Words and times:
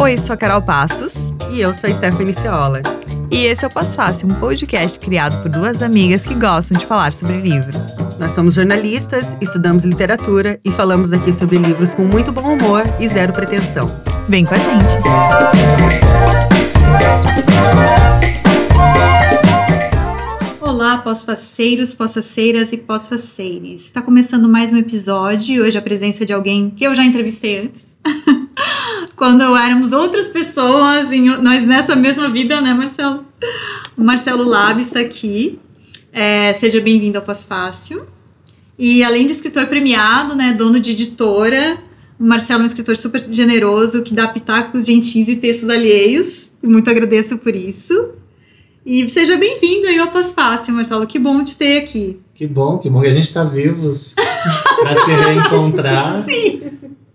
Oi, 0.00 0.16
sou 0.16 0.34
a 0.34 0.36
Carol 0.36 0.62
Passos. 0.62 1.32
E 1.50 1.60
eu 1.60 1.74
sou 1.74 1.90
a 1.90 1.92
Stephanie 1.92 2.34
Ceola. 2.34 2.80
E 3.30 3.44
esse 3.44 3.64
é 3.64 3.68
o 3.68 3.70
Pós 3.70 3.94
Fácil, 3.94 4.28
um 4.28 4.34
podcast 4.34 4.98
criado 4.98 5.42
por 5.42 5.50
duas 5.50 5.82
amigas 5.82 6.26
que 6.26 6.34
gostam 6.34 6.78
de 6.78 6.86
falar 6.86 7.12
sobre 7.12 7.36
livros. 7.40 7.94
Nós 8.18 8.32
somos 8.32 8.54
jornalistas, 8.54 9.36
estudamos 9.40 9.84
literatura 9.84 10.58
e 10.64 10.70
falamos 10.70 11.12
aqui 11.12 11.32
sobre 11.32 11.58
livros 11.58 11.92
com 11.92 12.04
muito 12.04 12.32
bom 12.32 12.54
humor 12.54 12.82
e 12.98 13.08
zero 13.08 13.32
pretensão. 13.32 13.86
Vem 14.28 14.46
com 14.46 14.54
a 14.54 14.58
gente! 14.58 14.98
Olá, 20.88 20.96
pós-faceiros, 20.96 21.92
pós-faceiras 21.92 22.72
e 22.72 22.78
pós-faceires. 22.78 23.82
Está 23.82 24.00
começando 24.00 24.48
mais 24.48 24.72
um 24.72 24.78
episódio 24.78 25.62
hoje 25.62 25.76
a 25.76 25.82
presença 25.82 26.24
de 26.24 26.32
alguém 26.32 26.70
que 26.70 26.82
eu 26.82 26.94
já 26.94 27.04
entrevistei 27.04 27.58
antes. 27.58 27.84
Quando 29.14 29.54
éramos 29.54 29.92
outras 29.92 30.30
pessoas, 30.30 31.12
em, 31.12 31.26
nós 31.42 31.66
nessa 31.66 31.94
mesma 31.94 32.30
vida, 32.30 32.62
né, 32.62 32.72
Marcelo? 32.72 33.26
O 33.98 34.02
Marcelo 34.02 34.44
Lab 34.44 34.80
está 34.80 35.00
aqui. 35.00 35.58
É, 36.10 36.54
seja 36.54 36.80
bem-vindo 36.80 37.18
ao 37.18 37.24
Pós-Fácil. 37.24 38.06
E 38.78 39.04
além 39.04 39.26
de 39.26 39.34
escritor 39.34 39.66
premiado, 39.66 40.34
né, 40.34 40.54
dono 40.54 40.80
de 40.80 40.92
editora, 40.92 41.76
o 42.18 42.24
Marcelo 42.24 42.62
é 42.62 42.62
um 42.62 42.66
escritor 42.66 42.96
super 42.96 43.20
generoso 43.30 44.02
que 44.02 44.14
dá 44.14 44.26
pitacos 44.26 44.86
gentis 44.86 45.28
e 45.28 45.36
textos 45.36 45.68
alheios. 45.68 46.50
Muito 46.66 46.88
agradeço 46.88 47.36
por 47.36 47.54
isso. 47.54 47.92
E 48.90 49.06
seja 49.10 49.36
bem-vindo 49.36 49.86
aí 49.86 49.98
ao 49.98 50.08
Pós-Fácil, 50.08 50.72
Marcelo. 50.72 51.06
Que 51.06 51.18
bom 51.18 51.44
te 51.44 51.58
ter 51.58 51.82
aqui. 51.82 52.18
Que 52.32 52.46
bom, 52.46 52.78
que 52.78 52.88
bom 52.88 53.02
que 53.02 53.08
a 53.08 53.10
gente 53.10 53.24
está 53.24 53.44
vivos 53.44 54.14
para 54.80 54.96
se 54.96 55.10
reencontrar. 55.10 56.22
Sim. 56.24 56.62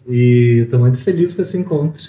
E 0.08 0.59
estou 0.66 0.80
muito 0.80 1.02
feliz 1.02 1.34
com 1.34 1.41
esse 1.41 1.58
encontro. 1.58 2.03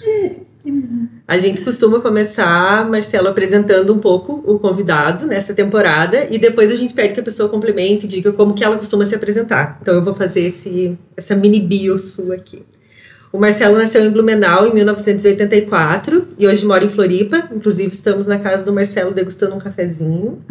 A 1.27 1.39
gente 1.39 1.63
costuma 1.63 1.99
começar, 1.99 2.87
Marcelo, 2.87 3.27
apresentando 3.27 3.91
um 3.91 3.97
pouco 3.97 4.43
o 4.45 4.59
convidado 4.59 5.25
nessa 5.25 5.51
temporada 5.51 6.27
e 6.29 6.37
depois 6.37 6.69
a 6.69 6.75
gente 6.75 6.93
pede 6.93 7.15
que 7.15 7.19
a 7.19 7.23
pessoa 7.23 7.49
complemente 7.49 8.05
e 8.05 8.07
diga 8.07 8.31
como 8.33 8.53
que 8.53 8.63
ela 8.63 8.77
costuma 8.77 9.03
se 9.03 9.15
apresentar. 9.15 9.79
Então 9.81 9.95
eu 9.95 10.03
vou 10.03 10.13
fazer 10.13 10.41
esse, 10.41 10.95
essa 11.17 11.35
mini 11.35 11.59
bio 11.59 11.97
sua 11.97 12.35
aqui. 12.35 12.61
O 13.35 13.37
Marcelo 13.37 13.77
nasceu 13.77 14.01
em 14.05 14.09
Blumenau 14.09 14.65
em 14.65 14.73
1984 14.73 16.25
e 16.39 16.47
hoje 16.47 16.65
mora 16.65 16.85
em 16.85 16.89
Floripa. 16.89 17.49
Inclusive, 17.53 17.93
estamos 17.93 18.25
na 18.25 18.39
casa 18.39 18.63
do 18.63 18.71
Marcelo 18.71 19.13
degustando 19.13 19.53
um 19.53 19.59
cafezinho. 19.59 20.41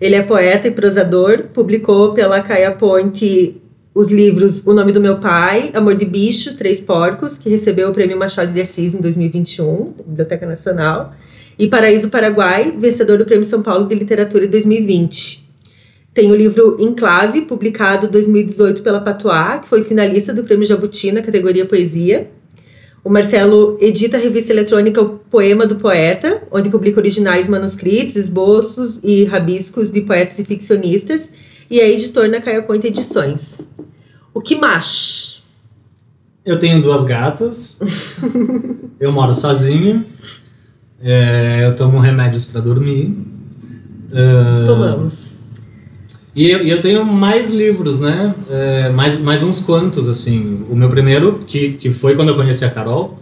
Ele 0.00 0.14
é 0.14 0.22
poeta 0.22 0.68
e 0.68 0.70
prosador, 0.70 1.46
publicou 1.52 2.14
pela 2.14 2.40
Caia 2.40 2.70
Ponte 2.70 3.60
os 3.92 4.12
livros 4.12 4.64
O 4.64 4.72
Nome 4.72 4.92
do 4.92 5.00
Meu 5.00 5.18
Pai, 5.18 5.72
Amor 5.74 5.96
de 5.96 6.04
Bicho, 6.04 6.56
Três 6.56 6.78
Porcos, 6.78 7.36
que 7.36 7.50
recebeu 7.50 7.90
o 7.90 7.92
Prêmio 7.92 8.16
Machado 8.16 8.52
de 8.52 8.60
Assis 8.60 8.94
em 8.94 9.00
2021, 9.00 9.94
da 9.98 10.04
Biblioteca 10.04 10.46
Nacional, 10.46 11.12
e 11.58 11.66
Paraíso 11.66 12.10
Paraguai, 12.10 12.72
vencedor 12.78 13.18
do 13.18 13.24
Prêmio 13.24 13.44
São 13.44 13.60
Paulo 13.60 13.88
de 13.88 13.94
Literatura 13.96 14.44
em 14.44 14.48
2020. 14.48 15.49
Tem 16.12 16.30
o 16.30 16.34
livro 16.34 16.76
Enclave, 16.80 17.42
publicado 17.42 18.06
em 18.06 18.10
2018 18.10 18.82
pela 18.82 19.00
Patois, 19.00 19.60
que 19.62 19.68
foi 19.68 19.84
finalista 19.84 20.34
do 20.34 20.42
Prêmio 20.42 20.66
Jabuti 20.66 21.12
na 21.12 21.22
categoria 21.22 21.64
Poesia. 21.64 22.30
O 23.02 23.08
Marcelo 23.08 23.78
edita 23.80 24.16
a 24.16 24.20
revista 24.20 24.52
eletrônica 24.52 25.00
O 25.00 25.18
Poema 25.18 25.66
do 25.66 25.76
Poeta, 25.76 26.42
onde 26.50 26.68
publica 26.68 27.00
originais 27.00 27.48
manuscritos, 27.48 28.16
esboços 28.16 29.02
e 29.04 29.24
rabiscos 29.24 29.90
de 29.90 30.02
poetas 30.02 30.38
e 30.38 30.44
ficcionistas, 30.44 31.30
e 31.70 31.80
é 31.80 31.88
editor 31.90 32.28
na 32.28 32.40
Caia 32.40 32.60
Point 32.60 32.86
Edições. 32.86 33.62
O 34.34 34.40
que 34.40 34.56
mais? 34.56 35.42
Eu 36.44 36.58
tenho 36.58 36.82
duas 36.82 37.04
gatas, 37.04 37.80
eu 38.98 39.12
moro 39.12 39.32
sozinho, 39.32 40.04
é, 41.00 41.64
eu 41.64 41.76
tomo 41.76 42.00
remédios 42.00 42.46
para 42.46 42.60
dormir. 42.60 43.16
Uh, 44.10 44.66
Tomamos. 44.66 45.29
E 46.40 46.50
eu, 46.50 46.60
eu, 46.60 46.80
tenho 46.80 47.04
mais 47.04 47.50
livros, 47.50 48.00
né? 48.00 48.34
É, 48.48 48.88
mais, 48.88 49.20
mais 49.20 49.42
uns 49.42 49.60
quantos, 49.60 50.08
assim. 50.08 50.64
O 50.70 50.74
meu 50.74 50.88
primeiro, 50.88 51.40
que, 51.46 51.74
que 51.74 51.90
foi 51.90 52.16
quando 52.16 52.30
eu 52.30 52.34
conheci 52.34 52.64
a 52.64 52.70
Carol, 52.70 53.18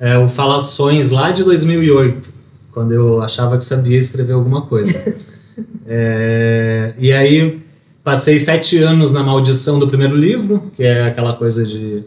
é 0.00 0.18
o 0.18 0.26
Falações 0.26 1.12
lá 1.12 1.30
de 1.30 1.44
2008, 1.44 2.32
quando 2.72 2.90
eu 2.90 3.22
achava 3.22 3.56
que 3.56 3.64
sabia 3.64 3.96
escrever 3.96 4.32
alguma 4.32 4.62
coisa. 4.62 5.20
é, 5.86 6.94
e 6.98 7.12
aí 7.12 7.62
passei 8.02 8.40
sete 8.40 8.76
anos 8.78 9.12
na 9.12 9.22
maldição 9.22 9.78
do 9.78 9.86
primeiro 9.86 10.16
livro, 10.16 10.64
que 10.74 10.82
é 10.82 11.04
aquela 11.04 11.34
coisa 11.34 11.64
de 11.64 12.02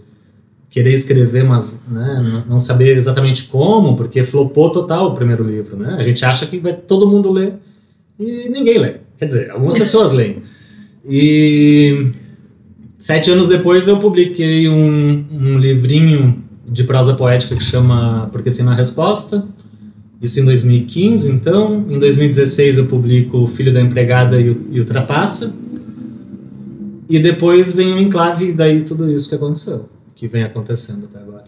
querer 0.69 0.91
escrever, 0.93 1.45
mas 1.45 1.79
né, 1.87 2.43
não 2.45 2.59
saber 2.59 2.97
exatamente 2.97 3.45
como, 3.45 3.95
porque 3.95 4.21
flopou 4.25 4.69
total 4.69 5.13
o 5.13 5.15
primeiro 5.15 5.45
livro, 5.45 5.77
né? 5.77 5.95
A 5.97 6.03
gente 6.03 6.25
acha 6.25 6.45
que 6.45 6.59
vai 6.59 6.73
todo 6.73 7.07
mundo 7.07 7.31
ler 7.31 7.53
e 8.19 8.49
ninguém 8.49 8.77
lê. 8.79 9.04
Quer 9.17 9.25
dizer, 9.25 9.51
algumas 9.51 9.77
pessoas 9.77 10.11
leem. 10.11 10.43
E 11.07 12.11
sete 12.97 13.31
anos 13.31 13.47
depois 13.47 13.87
eu 13.87 13.99
publiquei 13.99 14.67
um, 14.67 15.25
um 15.31 15.59
livrinho 15.59 16.43
de 16.67 16.83
prosa 16.83 17.13
poética 17.13 17.55
que 17.55 17.63
chama 17.63 18.29
Porque 18.31 18.49
Sim 18.49 18.63
na 18.63 18.73
Resposta. 18.73 19.47
Isso 20.21 20.39
em 20.39 20.45
2015, 20.45 21.31
então. 21.31 21.85
Em 21.89 21.99
2016 21.99 22.77
eu 22.77 22.87
publico 22.87 23.37
O 23.37 23.47
Filho 23.47 23.73
da 23.73 23.81
Empregada 23.81 24.39
e 24.39 24.49
o, 24.49 24.85
e. 24.85 25.53
E 27.07 27.19
depois 27.19 27.73
vem 27.73 27.93
o 27.93 27.99
enclave 27.99 28.49
e 28.49 28.53
daí 28.53 28.81
tudo 28.81 29.09
isso 29.11 29.29
que 29.29 29.35
aconteceu, 29.35 29.87
que 30.15 30.27
vem 30.27 30.43
acontecendo 30.43 31.05
até 31.05 31.19
agora. 31.19 31.45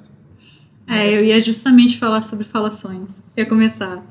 É, 0.88 1.18
eu 1.18 1.26
ia 1.26 1.40
justamente 1.40 1.98
falar 1.98 2.22
sobre 2.22 2.46
falações. 2.46 3.22
Ia 3.36 3.46
começar. 3.46 4.06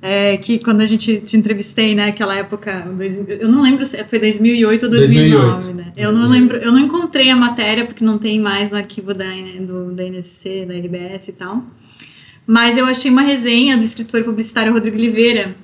É, 0.00 0.36
que 0.36 0.60
quando 0.60 0.80
a 0.80 0.86
gente 0.86 1.20
te 1.20 1.36
entrevistei, 1.36 1.92
né, 1.92 2.06
aquela 2.06 2.36
época, 2.36 2.88
eu 3.40 3.48
não 3.48 3.62
lembro 3.62 3.84
se 3.84 3.96
foi 4.04 4.20
2008 4.20 4.84
ou 4.84 4.90
2009, 4.90 5.52
2008. 5.54 5.76
né? 5.76 5.92
Eu 5.96 6.12
não 6.12 6.28
lembro, 6.28 6.56
eu 6.58 6.70
não 6.70 6.78
encontrei 6.78 7.30
a 7.30 7.36
matéria 7.36 7.84
porque 7.84 8.04
não 8.04 8.16
tem 8.16 8.38
mais 8.38 8.70
no 8.70 8.76
arquivo 8.76 9.12
da, 9.12 9.26
do, 9.60 9.90
da 9.92 10.04
NSC, 10.04 10.66
da 10.66 10.74
RBS 10.74 11.28
e 11.28 11.32
tal. 11.32 11.64
Mas 12.46 12.78
eu 12.78 12.86
achei 12.86 13.10
uma 13.10 13.22
resenha 13.22 13.76
do 13.76 13.82
escritor 13.82 14.22
publicitário 14.22 14.72
Rodrigo 14.72 14.96
Oliveira 14.96 15.56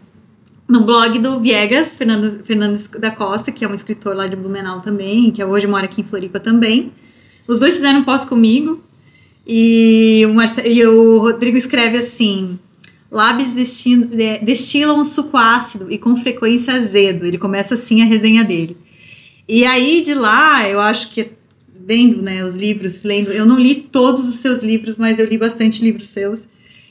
no 0.68 0.84
blog 0.84 1.18
do 1.18 1.40
Viegas, 1.40 1.96
Fernando, 1.96 2.42
Fernando 2.44 2.88
da 2.98 3.10
Costa, 3.10 3.52
que 3.52 3.64
é 3.64 3.68
um 3.68 3.74
escritor 3.74 4.16
lá 4.16 4.26
de 4.26 4.34
Blumenau 4.34 4.80
também, 4.80 5.30
que 5.30 5.42
hoje 5.44 5.66
mora 5.66 5.84
aqui 5.84 6.00
em 6.00 6.04
Floripa 6.04 6.40
também. 6.40 6.92
Os 7.46 7.60
dois 7.60 7.76
fizeram 7.76 8.00
um 8.00 8.04
pós 8.04 8.24
comigo. 8.24 8.82
E 9.46 10.24
o, 10.26 10.32
Marce 10.32 10.66
e 10.66 10.84
o 10.86 11.18
Rodrigo 11.18 11.58
escreve 11.58 11.98
assim: 11.98 12.58
Lábios 13.14 13.54
destilam 14.42 14.98
um 14.98 15.04
suco 15.04 15.36
ácido 15.36 15.86
e 15.88 15.98
com 15.98 16.16
frequência 16.16 16.74
azedo. 16.74 17.24
Ele 17.24 17.38
começa 17.38 17.76
assim 17.76 18.02
a 18.02 18.04
resenha 18.04 18.42
dele. 18.42 18.76
E 19.48 19.64
aí 19.64 20.02
de 20.02 20.12
lá, 20.14 20.68
eu 20.68 20.80
acho 20.80 21.12
que 21.12 21.30
vendo 21.86 22.20
né, 22.20 22.44
os 22.44 22.56
livros, 22.56 23.04
lendo, 23.04 23.30
eu 23.30 23.46
não 23.46 23.56
li 23.56 23.76
todos 23.76 24.28
os 24.28 24.36
seus 24.36 24.64
livros, 24.64 24.96
mas 24.96 25.20
eu 25.20 25.26
li 25.26 25.38
bastante 25.38 25.84
livros 25.84 26.08
seus. 26.08 26.48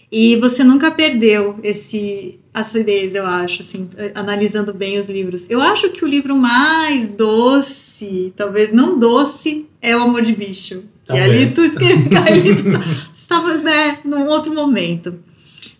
E 0.10 0.38
você 0.38 0.64
nunca 0.64 0.92
perdeu 0.92 1.60
esse 1.62 2.40
acidez, 2.54 3.16
eu 3.16 3.26
acho, 3.26 3.62
assim, 3.62 3.90
analisando 4.16 4.74
bem 4.74 4.98
os 5.00 5.10
livros. 5.10 5.46
Eu 5.50 5.60
acho 5.60 5.90
que 5.90 6.06
o 6.06 6.08
livro 6.08 6.38
mais 6.38 7.10
doce, 7.10 8.32
talvez 8.34 8.72
não 8.72 8.98
doce, 8.98 9.66
é 9.82 9.94
O 9.98 10.04
Amor 10.04 10.22
de 10.22 10.34
Bicho. 10.34 10.84
Talvez. 11.06 11.30
E 11.30 11.36
ali 11.36 11.54
tu, 11.54 12.16
ali 12.16 12.56
tu 12.56 13.14
estava, 13.14 13.58
né, 13.58 13.98
num 14.06 14.28
outro 14.28 14.54
momento. 14.54 15.16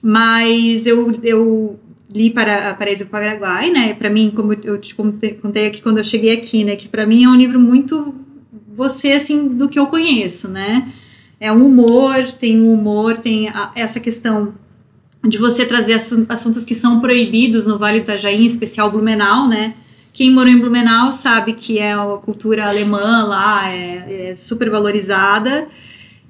Mas 0.06 0.86
eu, 0.86 1.10
eu 1.24 1.80
li 2.14 2.30
para 2.30 2.74
Paraíso 2.74 3.06
Paraguai, 3.06 3.72
né? 3.72 3.94
Para 3.94 4.10
mim, 4.10 4.34
como 4.36 4.52
eu 4.52 4.78
te 4.78 4.94
contei 4.94 5.68
aqui 5.68 5.82
quando 5.82 6.00
eu 6.00 6.04
cheguei 6.04 6.34
aqui, 6.34 6.66
né? 6.66 6.76
Que 6.76 6.90
para 6.90 7.08
mim 7.08 7.24
é 7.24 7.30
um 7.30 7.36
livro 7.36 7.58
muito 7.58 8.14
você, 8.76 9.14
assim, 9.14 9.48
do 9.48 9.70
que 9.70 9.80
eu 9.80 9.88
conheço, 9.88 10.50
né? 10.50 10.92
É 11.40 11.52
um 11.54 11.66
humor, 11.66 12.22
tem 12.34 12.62
um 12.62 12.74
humor, 12.74 13.18
tem 13.18 13.48
a, 13.48 13.72
essa 13.76 14.00
questão 14.00 14.54
de 15.26 15.38
você 15.38 15.66
trazer 15.66 15.94
assuntos 15.94 16.66
que 16.66 16.76
são 16.76 17.00
proibidos 17.00 17.66
no 17.66 17.78
Vale 17.78 18.00
do 18.00 18.04
Itajaí, 18.04 18.44
em 18.44 18.46
especial 18.46 18.92
Blumenau, 18.92 19.48
né? 19.48 19.76
Quem 20.12 20.32
morou 20.32 20.52
em 20.52 20.60
Blumenau 20.60 21.14
sabe 21.14 21.54
que 21.54 21.80
é 21.80 21.94
a 21.94 22.06
cultura 22.24 22.68
alemã 22.68 23.24
lá, 23.24 23.72
é, 23.72 24.32
é 24.32 24.36
super 24.36 24.70
valorizada. 24.70 25.68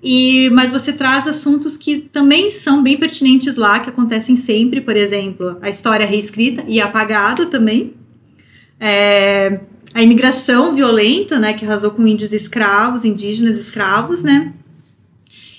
E, 0.04 0.50
mas 0.50 0.70
você 0.70 0.92
traz 0.92 1.26
assuntos 1.28 1.78
que 1.78 1.98
também 1.98 2.52
são 2.52 2.84
bem 2.84 2.98
pertinentes 2.98 3.56
lá, 3.56 3.80
que 3.80 3.90
acontecem 3.90 4.36
sempre, 4.36 4.82
por 4.82 4.98
exemplo, 4.98 5.58
a 5.62 5.70
história 5.70 6.06
reescrita 6.06 6.66
e 6.68 6.82
apagada 6.82 7.46
também. 7.46 7.94
É, 8.78 9.62
a 9.94 10.02
imigração 10.02 10.76
violenta, 10.76 11.40
né, 11.40 11.54
que 11.54 11.64
arrasou 11.64 11.92
com 11.92 12.06
índios 12.06 12.34
escravos, 12.34 13.06
indígenas 13.06 13.58
escravos, 13.58 14.24
né? 14.24 14.52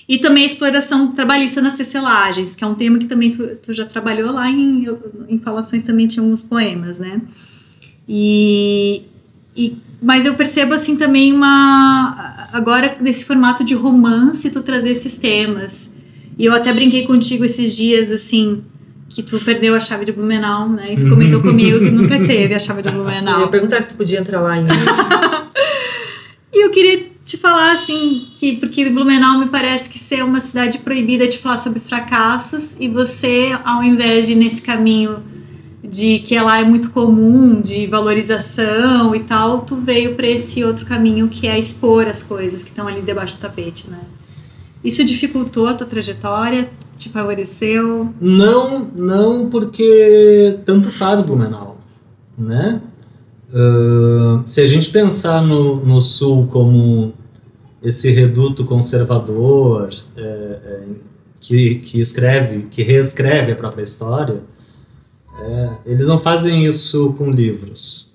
E 0.07 0.19
também 0.19 0.43
a 0.43 0.45
exploração 0.45 1.11
trabalhista 1.11 1.59
nas 1.59 1.75
tecelagens, 1.75 2.55
que 2.55 2.63
é 2.63 2.67
um 2.67 2.75
tema 2.75 2.99
que 2.99 3.07
também 3.07 3.31
tu, 3.31 3.47
tu 3.55 3.73
já 3.73 3.85
trabalhou 3.87 4.31
lá 4.31 4.47
em, 4.47 4.85
em 5.27 5.39
falações 5.39 5.81
também 5.81 6.05
tinha 6.05 6.21
alguns 6.21 6.43
poemas, 6.43 6.99
né? 6.99 7.19
E, 8.07 9.01
e, 9.55 9.77
mas 10.01 10.25
eu 10.25 10.33
percebo 10.35 10.73
assim 10.73 10.95
também 10.95 11.31
uma 11.31 12.47
agora 12.51 12.97
nesse 12.99 13.25
formato 13.25 13.63
de 13.63 13.73
romance 13.73 14.49
tu 14.49 14.61
trazer 14.61 14.89
esses 14.89 15.17
temas. 15.17 15.93
E 16.37 16.45
eu 16.45 16.53
até 16.53 16.73
brinquei 16.73 17.05
contigo 17.07 17.45
esses 17.45 17.75
dias, 17.75 18.11
assim, 18.11 18.61
que 19.07 19.23
tu 19.23 19.39
perdeu 19.39 19.73
a 19.73 19.79
chave 19.79 20.03
de 20.03 20.11
Blumenau, 20.11 20.67
né? 20.67 20.93
E 20.93 20.97
tu 20.97 21.09
comentou 21.09 21.39
comigo 21.41 21.79
que 21.79 21.91
nunca 21.91 22.17
teve 22.25 22.53
a 22.53 22.59
chave 22.59 22.81
de 22.81 22.89
Blumenau. 22.89 23.35
Eu 23.35 23.45
ia 23.45 23.47
perguntar 23.47 23.81
se 23.81 23.89
tu 23.89 23.95
podia 23.95 24.19
entrar 24.19 24.41
lá 24.41 24.51
ainda. 24.51 24.73
e 26.53 26.65
eu 26.65 26.69
queria 26.69 27.15
te 27.23 27.37
falar 27.37 27.73
assim 27.73 28.27
que 28.33 28.57
porque 28.57 28.89
Blumenau 28.89 29.39
me 29.39 29.47
parece 29.47 29.89
que 29.89 29.97
ser 29.97 30.23
uma 30.23 30.41
cidade 30.41 30.79
proibida 30.79 31.27
de 31.27 31.37
falar 31.37 31.57
sobre 31.57 31.79
fracassos 31.79 32.77
e 32.79 32.87
você 32.87 33.57
ao 33.63 33.83
invés 33.83 34.27
de 34.27 34.35
nesse 34.35 34.61
caminho 34.61 35.23
de 35.89 36.19
que 36.19 36.39
lá 36.39 36.59
é 36.59 36.63
muito 36.63 36.89
comum 36.91 37.61
de 37.61 37.87
valorização 37.87 39.15
e 39.15 39.19
tal, 39.21 39.61
tu 39.61 39.75
veio 39.75 40.15
para 40.15 40.27
esse 40.27 40.63
outro 40.63 40.85
caminho 40.85 41.27
que 41.27 41.47
é 41.47 41.57
expor 41.57 42.07
as 42.07 42.23
coisas 42.23 42.63
que 42.63 42.69
estão 42.69 42.87
ali 42.87 43.01
debaixo 43.01 43.35
do 43.35 43.41
tapete, 43.41 43.89
né? 43.89 43.99
Isso 44.83 45.03
dificultou 45.03 45.67
a 45.67 45.73
tua 45.73 45.87
trajetória? 45.87 46.69
Te 46.97 47.09
favoreceu? 47.09 48.13
Não, 48.21 48.87
não, 48.95 49.49
porque 49.49 50.59
tanto 50.65 50.89
faz 50.89 51.21
Blumenau, 51.23 51.77
né? 52.37 52.81
Uh, 53.49 54.43
se 54.45 54.61
a 54.61 54.65
gente 54.65 54.89
pensar 54.91 55.41
no, 55.41 55.83
no 55.85 56.01
Sul 56.01 56.47
como 56.47 57.13
esse 57.81 58.11
reduto 58.11 58.65
conservador 58.65 59.89
é, 60.17 60.21
é, 60.21 60.83
que, 61.39 61.75
que 61.75 62.01
escreve, 62.01 62.67
que 62.71 62.81
reescreve 62.81 63.51
a 63.51 63.55
própria 63.55 63.83
história, 63.83 64.41
é, 65.39 65.69
eles 65.85 66.07
não 66.07 66.17
fazem 66.17 66.65
isso 66.65 67.13
com 67.13 67.29
livros. 67.29 68.13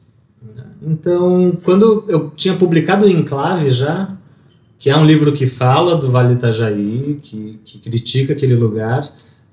Então, 0.82 1.58
quando 1.62 2.04
eu 2.08 2.32
tinha 2.34 2.56
publicado 2.56 3.04
o 3.04 3.08
Enclave 3.08 3.70
já, 3.70 4.16
que 4.78 4.88
é 4.88 4.96
um 4.96 5.04
livro 5.04 5.32
que 5.32 5.46
fala 5.46 5.94
do 5.96 6.10
Vale 6.10 6.34
Itajaí, 6.34 7.18
que, 7.22 7.60
que 7.62 7.78
critica 7.78 8.32
aquele 8.32 8.54
lugar, 8.54 9.06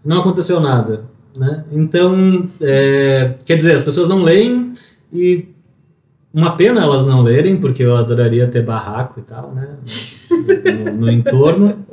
não 0.04 0.19
aconteceu 0.19 0.62
nada. 0.62 1.04
Né? 1.36 1.66
Então, 1.72 2.50
é, 2.62 3.36
quer 3.46 3.58
dizer, 3.58 3.75
as 3.75 3.84
pessoas 3.84 4.08
não 4.08 4.24
leem 4.24 4.74
e 5.12 5.46
uma 6.34 6.56
pena 6.56 6.81
elas 6.81 7.06
não 7.06 7.22
lerem, 7.22 7.58
porque 7.58 7.84
eu 7.84 7.96
adoraria 7.96 8.48
ter 8.48 8.64
barraco 8.64 9.19
e 9.19 9.24
tal, 9.24 9.54
né? 9.54 9.69
No, 10.30 10.86
no, 10.86 10.98
no 11.02 11.12
entorno. 11.12 11.86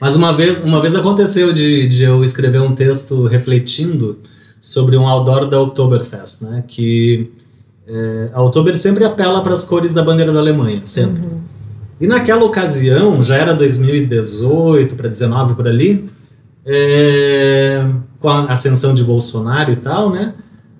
Mas 0.00 0.14
uma 0.14 0.32
vez, 0.32 0.62
uma 0.62 0.80
vez 0.80 0.94
aconteceu 0.94 1.52
de, 1.52 1.88
de 1.88 2.02
eu 2.02 2.22
escrever 2.22 2.60
um 2.60 2.74
texto 2.74 3.26
refletindo 3.26 4.18
sobre 4.66 4.96
um 4.96 5.06
outdoor 5.06 5.46
da 5.46 5.60
Oktoberfest, 5.60 6.42
né? 6.42 6.64
Que 6.66 7.30
é, 7.86 8.30
a 8.32 8.42
Oktober 8.42 8.76
sempre 8.76 9.04
apela 9.04 9.40
para 9.42 9.52
as 9.52 9.62
cores 9.62 9.94
da 9.94 10.02
bandeira 10.02 10.32
da 10.32 10.40
Alemanha, 10.40 10.82
sempre. 10.84 11.22
Uhum. 11.22 11.40
E 12.00 12.06
naquela 12.06 12.44
ocasião, 12.44 13.22
já 13.22 13.36
era 13.36 13.54
2018 13.54 14.96
para 14.96 15.08
19 15.08 15.54
por 15.54 15.68
ali, 15.68 16.10
é, 16.64 17.86
com 18.18 18.28
a 18.28 18.46
ascensão 18.46 18.92
de 18.92 19.04
Bolsonaro 19.04 19.70
e 19.70 19.76
tal, 19.76 20.10
né? 20.10 20.34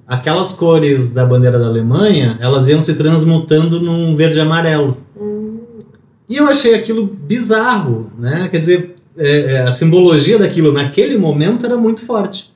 aquelas 0.06 0.52
cores 0.52 1.12
da 1.12 1.24
bandeira 1.24 1.58
da 1.58 1.66
Alemanha, 1.66 2.36
elas 2.40 2.68
iam 2.68 2.80
se 2.80 2.94
transmutando 2.94 3.80
num 3.80 4.14
verde 4.14 4.38
e 4.38 4.40
amarelo. 4.40 4.98
Hum. 5.20 5.58
E 6.28 6.36
eu 6.36 6.46
achei 6.48 6.74
aquilo 6.74 7.06
bizarro, 7.06 8.10
né? 8.18 8.48
Quer 8.50 8.58
dizer, 8.58 8.96
é, 9.16 9.38
é, 9.54 9.62
a 9.62 9.72
simbologia 9.72 10.38
daquilo 10.38 10.72
naquele 10.72 11.18
momento 11.18 11.66
era 11.66 11.76
muito 11.76 12.00
forte. 12.04 12.56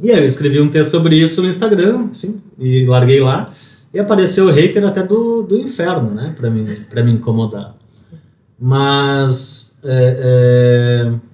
E 0.00 0.10
aí 0.10 0.18
eu 0.20 0.26
escrevi 0.26 0.60
um 0.60 0.68
texto 0.68 0.90
sobre 0.90 1.16
isso 1.16 1.42
no 1.42 1.48
Instagram, 1.48 2.08
assim, 2.10 2.40
e 2.58 2.84
larguei 2.86 3.20
lá. 3.20 3.52
E 3.92 3.98
apareceu 3.98 4.46
o 4.46 4.50
hater 4.50 4.84
até 4.84 5.02
do, 5.02 5.42
do 5.42 5.58
inferno, 5.58 6.10
né? 6.14 6.34
Pra 6.36 6.50
me, 6.50 6.76
pra 6.90 7.02
me 7.02 7.12
incomodar. 7.12 7.74
Mas... 8.58 9.78
É, 9.84 11.10
é 11.14 11.28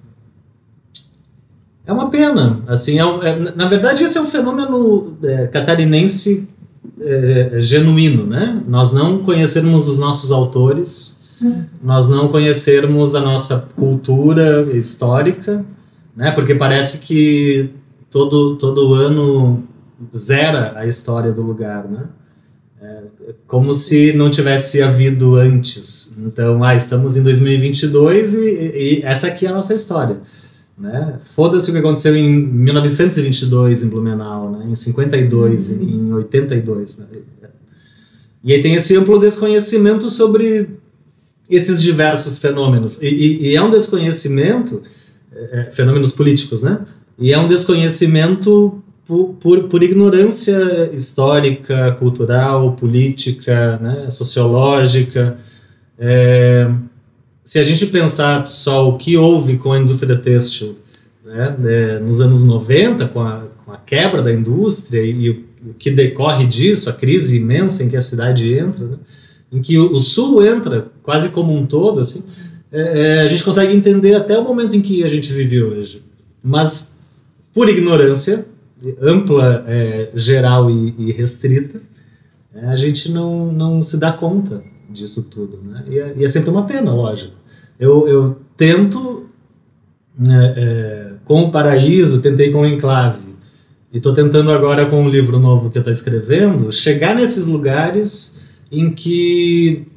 é 1.87 1.93
uma 1.93 2.09
pena. 2.09 2.61
Assim, 2.67 2.99
é, 2.99 3.03
é 3.03 3.53
na 3.55 3.67
verdade, 3.67 4.03
esse 4.03 4.17
é 4.17 4.21
um 4.21 4.25
fenômeno 4.25 5.17
é, 5.23 5.47
catarinense 5.47 6.47
é, 6.99 7.57
genuíno. 7.59 8.25
Né? 8.25 8.61
Nós 8.67 8.91
não 8.91 9.19
conhecermos 9.19 9.87
os 9.87 9.99
nossos 9.99 10.31
autores, 10.31 11.23
nós 11.83 12.07
não 12.07 12.27
conhecermos 12.27 13.13
a 13.13 13.21
nossa 13.21 13.67
cultura 13.75 14.63
histórica, 14.73 15.63
né? 16.15 16.31
porque 16.31 16.55
parece 16.55 16.99
que 16.99 17.69
todo, 18.15 18.55
todo 18.55 18.93
ano 18.93 19.61
zera 20.15 20.71
a 20.77 20.85
história 20.85 21.33
do 21.33 21.41
lugar. 21.41 21.85
Né? 21.85 22.05
É, 22.81 23.03
como 23.45 23.73
se 23.73 24.13
não 24.13 24.29
tivesse 24.29 24.81
havido 24.81 25.35
antes. 25.35 26.15
Então, 26.17 26.63
ah, 26.63 26.73
estamos 26.73 27.17
em 27.17 27.23
2022 27.23 28.35
e, 28.35 28.39
e 28.39 29.01
essa 29.03 29.27
aqui 29.27 29.45
é 29.45 29.49
a 29.49 29.53
nossa 29.53 29.73
história. 29.73 30.21
Né? 30.77 31.17
Foda-se 31.19 31.69
o 31.69 31.73
que 31.73 31.79
aconteceu 31.79 32.15
em 32.15 32.29
1922 32.29 33.83
em 33.83 33.89
Blumenau, 33.89 34.49
né? 34.49 34.65
em 34.69 34.75
52, 34.75 35.71
uhum. 35.71 35.83
em 35.83 36.13
82. 36.13 36.99
Né? 36.99 37.05
E 38.45 38.53
aí 38.53 38.61
tem 38.61 38.75
esse 38.75 38.95
amplo 38.95 39.19
desconhecimento 39.19 40.09
sobre 40.09 40.69
esses 41.49 41.81
diversos 41.81 42.39
fenômenos. 42.39 43.01
E, 43.01 43.07
e, 43.07 43.47
e 43.49 43.55
é 43.57 43.61
um 43.61 43.69
desconhecimento, 43.69 44.81
é, 45.33 45.59
é, 45.59 45.71
fenômenos 45.71 46.13
políticos, 46.13 46.61
né? 46.61 46.79
E 47.17 47.31
é 47.31 47.37
um 47.37 47.47
desconhecimento 47.47 48.81
por, 49.05 49.35
por, 49.39 49.63
por 49.63 49.83
ignorância 49.83 50.91
histórica, 50.93 51.91
cultural, 51.93 52.73
política, 52.73 53.77
né? 53.77 54.09
sociológica. 54.09 55.37
É, 55.97 56.69
se 57.43 57.59
a 57.59 57.63
gente 57.63 57.85
pensar 57.87 58.47
só 58.47 58.89
o 58.89 58.97
que 58.97 59.15
houve 59.15 59.57
com 59.57 59.71
a 59.71 59.79
indústria 59.79 60.15
têxtil 60.15 60.77
né, 61.23 61.55
né, 61.57 61.99
nos 61.99 62.19
anos 62.19 62.43
90, 62.43 63.07
com 63.07 63.21
a, 63.21 63.43
com 63.63 63.71
a 63.71 63.77
quebra 63.77 64.21
da 64.21 64.33
indústria 64.33 65.01
e, 65.03 65.29
o, 65.29 65.45
o, 65.69 65.73
que 65.73 65.91
decorre 65.91 66.45
disso, 66.45 66.89
a 66.89 66.93
crise 66.93 67.37
imensa 67.37 67.83
em 67.83 67.89
que 67.89 67.95
a 67.95 68.01
cidade 68.01 68.53
entra, 68.53 68.85
né, 68.85 68.97
em 69.51 69.61
que 69.61 69.77
o, 69.77 69.91
o, 69.91 69.99
Sul 69.99 70.45
entra 70.45 70.87
quase 71.03 71.29
como 71.29 71.55
um 71.55 71.65
todo, 71.65 71.99
assim, 71.99 72.23
é, 72.71 73.17
é, 73.17 73.21
a 73.21 73.27
gente 73.27 73.43
consegue 73.43 73.75
entender 73.75 74.15
até 74.15 74.37
o 74.37 74.43
momento 74.43 74.75
em 74.75 74.81
que 74.81 75.03
a 75.03 75.07
gente 75.07 75.31
vive 75.31 75.61
hoje. 75.63 76.03
Mas, 76.43 76.94
por 77.55 77.69
ignorância 77.69 78.45
ampla, 79.01 79.63
é, 79.67 80.09
geral 80.13 80.69
e, 80.69 80.93
e 80.97 81.11
restrita, 81.13 81.81
é, 82.53 82.67
a 82.67 82.75
gente 82.75 83.09
não, 83.09 83.51
não 83.51 83.81
se 83.81 83.97
dá 83.97 84.11
conta 84.11 84.61
disso 84.89 85.23
tudo. 85.23 85.61
Né? 85.63 85.83
E, 85.87 85.99
é, 85.99 86.13
e 86.17 86.25
é 86.25 86.27
sempre 86.27 86.49
uma 86.49 86.65
pena, 86.65 86.93
lógico. 86.93 87.33
Eu, 87.79 88.07
eu 88.09 88.37
tento, 88.57 89.27
né, 90.19 90.53
é, 90.57 91.11
com 91.23 91.43
o 91.43 91.51
Paraíso, 91.51 92.21
tentei 92.21 92.51
com 92.51 92.61
o 92.61 92.65
Enclave, 92.65 93.23
e 93.91 93.97
estou 93.97 94.13
tentando 94.13 94.51
agora 94.51 94.85
com 94.87 95.05
o 95.05 95.09
livro 95.09 95.39
novo 95.39 95.69
que 95.69 95.77
eu 95.77 95.81
estou 95.81 95.91
escrevendo, 95.91 96.71
chegar 96.73 97.15
nesses 97.15 97.47
lugares 97.47 98.37
em 98.69 98.91
que, 98.91 99.87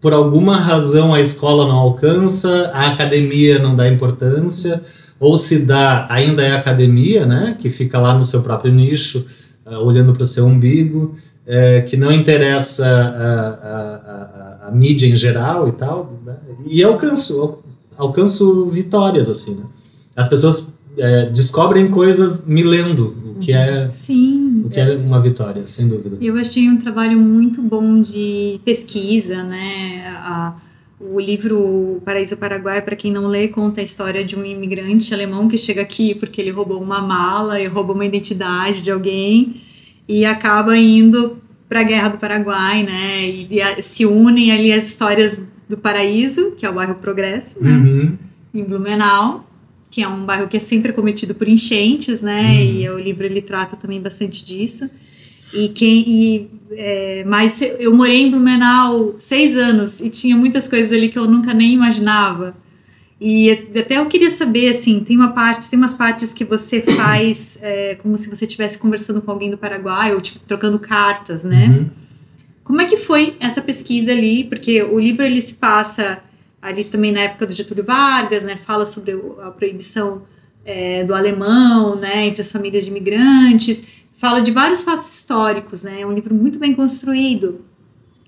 por 0.00 0.12
alguma 0.12 0.56
razão, 0.56 1.14
a 1.14 1.20
escola 1.20 1.68
não 1.68 1.76
alcança, 1.76 2.72
a 2.74 2.88
academia 2.88 3.60
não 3.60 3.76
dá 3.76 3.88
importância, 3.88 4.82
ou 5.20 5.36
se 5.36 5.60
dá, 5.60 6.06
ainda 6.08 6.42
é 6.42 6.52
academia, 6.52 7.26
né, 7.26 7.56
que 7.58 7.70
fica 7.70 7.98
lá 7.98 8.16
no 8.16 8.24
seu 8.24 8.42
próprio 8.42 8.72
nicho, 8.72 9.26
uh, 9.66 9.76
olhando 9.76 10.12
para 10.12 10.22
o 10.22 10.26
seu 10.26 10.46
umbigo, 10.46 11.14
é, 11.46 11.80
que 11.80 11.96
não 11.96 12.12
interessa 12.12 12.86
a, 12.86 13.48
a, 13.66 14.66
a, 14.66 14.68
a, 14.68 14.70
mídia 14.70 15.06
em 15.06 15.16
geral 15.16 15.66
e 15.66 15.72
tal, 15.72 16.14
né? 16.24 16.36
e 16.66 16.84
alcanço, 16.84 17.60
alcanço 17.96 18.66
vitórias, 18.66 19.30
assim, 19.30 19.54
né? 19.54 19.62
As 20.14 20.28
pessoas 20.28 20.78
é, 20.98 21.30
descobrem 21.30 21.88
coisas 21.88 22.44
me 22.44 22.62
lendo, 22.62 23.16
o 23.24 23.38
que 23.38 23.54
é, 23.54 23.90
Sim, 23.94 24.62
o 24.66 24.68
que 24.68 24.78
é 24.78 24.94
uma 24.94 25.22
vitória, 25.22 25.62
sem 25.66 25.88
dúvida. 25.88 26.18
Eu 26.20 26.36
achei 26.36 26.68
um 26.68 26.76
trabalho 26.76 27.18
muito 27.18 27.62
bom 27.62 27.98
de 27.98 28.60
pesquisa, 28.62 29.42
né? 29.42 30.06
A, 30.18 30.54
o 31.00 31.20
livro 31.20 32.02
Paraíso 32.04 32.36
Paraguai, 32.36 32.82
para 32.82 32.96
quem 32.96 33.12
não 33.12 33.26
lê, 33.26 33.48
conta 33.48 33.80
a 33.80 33.84
história 33.84 34.24
de 34.24 34.36
um 34.36 34.44
imigrante 34.44 35.14
alemão 35.14 35.48
que 35.48 35.56
chega 35.56 35.80
aqui 35.80 36.14
porque 36.14 36.40
ele 36.40 36.50
roubou 36.50 36.82
uma 36.82 37.00
mala 37.00 37.60
e 37.60 37.66
roubou 37.66 37.94
uma 37.94 38.04
identidade 38.04 38.82
de 38.82 38.90
alguém 38.90 39.60
e 40.08 40.24
acaba 40.24 40.76
indo 40.76 41.38
para 41.68 41.80
a 41.80 41.84
Guerra 41.84 42.08
do 42.08 42.18
Paraguai, 42.18 42.82
né? 42.82 43.28
E, 43.28 43.48
e, 43.50 43.82
se 43.82 44.06
unem 44.06 44.50
ali 44.50 44.72
as 44.72 44.88
histórias 44.88 45.40
do 45.68 45.76
Paraíso, 45.76 46.52
que 46.52 46.64
é 46.66 46.70
o 46.70 46.72
bairro 46.72 46.96
Progresso, 46.96 47.62
né? 47.62 47.70
Uhum. 47.70 48.18
Em 48.54 48.64
Blumenau, 48.64 49.46
que 49.90 50.02
é 50.02 50.08
um 50.08 50.24
bairro 50.24 50.48
que 50.48 50.56
é 50.56 50.60
sempre 50.60 50.92
cometido 50.92 51.34
por 51.34 51.46
enchentes, 51.46 52.22
né? 52.22 52.52
Uhum. 52.52 52.80
E 52.80 52.90
o 52.90 52.98
livro 52.98 53.24
ele 53.24 53.42
trata 53.42 53.76
também 53.76 54.00
bastante 54.00 54.44
disso. 54.44 54.90
E 55.52 55.68
quem 55.70 56.04
e, 56.06 56.50
é, 56.72 57.24
mas 57.26 57.60
eu 57.60 57.94
morei 57.94 58.22
em 58.22 58.30
Blumenau 58.30 59.16
seis 59.18 59.56
anos 59.56 60.00
e 60.00 60.10
tinha 60.10 60.36
muitas 60.36 60.68
coisas 60.68 60.92
ali 60.92 61.08
que 61.08 61.18
eu 61.18 61.26
nunca 61.26 61.54
nem 61.54 61.72
imaginava. 61.72 62.54
E 63.20 63.50
até 63.50 63.98
eu 63.98 64.06
queria 64.06 64.30
saber, 64.30 64.68
assim, 64.68 65.00
tem 65.00 65.16
uma 65.16 65.32
parte, 65.32 65.68
tem 65.68 65.76
umas 65.76 65.94
partes 65.94 66.32
que 66.32 66.44
você 66.44 66.80
faz 66.82 67.58
é, 67.60 67.96
como 67.96 68.16
se 68.16 68.30
você 68.30 68.44
estivesse 68.44 68.78
conversando 68.78 69.20
com 69.20 69.30
alguém 69.30 69.50
do 69.50 69.58
Paraguai 69.58 70.14
ou 70.14 70.20
tipo, 70.20 70.38
trocando 70.40 70.78
cartas, 70.78 71.42
né? 71.42 71.66
Uhum. 71.66 71.90
como 72.62 72.80
é 72.80 72.84
que 72.84 72.96
foi 72.96 73.36
essa 73.40 73.60
pesquisa 73.60 74.12
ali? 74.12 74.44
Porque 74.44 74.82
o 74.84 75.00
livro 75.00 75.24
ele 75.24 75.42
se 75.42 75.54
passa 75.54 76.22
ali 76.62 76.84
também 76.84 77.10
na 77.10 77.20
época 77.20 77.46
do 77.46 77.52
Getúlio 77.52 77.84
Vargas, 77.84 78.44
né? 78.44 78.54
Fala 78.54 78.86
sobre 78.86 79.20
a 79.42 79.50
proibição 79.50 80.22
é, 80.64 81.02
do 81.02 81.12
alemão, 81.12 81.96
né? 81.96 82.26
Entre 82.26 82.42
as 82.42 82.52
famílias 82.52 82.84
de 82.84 82.90
imigrantes. 82.90 83.82
Fala 84.18 84.40
de 84.40 84.50
vários 84.50 84.82
fatos 84.82 85.06
históricos, 85.06 85.84
né? 85.84 86.00
É 86.00 86.06
um 86.06 86.12
livro 86.12 86.34
muito 86.34 86.58
bem 86.58 86.74
construído. 86.74 87.60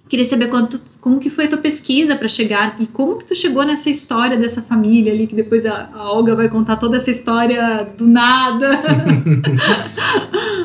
Queria 0.09 0.25
saber 0.25 0.47
quanto, 0.47 0.81
como 1.01 1.19
que 1.19 1.29
foi 1.29 1.47
a 1.47 1.49
tua 1.49 1.59
pesquisa 1.59 2.15
para 2.15 2.29
chegar 2.29 2.77
e 2.79 2.87
como 2.87 3.17
que 3.17 3.27
tu 3.27 3.35
chegou 3.35 3.65
nessa 3.65 3.91
história 3.91 4.37
dessa 4.37 4.63
família 4.63 5.13
ali, 5.13 5.27
que 5.27 5.35
depois 5.35 5.67
a, 5.67 5.91
a 5.93 6.13
Olga 6.13 6.37
vai 6.37 6.49
contar 6.49 6.77
toda 6.77 6.97
essa 6.97 7.11
história 7.11 7.89
do 7.99 8.07
nada. 8.07 8.71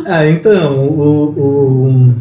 ah, 0.05 0.25
então, 0.29 0.88
o, 0.89 1.24
o, 1.29 2.13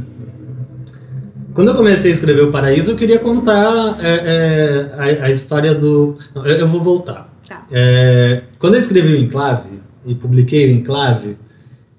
quando 1.53 1.69
eu 1.69 1.75
comecei 1.75 2.11
a 2.11 2.15
escrever 2.15 2.43
O 2.43 2.51
Paraíso, 2.51 2.93
eu 2.93 2.97
queria 2.97 3.19
contar 3.19 3.99
é, 4.03 4.15
é, 4.15 4.95
a, 4.97 5.27
a, 5.27 5.31
história 5.31 5.75
do... 5.75 6.17
Eu, 6.35 6.43
eu 6.43 6.69
vou 6.69 6.83
voltar. 6.83 7.31
Tá. 7.47 7.67
É, 7.71 8.45
quando 8.59 8.75
eu 8.75 8.81
escrevi 8.81 9.13
o 9.13 9.17
Enclave 9.19 9.79
e 10.07 10.15
publiquei 10.15 10.73
o 10.73 10.75
Enclave, 10.75 11.37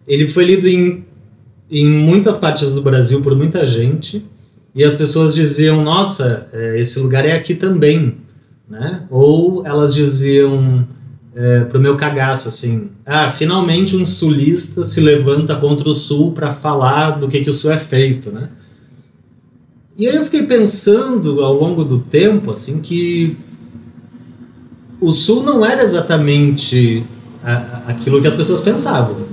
ele 0.08 0.28
foi 0.28 0.46
lido 0.46 0.68
em, 0.68 1.06
em 1.70 1.88
muitas 1.88 2.38
partes 2.38 2.74
do 2.74 2.82
Brasil 2.82 3.22
por 3.22 3.36
muita 3.36 3.66
gente 3.66 4.26
e 4.74 4.84
as 4.84 4.96
pessoas 4.96 5.34
diziam, 5.34 5.84
nossa, 5.84 6.48
é, 6.52 6.80
esse 6.80 7.00
lugar 7.00 7.26
é 7.26 7.34
aqui 7.34 7.56
também, 7.56 8.18
né? 8.70 9.04
Ou 9.10 9.66
elas 9.66 9.96
diziam 9.96 10.86
é, 11.34 11.62
pro 11.66 11.80
meu 11.80 11.96
cagaço 11.96 12.48
assim, 12.48 12.90
ah, 13.06 13.30
finalmente 13.30 13.96
um 13.96 14.06
sulista 14.06 14.84
se 14.84 15.00
levanta 15.00 15.56
contra 15.56 15.90
o 15.90 15.94
sul 15.94 16.32
para 16.32 16.54
falar 16.54 17.12
do 17.12 17.28
que 17.28 17.44
que 17.44 17.50
o 17.50 17.54
sul 17.54 17.72
é 17.72 17.80
feito, 17.80 18.32
né? 18.32 18.50
E 19.98 20.08
aí 20.08 20.16
eu 20.16 20.26
fiquei 20.26 20.44
pensando 20.44 21.42
ao 21.42 21.54
longo 21.54 21.86
do 21.86 22.00
tempo 22.00 22.52
assim 22.52 22.82
que 22.82 23.38
o 25.00 25.14
sul 25.14 25.42
não 25.42 25.66
era 25.66 25.82
exatamente 25.82 27.06
aquilo 27.86 28.22
que 28.22 28.28
as 28.28 28.36
pessoas 28.36 28.62
pensavam, 28.62 29.25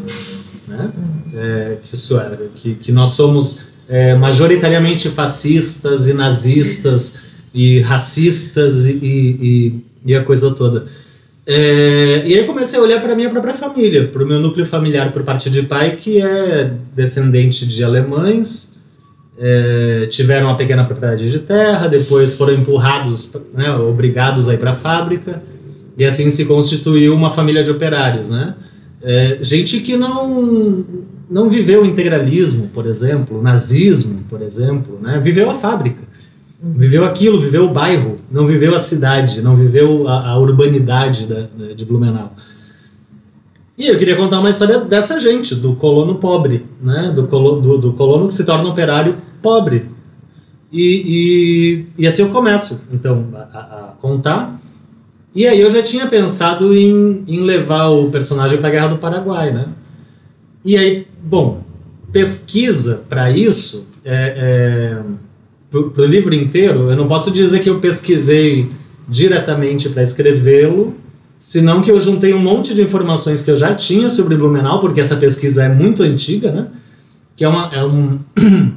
né? 0.73 0.91
É, 1.35 1.77
isso 1.93 2.19
era, 2.19 2.39
que, 2.55 2.75
que 2.75 2.93
nós 2.93 3.11
somos 3.11 3.63
é, 3.89 4.15
majoritariamente 4.15 5.09
fascistas 5.09 6.09
e 6.09 6.15
nazistas 6.15 7.21
e 7.55 7.81
racistas 7.81 8.87
e, 8.87 8.99
e, 9.03 9.85
e 10.07 10.15
a 10.15 10.25
coisa 10.25 10.51
toda. 10.53 10.87
É, 11.47 12.23
e 12.25 12.39
aí 12.39 12.45
comecei 12.45 12.79
a 12.79 12.83
olhar 12.83 13.01
para 13.01 13.15
minha 13.15 13.29
própria 13.29 13.55
família, 13.55 14.07
para 14.07 14.23
o 14.23 14.27
meu 14.27 14.41
núcleo 14.41 14.65
familiar 14.65 15.13
por 15.13 15.23
parte 15.25 15.51
de 15.51 15.63
pai, 15.63 15.97
que 15.97 16.23
é 16.23 16.73
descendente 16.95 17.67
de 17.67 17.83
alemães, 17.83 18.75
é, 19.39 20.07
tiveram 20.07 20.47
uma 20.47 20.57
pequena 20.57 20.85
propriedade 20.85 21.31
de 21.31 21.41
terra, 21.41 21.89
depois 21.89 22.35
foram 22.35 22.55
empurrados, 22.55 23.33
né, 23.53 23.75
obrigados 23.75 24.49
a 24.49 24.55
ir 24.55 24.59
para 24.59 24.71
a 24.71 24.75
fábrica, 24.75 25.43
e 25.99 26.05
assim 26.05 26.31
se 26.31 26.45
constituiu 26.45 27.15
uma 27.15 27.29
família 27.29 27.63
de 27.65 27.71
operários, 27.71 28.31
né? 28.31 28.55
É, 29.03 29.39
gente 29.43 29.81
que 29.81 29.97
não 29.97 30.85
não 31.29 31.49
viveu 31.49 31.83
o 31.83 31.87
integralismo, 31.87 32.69
por 32.69 32.87
exemplo, 32.87 33.41
nazismo, 33.41 34.23
por 34.29 34.43
exemplo, 34.43 34.99
né? 35.01 35.19
viveu 35.19 35.51
a 35.51 35.55
fábrica, 35.55 36.03
viveu 36.63 37.07
aquilo, 37.07 37.41
viveu 37.41 37.65
o 37.65 37.73
bairro, 37.73 38.17
não 38.31 38.47
viveu 38.47 38.75
a 38.75 38.79
cidade, 38.79 39.41
não 39.41 39.57
viveu 39.57 40.07
a, 40.07 40.33
a 40.33 40.39
urbanidade 40.39 41.27
da, 41.27 41.49
de 41.75 41.87
Blumenau. 41.87 42.35
E 43.79 43.89
eu 43.89 43.99
queria 43.99 44.15
contar 44.15 44.41
uma 44.41 44.51
história 44.51 44.81
dessa 44.81 45.19
gente, 45.19 45.55
do 45.55 45.75
colono 45.75 46.17
pobre, 46.17 46.67
né? 46.83 47.11
do, 47.15 47.23
do, 47.23 47.79
do 47.79 47.93
colono 47.95 48.29
que 48.29 48.35
se 48.35 48.45
torna 48.45 48.69
operário 48.69 49.17
pobre. 49.41 49.87
E, 50.71 51.87
e, 51.99 52.03
e 52.05 52.07
assim 52.07 52.23
eu 52.23 52.31
começo, 52.31 52.83
então, 52.93 53.27
a, 53.35 53.39
a, 53.39 53.95
contar. 54.01 54.61
E 55.35 55.47
aí 55.47 55.61
eu 55.61 55.71
já 55.71 55.83
tinha 55.83 56.07
pensado 56.07 56.77
em, 56.77 57.25
em 57.27 57.41
levar 57.41 57.89
o 57.89 58.11
personagem 58.11 58.59
para 58.59 58.69
a 58.69 58.71
Guerra 58.71 58.89
do 58.89 58.99
Paraguai, 58.99 59.53
né? 59.53 59.67
E 60.65 60.77
aí, 60.77 61.07
bom, 61.23 61.63
pesquisa 62.13 63.03
para 63.09 63.31
isso, 63.31 63.89
é, 64.05 65.01
é, 65.01 65.03
para 65.71 66.03
o 66.03 66.07
livro 66.07 66.35
inteiro, 66.35 66.91
eu 66.91 66.97
não 66.97 67.09
posso 67.09 67.31
dizer 67.31 67.61
que 67.61 67.71
eu 67.71 67.81
pesquisei 67.81 68.71
diretamente 69.09 69.89
para 69.89 70.03
escrevê-lo, 70.03 70.95
senão 71.39 71.81
que 71.81 71.91
eu 71.91 71.99
juntei 71.99 72.35
um 72.35 72.39
monte 72.39 72.75
de 72.75 72.83
informações 72.83 73.43
que 73.43 73.51
eu 73.51 73.57
já 73.57 73.75
tinha 73.75 74.11
sobre 74.11 74.37
Blumenau, 74.37 74.81
porque 74.81 75.01
essa 75.01 75.17
pesquisa 75.17 75.65
é 75.65 75.69
muito 75.69 76.03
antiga, 76.03 76.53
né? 76.53 76.69
Que 77.35 77.45
é, 77.45 77.49
uma, 77.49 77.71
é, 77.75 77.83
um, 77.83 78.21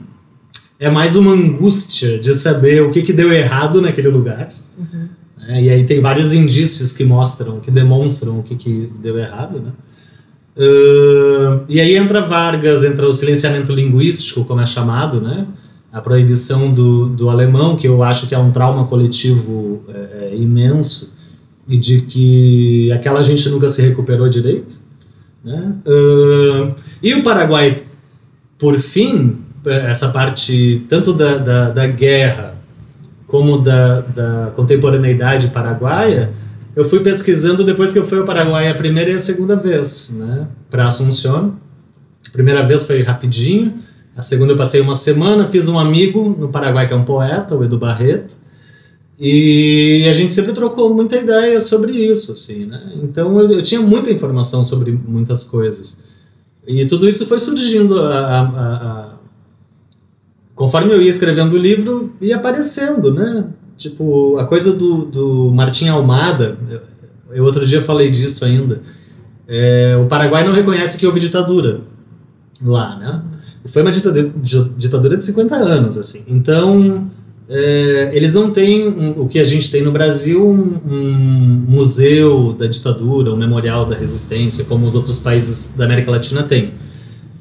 é 0.80 0.90
mais 0.90 1.18
uma 1.18 1.34
angústia 1.34 2.18
de 2.18 2.34
saber 2.34 2.82
o 2.82 2.92
que, 2.92 3.02
que 3.02 3.14
deu 3.14 3.32
errado 3.32 3.82
naquele 3.82 4.08
lugar. 4.08 4.48
Uhum. 4.78 5.10
É, 5.48 5.62
e 5.62 5.70
aí 5.70 5.84
tem 5.84 6.00
vários 6.00 6.34
indícios 6.34 6.92
que 6.92 7.04
mostram, 7.04 7.60
que 7.60 7.70
demonstram 7.70 8.40
o 8.40 8.44
que, 8.44 8.56
que 8.56 8.92
deu 9.02 9.18
errado, 9.18 9.60
né? 9.60 9.72
Uh, 10.58 11.66
e 11.68 11.82
aí 11.82 11.98
entra 11.98 12.22
Vargas, 12.22 12.84
entra 12.84 13.06
o 13.06 13.12
silenciamento 13.12 13.74
linguístico, 13.74 14.46
como 14.46 14.62
é 14.62 14.66
chamado, 14.66 15.20
né? 15.20 15.46
A 15.92 16.02
proibição 16.02 16.74
do, 16.74 17.08
do 17.08 17.30
alemão, 17.30 17.76
que 17.76 17.88
eu 17.88 18.02
acho 18.02 18.28
que 18.28 18.34
é 18.34 18.40
um 18.40 18.52
trauma 18.52 18.86
coletivo 18.86 19.84
é, 19.90 20.32
é, 20.32 20.36
imenso 20.36 21.14
e 21.68 21.78
de 21.78 22.02
que 22.02 22.92
aquela 22.92 23.22
gente 23.22 23.48
nunca 23.50 23.70
se 23.70 23.82
recuperou 23.82 24.30
direito. 24.30 24.78
Né? 25.44 25.76
Uh, 25.86 26.76
e 27.02 27.14
o 27.14 27.24
Paraguai, 27.24 27.84
por 28.58 28.78
fim, 28.78 29.38
essa 29.66 30.10
parte 30.10 30.86
tanto 30.90 31.14
da, 31.14 31.38
da, 31.38 31.70
da 31.70 31.88
guerra 31.88 32.55
como 33.36 33.58
da, 33.58 34.00
da 34.00 34.54
contemporaneidade 34.56 35.50
paraguaia, 35.50 36.32
eu 36.74 36.86
fui 36.86 37.02
pesquisando 37.02 37.66
depois 37.66 37.92
que 37.92 38.00
eu 38.00 38.08
fui 38.08 38.18
ao 38.18 38.24
Paraguai 38.24 38.70
a 38.70 38.74
primeira 38.74 39.12
e 39.12 39.16
a 39.16 39.20
segunda 39.20 39.58
vez, 39.58 40.16
né, 40.18 40.48
para 40.70 40.88
Assunção. 40.88 41.58
A 42.26 42.32
primeira 42.32 42.66
vez 42.66 42.84
foi 42.84 43.02
rapidinho, 43.02 43.74
a 44.16 44.22
segunda 44.22 44.54
eu 44.54 44.58
passei 44.58 44.80
uma 44.80 44.96
semana, 44.96 45.46
fiz 45.46 45.68
um 45.68 45.78
amigo 45.78 46.34
no 46.40 46.48
Paraguai 46.48 46.88
que 46.88 46.94
é 46.94 46.96
um 46.96 47.04
poeta, 47.04 47.54
o 47.54 47.62
Edu 47.62 47.78
Barreto, 47.78 48.38
e 49.20 50.06
a 50.10 50.14
gente 50.14 50.32
sempre 50.32 50.54
trocou 50.54 50.94
muita 50.94 51.18
ideia 51.18 51.60
sobre 51.60 51.92
isso, 51.92 52.32
assim, 52.32 52.66
né? 52.68 52.94
Então 53.04 53.38
eu, 53.38 53.52
eu 53.52 53.62
tinha 53.62 53.82
muita 53.82 54.10
informação 54.12 54.64
sobre 54.64 54.92
muitas 54.92 55.44
coisas. 55.44 55.98
E 56.66 56.86
tudo 56.86 57.08
isso 57.08 57.26
foi 57.26 57.40
surgindo 57.40 58.00
a, 58.00 58.40
a, 58.40 59.15
conforme 60.56 60.94
eu 60.94 61.02
ia 61.02 61.10
escrevendo 61.10 61.54
o 61.54 61.58
livro, 61.58 62.14
ia 62.22 62.38
aparecendo, 62.38 63.14
né? 63.14 63.46
Tipo, 63.78 64.38
a 64.38 64.46
coisa 64.46 64.74
do, 64.74 65.06
do 65.06 65.52
Martim 65.54 65.90
Almada, 65.90 66.58
eu 67.32 67.44
outro 67.44 67.66
dia 67.66 67.82
falei 67.82 68.10
disso 68.10 68.46
ainda. 68.46 68.82
É, 69.48 69.98
o 70.02 70.08
Paraguai 70.08 70.46
não 70.46 70.54
reconhece 70.54 70.98
que 70.98 71.06
houve 71.06 71.20
ditadura 71.20 71.82
lá, 72.64 72.96
né? 72.98 73.22
Foi 73.66 73.82
uma 73.82 73.92
ditadura, 73.92 75.18
de 75.18 75.26
50 75.26 75.56
anos, 75.56 75.98
assim. 75.98 76.24
Então, 76.28 77.10
é, 77.50 78.12
eles 78.14 78.34
não 78.34 78.52
têm 78.52 78.88
o 79.18 79.28
que 79.28 79.40
a 79.40 79.44
gente 79.44 79.72
tem 79.72 79.84
no 79.84 79.92
Brasil, 79.92 80.44
um, 80.48 80.80
um, 80.88 81.66
museu 81.68 82.54
da 82.54 82.68
ditadura, 82.68 83.34
um 83.34 83.38
memorial 83.38 83.86
da 83.86 83.96
resistência, 83.96 84.66
como 84.66 84.86
os 84.86 84.96
outros 84.96 85.20
países 85.20 85.74
da 85.76 85.86
América 85.86 86.12
Latina 86.12 86.44
têm. 86.44 86.74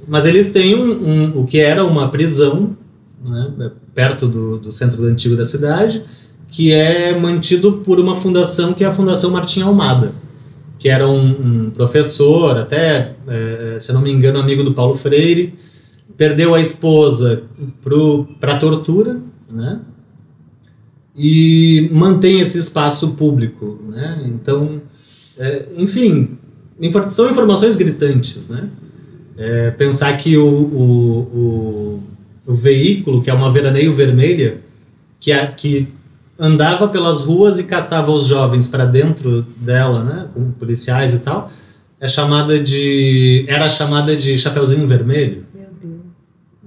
Mas 0.09 0.27
eles 0.27 0.49
têm 0.51 0.75
um, 0.75 1.39
o 1.39 1.45
que 1.45 1.61
era 1.61 1.85
uma 1.85 2.09
prisão, 2.09 2.77
né, 3.25 3.71
perto 3.95 4.29
do, 4.29 4.59
do 4.59 4.71
centro 4.71 5.05
antigo 5.05 5.37
da 5.37 5.45
cidade, 5.45 6.03
que 6.49 6.73
é 6.73 7.19
mantido 7.19 7.79
por 7.79 7.99
uma 7.99 8.15
fundação 8.15 8.73
que 8.73 8.85
é 8.85 8.87
a 8.87 8.93
Fundação 8.93 9.31
Martim 9.31 9.63
Almada, 9.63 10.13
que 10.79 10.89
era 10.89 11.09
um, 11.09 11.67
um 11.67 11.71
professor, 11.71 12.57
até, 12.59 13.17
é, 13.27 13.77
se 13.81 13.93
não 13.93 14.01
me 14.01 14.13
engano, 14.13 14.39
amigo 14.39 14.63
do 14.63 14.75
Paulo 14.75 14.95
Freire, 14.95 15.55
perdeu 16.17 16.55
a 16.55 16.61
esposa 16.61 17.43
para 18.39 18.59
tortura, 18.59 19.21
né? 19.51 19.81
E 21.17 21.89
mantém 21.93 22.41
esse 22.41 22.59
espaço 22.59 23.13
público, 23.13 23.79
né? 23.89 24.23
Então, 24.27 24.83
é, 25.39 25.69
enfim, 25.77 26.37
são 27.09 27.31
informações 27.31 27.77
gritantes, 27.77 28.49
né? 28.49 28.69
É, 29.37 29.71
pensar 29.73 30.17
que 30.17 30.37
o, 30.37 30.47
o, 30.47 31.19
o, 31.19 32.03
o, 32.47 32.55
veículo, 32.55 33.23
que 33.23 33.31
é 33.31 33.35
uma 33.35 33.53
veraneio 33.53 33.95
vermelha, 33.95 34.61
que, 35.19 35.33
é, 35.33 35.47
que 35.47 35.89
andava 36.39 36.89
pelas 36.89 37.23
ruas 37.23 37.59
e 37.59 37.65
catava 37.65 38.11
os 38.11 38.27
jovens 38.27 38.69
para 38.69 38.85
dentro 38.85 39.43
dela, 39.57 40.03
né, 40.03 40.29
com 40.35 40.51
policiais 40.53 41.15
e 41.15 41.21
tal, 41.21 41.51
é 42.01 42.09
chamada 42.09 42.59
de 42.61 43.45
era 43.49 43.69
chamada 43.69 44.15
de 44.15 44.37
Chapeuzinho 44.37 44.87
Vermelho. 44.87 45.45
Meu 45.55 45.69
Deus. 45.81 46.01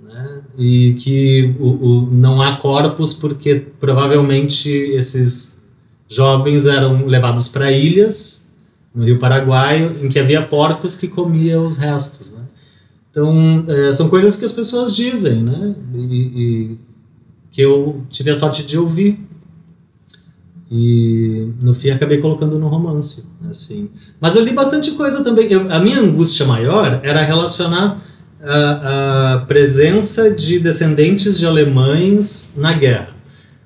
Né? 0.03 0.39
E 0.57 0.93
que 0.99 1.55
o, 1.59 1.67
o, 1.67 2.09
não 2.11 2.41
há 2.41 2.57
corpos 2.57 3.13
porque 3.13 3.67
provavelmente 3.79 4.69
esses 4.69 5.61
jovens 6.07 6.65
eram 6.65 7.05
levados 7.05 7.49
para 7.49 7.71
ilhas 7.71 8.51
no 8.95 9.03
Rio 9.03 9.19
Paraguai 9.19 9.95
em 10.01 10.09
que 10.09 10.17
havia 10.17 10.41
porcos 10.41 10.95
que 10.95 11.07
comiam 11.07 11.63
os 11.63 11.77
restos, 11.77 12.33
né? 12.33 12.46
Então, 13.17 13.65
é, 13.67 13.91
são 13.91 14.09
coisas 14.09 14.35
que 14.35 14.45
as 14.45 14.51
pessoas 14.51 14.95
dizem, 14.95 15.41
né? 15.41 15.73
E, 15.95 15.97
e 15.99 16.77
que 17.51 17.59
eu 17.59 18.03
tive 18.11 18.29
a 18.29 18.35
sorte 18.35 18.63
de 18.63 18.77
ouvir. 18.77 19.19
E 20.69 21.49
no 21.59 21.73
fim 21.73 21.89
acabei 21.89 22.19
colocando 22.19 22.59
no 22.59 22.67
romance, 22.67 23.25
assim. 23.49 23.89
Mas 24.21 24.35
eu 24.35 24.43
li 24.43 24.53
bastante 24.53 24.91
coisa 24.91 25.23
também. 25.23 25.51
Eu, 25.51 25.71
a 25.71 25.79
minha 25.79 25.99
angústia 25.99 26.45
maior 26.45 26.99
era 27.01 27.23
relacionar 27.23 27.99
a, 28.39 29.33
a 29.33 29.39
presença 29.47 30.29
de 30.29 30.59
descendentes 30.59 31.39
de 31.39 31.47
alemães 31.47 32.53
na 32.55 32.71
guerra. 32.73 33.15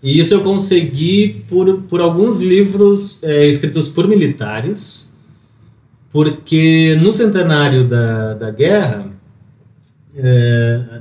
E 0.02 0.18
isso 0.18 0.34
eu 0.34 0.44
consegui 0.44 1.44
por, 1.50 1.82
por 1.90 2.00
alguns 2.00 2.40
livros 2.40 3.22
é, 3.22 3.46
escritos 3.48 3.90
por 3.90 4.08
militares, 4.08 5.14
porque 6.10 6.98
no 7.02 7.12
centenário 7.12 7.84
da, 7.84 8.34
da 8.36 8.50
guerra, 8.50 9.11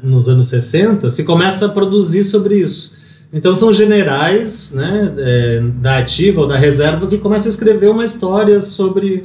nos 0.03 0.29
anos 0.29 0.47
60, 0.47 1.09
se 1.11 1.25
começa 1.25 1.67
a 1.67 1.69
produzir 1.69 2.25
sobre 2.25 2.57
isso. 2.57 3.01
Então 3.33 3.55
são 3.55 3.73
generais 3.73 4.73
né, 4.75 5.15
é, 5.19 5.61
da 5.61 5.99
ativa 5.99 6.41
ou 6.41 6.47
da 6.49 6.57
reserva 6.57 7.07
que 7.07 7.19
começam 7.19 7.49
a 7.49 7.51
escrever 7.51 7.89
uma 7.89 8.05
história 8.05 8.61
sobre. 8.61 9.23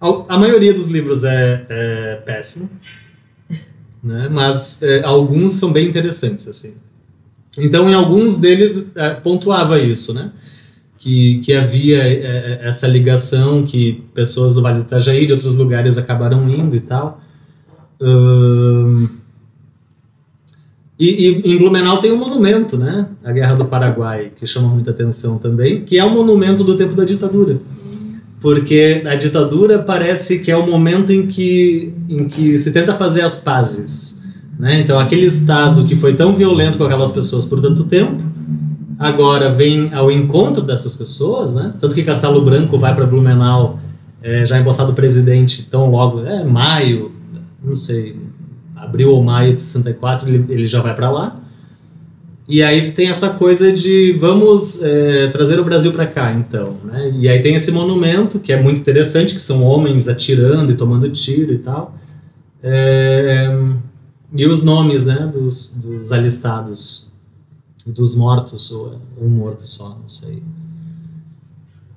A, 0.00 0.36
maioria 0.36 0.74
dos 0.74 0.88
livros 0.88 1.22
é, 1.22 1.64
é 1.68 2.16
péssimo, 2.26 2.68
né, 4.02 4.28
mas 4.28 4.82
é, 4.82 5.02
alguns 5.04 5.52
são 5.52 5.72
bem 5.72 5.86
interessantes. 5.86 6.48
assim. 6.48 6.74
Então, 7.56 7.88
em 7.88 7.94
alguns 7.94 8.36
deles 8.36 8.92
é, 8.96 9.10
pontuava 9.10 9.78
isso, 9.78 10.12
né? 10.14 10.32
Que, 10.98 11.38
que 11.38 11.52
havia 11.52 11.98
é, 11.98 12.60
essa 12.62 12.86
ligação 12.86 13.64
que 13.64 14.04
pessoas 14.14 14.54
do 14.54 14.62
Vale 14.62 14.78
do 14.78 14.84
Itajaí 14.84 15.26
de 15.26 15.32
outros 15.32 15.56
lugares 15.56 15.98
acabaram 15.98 16.48
indo 16.48 16.76
e 16.76 16.80
tal. 16.80 17.20
E, 20.98 21.28
e, 21.44 21.54
em 21.54 21.58
Blumenau 21.58 22.00
tem 22.00 22.12
um 22.12 22.16
monumento, 22.16 22.76
né? 22.76 23.08
A 23.24 23.32
Guerra 23.32 23.54
do 23.54 23.64
Paraguai, 23.64 24.32
que 24.34 24.46
chama 24.46 24.68
muita 24.68 24.90
atenção 24.90 25.38
também, 25.38 25.84
que 25.84 25.98
é 25.98 26.04
um 26.04 26.10
monumento 26.10 26.64
do 26.64 26.76
tempo 26.76 26.94
da 26.94 27.04
ditadura. 27.04 27.60
Porque 28.40 29.02
a 29.06 29.14
ditadura 29.14 29.78
parece 29.78 30.40
que 30.40 30.50
é 30.50 30.56
o 30.56 30.66
momento 30.66 31.12
em 31.12 31.26
que, 31.26 31.92
em 32.08 32.26
que 32.26 32.58
se 32.58 32.72
tenta 32.72 32.92
fazer 32.94 33.22
as 33.22 33.38
pazes 33.38 34.22
né? 34.62 34.80
Então, 34.80 34.98
aquele 34.98 35.26
Estado 35.26 35.84
que 35.84 35.96
foi 35.96 36.14
tão 36.14 36.32
violento 36.32 36.78
com 36.78 36.84
aquelas 36.84 37.10
pessoas 37.10 37.44
por 37.46 37.60
tanto 37.60 37.82
tempo, 37.82 38.22
agora 38.96 39.50
vem 39.50 39.92
ao 39.92 40.08
encontro 40.08 40.62
dessas 40.62 40.94
pessoas, 40.94 41.52
né? 41.52 41.74
tanto 41.80 41.94
que 41.96 42.04
Castelo 42.04 42.40
Branco 42.42 42.78
vai 42.78 42.94
para 42.94 43.04
Blumenau, 43.04 43.80
é, 44.22 44.46
já 44.46 44.60
empossado 44.60 44.92
presidente 44.92 45.64
tão 45.64 45.90
logo, 45.90 46.24
é 46.24 46.44
maio, 46.44 47.10
não 47.64 47.76
sei, 47.76 48.16
abril 48.74 49.10
ou 49.10 49.22
maio 49.22 49.54
de 49.54 49.62
64, 49.62 50.28
ele, 50.28 50.52
ele 50.52 50.66
já 50.66 50.80
vai 50.80 50.94
para 50.94 51.10
lá. 51.10 51.36
E 52.48 52.62
aí 52.62 52.92
tem 52.92 53.08
essa 53.08 53.30
coisa 53.30 53.72
de 53.72 54.12
vamos 54.12 54.82
é, 54.82 55.28
trazer 55.28 55.58
o 55.60 55.64
Brasil 55.64 55.92
para 55.92 56.06
cá, 56.06 56.32
então. 56.32 56.76
Né? 56.84 57.12
E 57.14 57.28
aí 57.28 57.40
tem 57.40 57.54
esse 57.54 57.70
monumento 57.70 58.40
que 58.40 58.52
é 58.52 58.60
muito 58.60 58.80
interessante, 58.80 59.34
que 59.34 59.40
são 59.40 59.62
homens 59.62 60.08
atirando 60.08 60.72
e 60.72 60.74
tomando 60.74 61.08
tiro 61.08 61.52
e 61.52 61.58
tal. 61.58 61.96
É, 62.62 63.48
e 64.34 64.46
os 64.46 64.62
nomes, 64.62 65.04
né, 65.04 65.30
dos, 65.32 65.76
dos 65.76 66.10
alistados, 66.10 67.10
dos 67.86 68.16
mortos, 68.16 68.70
ou 68.70 69.00
um 69.20 69.28
morto 69.28 69.66
só, 69.66 69.90
não 69.90 70.08
sei. 70.08 70.42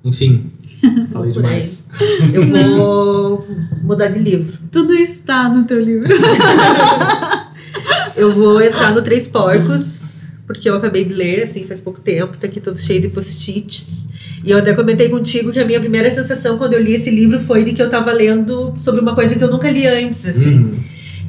Enfim, 0.04 0.46
falei 1.12 1.32
demais. 1.32 1.88
Eu 2.32 2.46
vou 2.46 3.46
mudar 3.82 4.08
de 4.08 4.18
livro. 4.18 4.58
Tudo 4.70 4.92
está 4.94 5.48
no 5.48 5.64
teu 5.64 5.80
livro. 5.80 6.08
eu 8.16 8.32
vou 8.32 8.60
entrar 8.60 8.94
no 8.94 9.02
Três 9.02 9.26
Porcos, 9.26 10.02
porque 10.46 10.68
eu 10.68 10.76
acabei 10.76 11.04
de 11.04 11.14
ler, 11.14 11.42
assim, 11.42 11.66
faz 11.66 11.80
pouco 11.80 12.00
tempo, 12.00 12.36
tá 12.38 12.46
aqui 12.46 12.60
todo 12.60 12.80
cheio 12.80 13.00
de 13.00 13.08
post-its. 13.08 14.06
E 14.44 14.50
eu 14.50 14.58
até 14.58 14.74
comentei 14.74 15.08
contigo 15.08 15.52
que 15.52 15.58
a 15.58 15.64
minha 15.64 15.80
primeira 15.80 16.10
sensação 16.10 16.56
quando 16.56 16.74
eu 16.74 16.80
li 16.80 16.94
esse 16.94 17.10
livro 17.10 17.40
foi 17.40 17.64
de 17.64 17.72
que 17.72 17.82
eu 17.82 17.86
estava 17.86 18.12
lendo 18.12 18.74
sobre 18.76 19.00
uma 19.00 19.14
coisa 19.14 19.34
que 19.34 19.42
eu 19.42 19.50
nunca 19.50 19.70
li 19.70 19.86
antes, 19.86 20.26
assim. 20.26 20.58
Hum. 20.58 20.78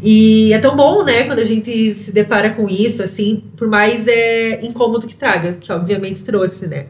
E 0.02 0.54
é 0.54 0.60
tão 0.60 0.76
bom, 0.76 1.04
né, 1.04 1.24
quando 1.24 1.40
a 1.40 1.44
gente 1.44 1.96
se 1.96 2.12
depara 2.12 2.52
com 2.52 2.70
isso, 2.70 3.02
assim, 3.02 3.44
por 3.56 3.68
mais 3.68 4.08
é, 4.08 4.64
incômodo 4.64 5.08
que 5.08 5.16
traga, 5.16 5.54
que 5.54 5.72
obviamente 5.72 6.24
trouxe, 6.24 6.68
né. 6.68 6.88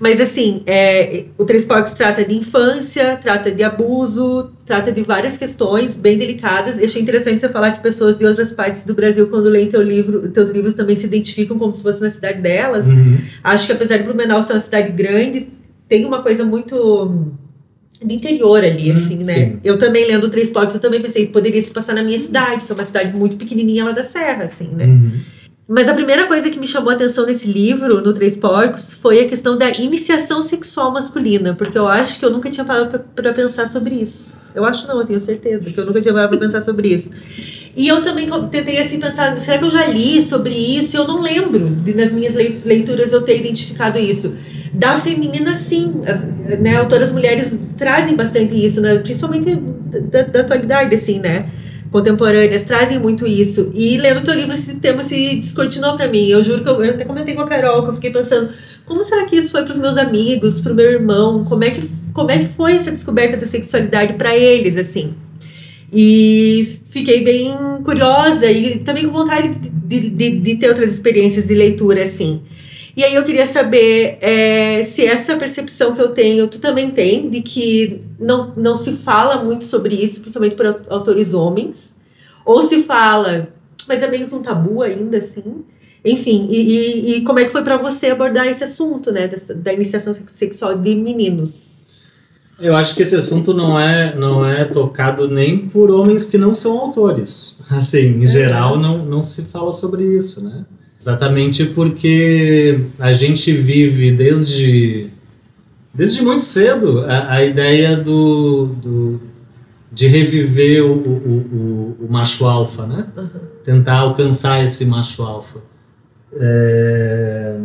Mas 0.00 0.18
assim, 0.18 0.62
é, 0.66 1.24
o 1.36 1.44
Três 1.44 1.66
Porcos 1.66 1.92
trata 1.92 2.24
de 2.24 2.34
infância, 2.34 3.18
trata 3.20 3.50
de 3.50 3.62
abuso, 3.62 4.50
trata 4.64 4.90
de 4.90 5.02
várias 5.02 5.36
questões 5.36 5.94
bem 5.94 6.16
delicadas. 6.16 6.78
E 6.78 6.84
achei 6.86 7.02
interessante 7.02 7.38
você 7.38 7.50
falar 7.50 7.72
que 7.72 7.82
pessoas 7.82 8.16
de 8.16 8.24
outras 8.24 8.50
partes 8.50 8.84
do 8.86 8.94
Brasil, 8.94 9.28
quando 9.28 9.50
leem 9.50 9.68
teu 9.68 9.82
livro, 9.82 10.26
teus 10.30 10.52
livros, 10.52 10.72
também 10.72 10.96
se 10.96 11.04
identificam 11.04 11.58
como 11.58 11.74
se 11.74 11.82
fosse 11.82 12.00
na 12.00 12.08
cidade 12.08 12.40
delas. 12.40 12.86
Uhum. 12.86 13.18
Acho 13.44 13.66
que 13.66 13.72
apesar 13.72 13.98
de 13.98 14.04
Blumenau 14.04 14.42
ser 14.42 14.54
uma 14.54 14.60
cidade 14.60 14.90
grande, 14.90 15.48
tem 15.86 16.06
uma 16.06 16.22
coisa 16.22 16.46
muito 16.46 17.26
do 18.02 18.12
interior 18.14 18.64
ali, 18.64 18.90
hum, 18.90 18.94
assim, 18.94 19.16
né? 19.18 19.24
Sim. 19.24 19.60
Eu 19.62 19.78
também 19.78 20.06
lendo 20.06 20.30
Três 20.30 20.48
Portos, 20.48 20.76
eu 20.76 20.80
também 20.80 21.02
pensei 21.02 21.26
que 21.26 21.32
poderia 21.32 21.60
se 21.60 21.70
passar 21.70 21.94
na 21.94 22.02
minha 22.02 22.18
cidade, 22.18 22.62
que 22.64 22.72
é 22.72 22.74
uma 22.74 22.86
cidade 22.86 23.14
muito 23.14 23.36
pequenininha 23.36 23.84
lá 23.84 23.92
da 23.92 24.02
Serra, 24.02 24.44
assim, 24.44 24.70
né? 24.74 24.86
Uhum. 24.86 25.20
Mas 25.72 25.88
a 25.88 25.94
primeira 25.94 26.26
coisa 26.26 26.50
que 26.50 26.58
me 26.58 26.66
chamou 26.66 26.90
a 26.90 26.94
atenção 26.94 27.24
nesse 27.24 27.46
livro, 27.46 28.02
no 28.02 28.12
Três 28.12 28.36
Porcos, 28.36 28.94
foi 28.94 29.20
a 29.20 29.28
questão 29.28 29.56
da 29.56 29.70
iniciação 29.70 30.42
sexual 30.42 30.90
masculina, 30.90 31.54
porque 31.54 31.78
eu 31.78 31.86
acho 31.86 32.18
que 32.18 32.24
eu 32.24 32.30
nunca 32.30 32.50
tinha 32.50 32.64
parado 32.64 32.98
para 33.14 33.32
pensar 33.32 33.68
sobre 33.68 33.94
isso. 33.94 34.36
Eu 34.52 34.64
acho 34.64 34.88
não, 34.88 34.98
eu 34.98 35.06
tenho 35.06 35.20
certeza 35.20 35.70
que 35.70 35.78
eu 35.78 35.86
nunca 35.86 36.00
tinha 36.00 36.12
parado 36.12 36.36
para 36.36 36.44
pensar 36.44 36.60
sobre 36.60 36.88
isso. 36.88 37.12
E 37.76 37.86
eu 37.86 38.02
também 38.02 38.28
tentei 38.50 38.80
assim 38.80 38.98
pensar, 38.98 39.40
será 39.40 39.58
que 39.58 39.64
eu 39.64 39.70
já 39.70 39.86
li 39.86 40.20
sobre 40.20 40.54
isso? 40.54 40.96
Eu 40.96 41.06
não 41.06 41.22
lembro 41.22 41.70
nas 41.94 42.10
minhas 42.10 42.34
leituras 42.34 43.12
eu 43.12 43.22
ter 43.22 43.38
identificado 43.38 43.96
isso. 43.96 44.34
Da 44.72 44.98
feminina, 44.98 45.54
sim. 45.54 46.02
As, 46.04 46.24
né, 46.58 46.78
autoras 46.78 47.12
mulheres 47.12 47.54
trazem 47.78 48.16
bastante 48.16 48.54
isso, 48.56 48.80
né, 48.80 48.98
principalmente 48.98 49.54
da, 49.54 50.22
da 50.22 50.40
atualidade, 50.40 50.96
assim, 50.96 51.20
né? 51.20 51.48
Contemporâneas 51.90 52.62
trazem 52.62 52.98
muito 52.98 53.26
isso. 53.26 53.72
E 53.74 53.96
lendo 53.98 54.24
teu 54.24 54.34
livro, 54.34 54.54
esse 54.54 54.76
tema 54.76 55.02
se 55.02 55.36
descortinou 55.36 55.96
para 55.96 56.08
mim. 56.08 56.28
Eu 56.28 56.44
juro 56.44 56.62
que 56.62 56.68
eu, 56.68 56.84
eu 56.84 56.94
até 56.94 57.04
comentei 57.04 57.34
com 57.34 57.42
a 57.42 57.46
Carol, 57.46 57.82
que 57.82 57.90
eu 57.90 57.94
fiquei 57.94 58.10
pensando, 58.10 58.50
como 58.86 59.04
será 59.04 59.24
que 59.24 59.36
isso 59.36 59.50
foi 59.50 59.62
para 59.64 59.72
os 59.72 59.78
meus 59.78 59.96
amigos, 59.96 60.60
para 60.60 60.72
o 60.72 60.74
meu 60.74 60.90
irmão? 60.90 61.44
Como 61.44 61.64
é 61.64 61.70
que 61.70 61.90
como 62.12 62.30
é 62.30 62.38
que 62.38 62.54
foi 62.54 62.72
essa 62.72 62.90
descoberta 62.90 63.36
da 63.36 63.46
sexualidade 63.46 64.14
para 64.14 64.36
eles, 64.36 64.76
assim? 64.76 65.14
E 65.92 66.78
fiquei 66.88 67.24
bem 67.24 67.52
curiosa 67.84 68.50
e 68.50 68.78
também 68.78 69.06
com 69.06 69.12
vontade 69.12 69.48
de, 69.86 70.10
de, 70.10 70.38
de, 70.38 70.56
ter 70.56 70.68
outras 70.68 70.92
experiências 70.92 71.46
de 71.46 71.54
leitura, 71.54 72.04
assim. 72.04 72.42
E 73.00 73.02
aí 73.02 73.14
eu 73.14 73.24
queria 73.24 73.46
saber 73.46 74.18
é, 74.20 74.82
se 74.82 75.06
essa 75.06 75.34
percepção 75.34 75.94
que 75.94 76.02
eu 76.02 76.08
tenho, 76.08 76.46
tu 76.48 76.58
também 76.58 76.90
tem, 76.90 77.30
de 77.30 77.40
que 77.40 78.02
não, 78.18 78.52
não 78.54 78.76
se 78.76 78.92
fala 78.98 79.42
muito 79.42 79.64
sobre 79.64 79.94
isso, 79.94 80.20
principalmente 80.20 80.54
por 80.54 80.66
autores 80.90 81.32
homens, 81.32 81.96
ou 82.44 82.62
se 82.62 82.82
fala, 82.82 83.48
mas 83.88 84.02
é 84.02 84.06
meio 84.06 84.28
que 84.28 84.34
um 84.34 84.42
tabu 84.42 84.82
ainda, 84.82 85.16
assim. 85.16 85.64
Enfim, 86.04 86.46
e, 86.50 86.60
e, 86.60 87.16
e 87.16 87.20
como 87.22 87.38
é 87.38 87.46
que 87.46 87.52
foi 87.52 87.62
para 87.62 87.78
você 87.78 88.08
abordar 88.08 88.46
esse 88.48 88.64
assunto, 88.64 89.10
né, 89.10 89.26
da, 89.26 89.54
da 89.54 89.72
iniciação 89.72 90.12
sexual 90.26 90.76
de 90.76 90.94
meninos? 90.94 91.86
Eu 92.60 92.76
acho 92.76 92.94
que 92.94 93.00
esse 93.00 93.16
assunto 93.16 93.54
não 93.54 93.80
é, 93.80 94.14
não 94.14 94.44
é 94.44 94.66
tocado 94.66 95.26
nem 95.26 95.70
por 95.70 95.90
homens 95.90 96.26
que 96.26 96.36
não 96.36 96.54
são 96.54 96.78
autores. 96.78 97.60
Assim, 97.72 98.20
em 98.20 98.26
geral, 98.26 98.78
não, 98.78 99.06
não 99.06 99.22
se 99.22 99.44
fala 99.44 99.72
sobre 99.72 100.04
isso, 100.04 100.44
né? 100.44 100.66
Exatamente 101.00 101.64
porque 101.66 102.84
a 102.98 103.10
gente 103.10 103.52
vive 103.52 104.12
desde, 104.12 105.08
desde 105.94 106.22
muito 106.22 106.42
cedo 106.42 107.00
a, 107.06 107.36
a 107.36 107.44
ideia 107.44 107.96
do, 107.96 108.66
do, 108.66 109.20
de 109.90 110.06
reviver 110.06 110.84
o, 110.84 110.92
o, 110.92 111.16
o, 111.22 112.06
o 112.06 112.12
macho 112.12 112.44
alfa, 112.44 112.86
né? 112.86 113.06
Uhum. 113.16 113.28
Tentar 113.64 114.00
alcançar 114.00 114.62
esse 114.62 114.84
macho 114.84 115.22
alfa. 115.22 115.60
É... 116.34 117.60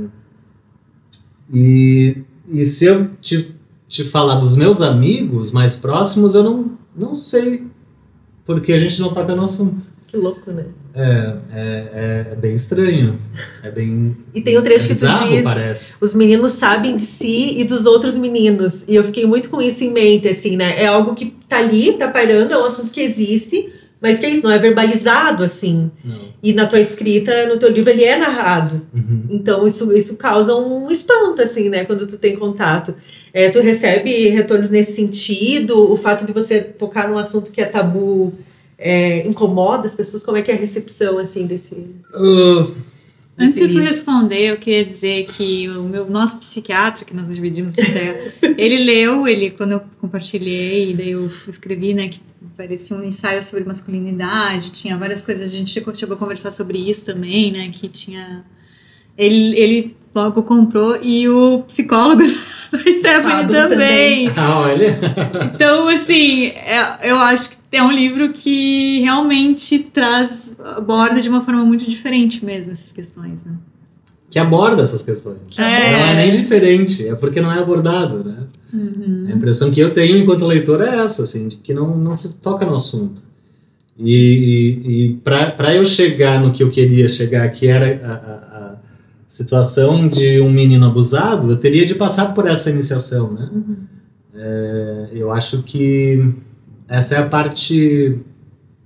E, 1.54 2.24
e 2.48 2.64
se 2.64 2.86
eu 2.86 3.10
te, 3.20 3.54
te 3.86 4.06
falar 4.06 4.36
dos 4.36 4.56
meus 4.56 4.82
amigos 4.82 5.52
mais 5.52 5.76
próximos, 5.76 6.36
eu 6.36 6.44
não, 6.44 6.72
não 6.98 7.14
sei, 7.14 7.68
porque 8.46 8.72
a 8.72 8.78
gente 8.78 9.02
não 9.02 9.14
toca 9.14 9.36
no 9.36 9.44
assunto. 9.44 9.94
Que 10.16 10.22
louco, 10.22 10.50
né? 10.50 10.64
É, 10.96 11.34
é, 11.54 12.26
é, 12.32 12.36
bem 12.36 12.56
estranho. 12.56 13.20
É 13.62 13.70
bem. 13.70 14.16
E 14.34 14.42
tem 14.42 14.58
um 14.58 14.62
trecho 14.62 14.86
é 14.86 14.88
bizarro, 14.88 15.20
que 15.20 15.26
tu 15.26 15.36
diz: 15.36 15.44
parece. 15.44 15.96
os 16.00 16.16
meninos 16.16 16.54
sabem 16.54 16.96
de 16.96 17.04
si 17.04 17.60
e 17.60 17.66
dos 17.66 17.86
outros 17.86 18.16
meninos. 18.16 18.86
E 18.88 18.96
eu 18.96 19.04
fiquei 19.04 19.26
muito 19.26 19.50
com 19.50 19.62
isso 19.62 19.84
em 19.84 19.92
mente, 19.92 20.30
assim, 20.30 20.56
né? 20.56 20.82
É 20.82 20.88
algo 20.88 21.14
que 21.14 21.36
tá 21.50 21.58
ali, 21.58 21.98
tá 21.98 22.08
pairando, 22.08 22.54
é 22.54 22.58
um 22.58 22.64
assunto 22.64 22.94
que 22.94 23.02
existe, 23.02 23.74
mas 24.00 24.20
que 24.20 24.26
é 24.26 24.30
isso, 24.30 24.44
não 24.44 24.52
é 24.52 24.58
verbalizado, 24.58 25.44
assim. 25.44 25.92
Não. 26.02 26.30
E 26.42 26.54
na 26.54 26.66
tua 26.66 26.80
escrita, 26.80 27.46
no 27.48 27.58
teu 27.58 27.70
livro, 27.70 27.90
ele 27.90 28.06
é 28.06 28.16
narrado. 28.16 28.82
Uhum. 28.94 29.26
Então, 29.30 29.68
isso, 29.68 29.92
isso 29.92 30.16
causa 30.16 30.56
um 30.56 30.90
espanto, 30.90 31.42
assim, 31.42 31.68
né? 31.68 31.84
Quando 31.84 32.08
tu 32.08 32.18
tem 32.18 32.38
contato. 32.38 32.96
É, 33.34 33.50
tu 33.50 33.60
recebe 33.60 34.30
retornos 34.30 34.70
nesse 34.70 34.96
sentido? 34.96 35.92
O 35.92 35.98
fato 35.98 36.26
de 36.26 36.32
você 36.32 36.62
tocar 36.62 37.10
num 37.10 37.18
assunto 37.18 37.52
que 37.52 37.60
é 37.60 37.66
tabu 37.66 38.34
é, 38.78 39.28
incomoda 39.28 39.86
as 39.86 39.94
pessoas? 39.94 40.24
Como 40.24 40.38
é 40.38 40.42
que 40.42 40.52
é 40.52 40.56
a 40.56 40.58
recepção 40.58 41.18
assim 41.18 41.46
desse? 41.46 41.76
Uh, 41.76 42.96
Antes 43.38 43.68
de 43.68 43.74
tu 43.74 43.80
responder, 43.80 44.52
eu 44.52 44.58
queria 44.58 44.86
dizer 44.86 45.26
que 45.26 45.68
o 45.70 45.84
meu 45.84 46.10
nosso 46.10 46.38
psiquiatra, 46.38 47.04
que 47.04 47.14
nós 47.14 47.28
dividimos 47.34 47.76
ele 48.58 48.84
leu, 48.84 49.28
ele 49.28 49.52
quando 49.52 49.74
eu 49.74 49.82
compartilhei, 50.00 50.92
e 50.92 50.94
daí 50.94 51.12
eu 51.12 51.30
escrevi, 51.48 51.94
né, 51.94 52.08
que 52.08 52.22
parecia 52.56 52.96
um 52.96 53.04
ensaio 53.04 53.44
sobre 53.44 53.66
masculinidade, 53.66 54.72
tinha 54.72 54.98
várias 54.98 55.22
coisas, 55.22 55.44
a 55.44 55.52
gente 55.52 55.70
chegou, 55.70 55.94
chegou 55.94 56.16
a 56.16 56.20
conversar 56.20 56.52
sobre 56.52 56.78
isso 56.78 57.04
também, 57.04 57.52
né, 57.52 57.70
que 57.74 57.90
tinha 57.90 58.46
ele, 59.18 59.60
ele 59.60 59.98
logo 60.14 60.44
comprou 60.44 60.98
e 61.02 61.28
o 61.28 61.64
psicólogo 61.64 62.24
da 62.72 62.80
Stephanie 62.94 63.48
também. 63.48 63.70
também. 63.70 64.32
Ah, 64.36 64.60
olha. 64.62 65.00
Então, 65.54 65.88
assim, 65.90 66.48
é, 66.48 67.10
eu 67.10 67.18
acho 67.18 67.50
que 67.50 67.58
é 67.72 67.84
um 67.84 67.92
livro 67.92 68.32
que 68.32 69.00
realmente 69.02 69.80
traz, 69.80 70.58
aborda 70.78 71.22
de 71.22 71.30
uma 71.30 71.42
forma 71.42 71.64
muito 71.66 71.90
diferente 71.90 72.44
mesmo 72.44 72.72
essas 72.72 72.92
questões, 72.92 73.44
né? 73.44 73.54
Que 74.30 74.40
aborda 74.40 74.84
essas 74.84 75.02
questões. 75.02 75.38
É. 75.58 75.92
Não 75.92 76.06
é 76.08 76.16
nem 76.16 76.32
diferente, 76.32 77.08
é 77.08 77.16
porque 77.16 77.42
não 77.42 77.52
é 77.52 77.60
abordado, 77.60 78.24
né? 78.24 78.38
Uhum. 78.74 79.28
A 79.30 79.32
impressão 79.32 79.72
que 79.72 79.80
eu 79.80 79.94
tenho 79.94 80.18
enquanto 80.18 80.46
leitor 80.46 80.82
é 80.82 81.00
essa, 81.00 81.24
assim, 81.24 81.48
de 81.48 81.58
que 81.58 81.74
não, 81.74 81.98
não 81.98 82.14
se 82.14 82.36
toca 82.36 82.66
no 82.66 82.76
assunto. 82.76 83.22
E, 83.98 84.82
e, 84.84 85.06
e 85.06 85.14
para 85.14 85.74
eu 85.74 85.86
chegar 85.86 86.42
no 86.42 86.52
que 86.52 86.62
eu 86.62 86.70
queria 86.70 87.08
chegar, 87.08 87.48
que 87.50 87.68
era 87.68 88.45
situação 89.28 90.08
de 90.08 90.40
um 90.40 90.50
menino 90.50 90.86
abusado, 90.86 91.50
eu 91.50 91.58
teria 91.58 91.86
de 91.86 91.96
passar 91.96 92.34
por 92.34 92.48
essa 92.48 92.70
iniciação, 92.70 93.32
né? 93.32 93.50
Uhum. 93.54 93.76
É, 94.34 95.10
eu 95.12 95.32
acho 95.32 95.64
que 95.64 96.34
essa 96.88 97.16
é 97.16 97.18
a 97.20 97.28
parte 97.28 98.20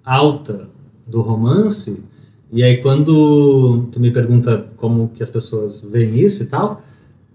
alta 0.04 0.70
do 1.08 1.22
romance. 1.22 2.04
E 2.52 2.64
aí 2.64 2.78
quando 2.78 3.88
tu 3.92 4.00
me 4.00 4.12
pergunta 4.12 4.66
como 4.78 5.10
que 5.10 5.22
as 5.22 5.30
pessoas 5.30 5.90
veem 5.92 6.20
isso 6.20 6.44
e 6.44 6.46
tal, 6.48 6.82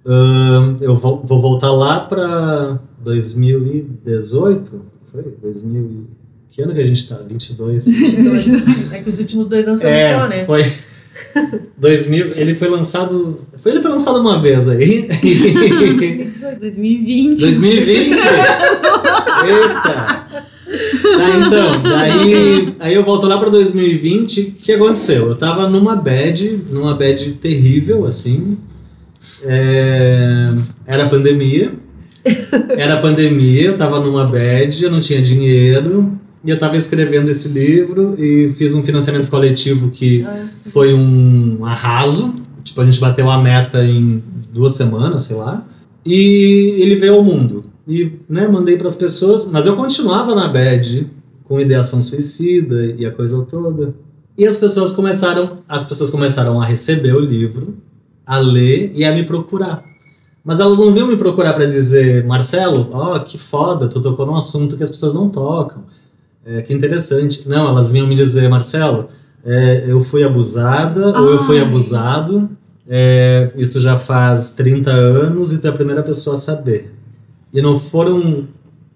uh, 0.04 0.76
eu 0.80 0.96
vou, 0.96 1.22
vou, 1.24 1.40
voltar 1.40 1.72
lá 1.72 2.00
para 2.00 2.80
2018, 3.00 4.82
foi? 5.12 5.36
2000 5.42 6.06
que 6.54 6.62
ano 6.62 6.72
que 6.72 6.80
a 6.80 6.86
gente 6.86 7.08
tá? 7.08 7.16
22? 7.16 7.88
é 8.92 9.02
que 9.02 9.10
os 9.10 9.18
últimos 9.18 9.48
dois 9.48 9.66
anos 9.66 9.80
foram 9.80 9.92
é, 9.92 10.20
só, 10.20 10.28
né? 10.28 10.44
Foi. 10.44 10.62
2000, 11.76 12.32
ele 12.36 12.54
foi 12.54 12.68
lançado. 12.68 13.40
Foi, 13.56 13.72
ele 13.72 13.82
foi 13.82 13.90
lançado 13.90 14.20
uma 14.20 14.38
vez 14.38 14.68
aí. 14.68 15.08
2020. 16.60 17.40
2020? 17.40 18.10
Eita! 19.44 20.24
Tá, 20.64 21.46
então, 21.46 21.82
daí 21.82 22.74
aí 22.80 22.94
eu 22.94 23.04
volto 23.04 23.26
lá 23.26 23.38
para 23.38 23.50
2020. 23.50 24.40
O 24.40 24.52
que 24.52 24.72
aconteceu? 24.72 25.28
Eu 25.28 25.36
tava 25.36 25.68
numa 25.68 25.94
bad, 25.94 26.62
numa 26.70 26.94
bad 26.94 27.32
terrível, 27.32 28.04
assim. 28.06 28.58
É, 29.42 30.50
era 30.86 31.08
pandemia. 31.08 31.74
Era 32.76 32.96
pandemia, 32.96 33.66
eu 33.66 33.76
tava 33.76 34.00
numa 34.00 34.24
bad, 34.24 34.82
eu 34.82 34.90
não 34.90 35.00
tinha 35.00 35.20
dinheiro. 35.20 36.18
E 36.44 36.50
eu 36.50 36.58
tava 36.58 36.76
escrevendo 36.76 37.30
esse 37.30 37.48
livro 37.48 38.14
e 38.18 38.50
fiz 38.50 38.74
um 38.74 38.82
financiamento 38.82 39.28
coletivo 39.28 39.90
que 39.90 40.22
ah, 40.24 40.46
foi 40.66 40.92
um 40.92 41.64
arraso. 41.64 42.34
Tipo, 42.62 42.82
a 42.82 42.84
gente 42.84 43.00
bateu 43.00 43.30
a 43.30 43.42
meta 43.42 43.82
em 43.82 44.22
duas 44.52 44.74
semanas, 44.74 45.22
sei 45.24 45.36
lá. 45.36 45.66
E 46.04 46.76
ele 46.80 46.96
veio 46.96 47.14
ao 47.14 47.24
mundo 47.24 47.64
e 47.88 48.12
né, 48.28 48.46
mandei 48.46 48.76
para 48.76 48.88
as 48.88 48.96
pessoas, 48.96 49.50
mas 49.50 49.66
eu 49.66 49.76
continuava 49.76 50.34
na 50.34 50.48
bad 50.48 51.10
com 51.44 51.60
ideação 51.60 52.00
suicida 52.00 52.94
e 52.98 53.04
a 53.04 53.10
coisa 53.10 53.42
toda. 53.42 53.94
E 54.36 54.46
as 54.46 54.56
pessoas 54.56 54.92
começaram, 54.92 55.58
as 55.68 55.84
pessoas 55.84 56.10
começaram 56.10 56.60
a 56.60 56.64
receber 56.64 57.14
o 57.14 57.20
livro, 57.20 57.76
a 58.26 58.38
ler 58.38 58.92
e 58.94 59.04
a 59.04 59.14
me 59.14 59.24
procurar. 59.24 59.84
Mas 60.44 60.60
elas 60.60 60.76
não 60.78 60.92
vinham 60.92 61.08
me 61.08 61.16
procurar 61.16 61.54
para 61.54 61.64
dizer, 61.64 62.24
Marcelo, 62.26 62.88
ó, 62.92 63.16
oh, 63.16 63.20
que 63.20 63.38
foda, 63.38 63.88
tu 63.88 64.00
tocou 64.00 64.26
num 64.26 64.36
assunto 64.36 64.76
que 64.76 64.82
as 64.82 64.90
pessoas 64.90 65.14
não 65.14 65.28
tocam. 65.28 65.84
É, 66.44 66.62
que 66.62 66.72
interessante. 66.72 67.48
Não, 67.48 67.68
elas 67.68 67.90
vinham 67.90 68.06
me 68.06 68.14
dizer, 68.14 68.48
Marcelo, 68.48 69.08
é, 69.44 69.84
eu 69.86 70.00
fui 70.00 70.24
abusada 70.24 71.12
Ai. 71.14 71.20
ou 71.20 71.32
eu 71.32 71.44
fui 71.44 71.60
abusado. 71.60 72.50
É, 72.86 73.50
isso 73.56 73.80
já 73.80 73.96
faz 73.96 74.52
30 74.52 74.90
anos 74.90 75.52
e 75.52 75.58
tu 75.58 75.66
é 75.66 75.70
a 75.70 75.72
primeira 75.72 76.02
pessoa 76.02 76.34
a 76.34 76.36
saber. 76.36 76.92
E 77.52 77.62
não 77.62 77.78
foram 77.78 78.46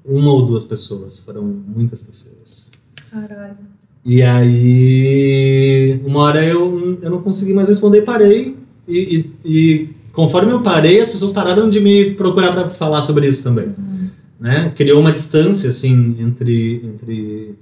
uma 0.04 0.32
ou 0.32 0.44
duas 0.44 0.64
pessoas, 0.64 1.18
foram 1.18 1.42
muitas 1.42 2.02
pessoas. 2.02 2.70
Caralho. 3.10 3.56
E 4.04 4.22
aí, 4.22 6.00
uma 6.04 6.20
hora 6.20 6.44
eu, 6.44 6.98
eu 7.02 7.10
não 7.10 7.20
consegui 7.20 7.52
mais 7.52 7.68
responder, 7.68 8.02
parei. 8.02 8.56
E, 8.86 9.30
e, 9.44 9.50
e 9.50 9.90
conforme 10.12 10.50
eu 10.50 10.62
parei, 10.62 11.00
as 11.00 11.10
pessoas 11.10 11.32
pararam 11.32 11.68
de 11.68 11.80
me 11.80 12.14
procurar 12.14 12.52
para 12.52 12.70
falar 12.70 13.02
sobre 13.02 13.28
isso 13.28 13.42
também. 13.42 13.66
Uhum. 13.66 13.97
Né? 14.40 14.72
Criou 14.74 15.00
uma 15.00 15.12
distância, 15.12 15.68
assim, 15.68 16.16
entre, 16.20 16.82
entre 16.84 17.54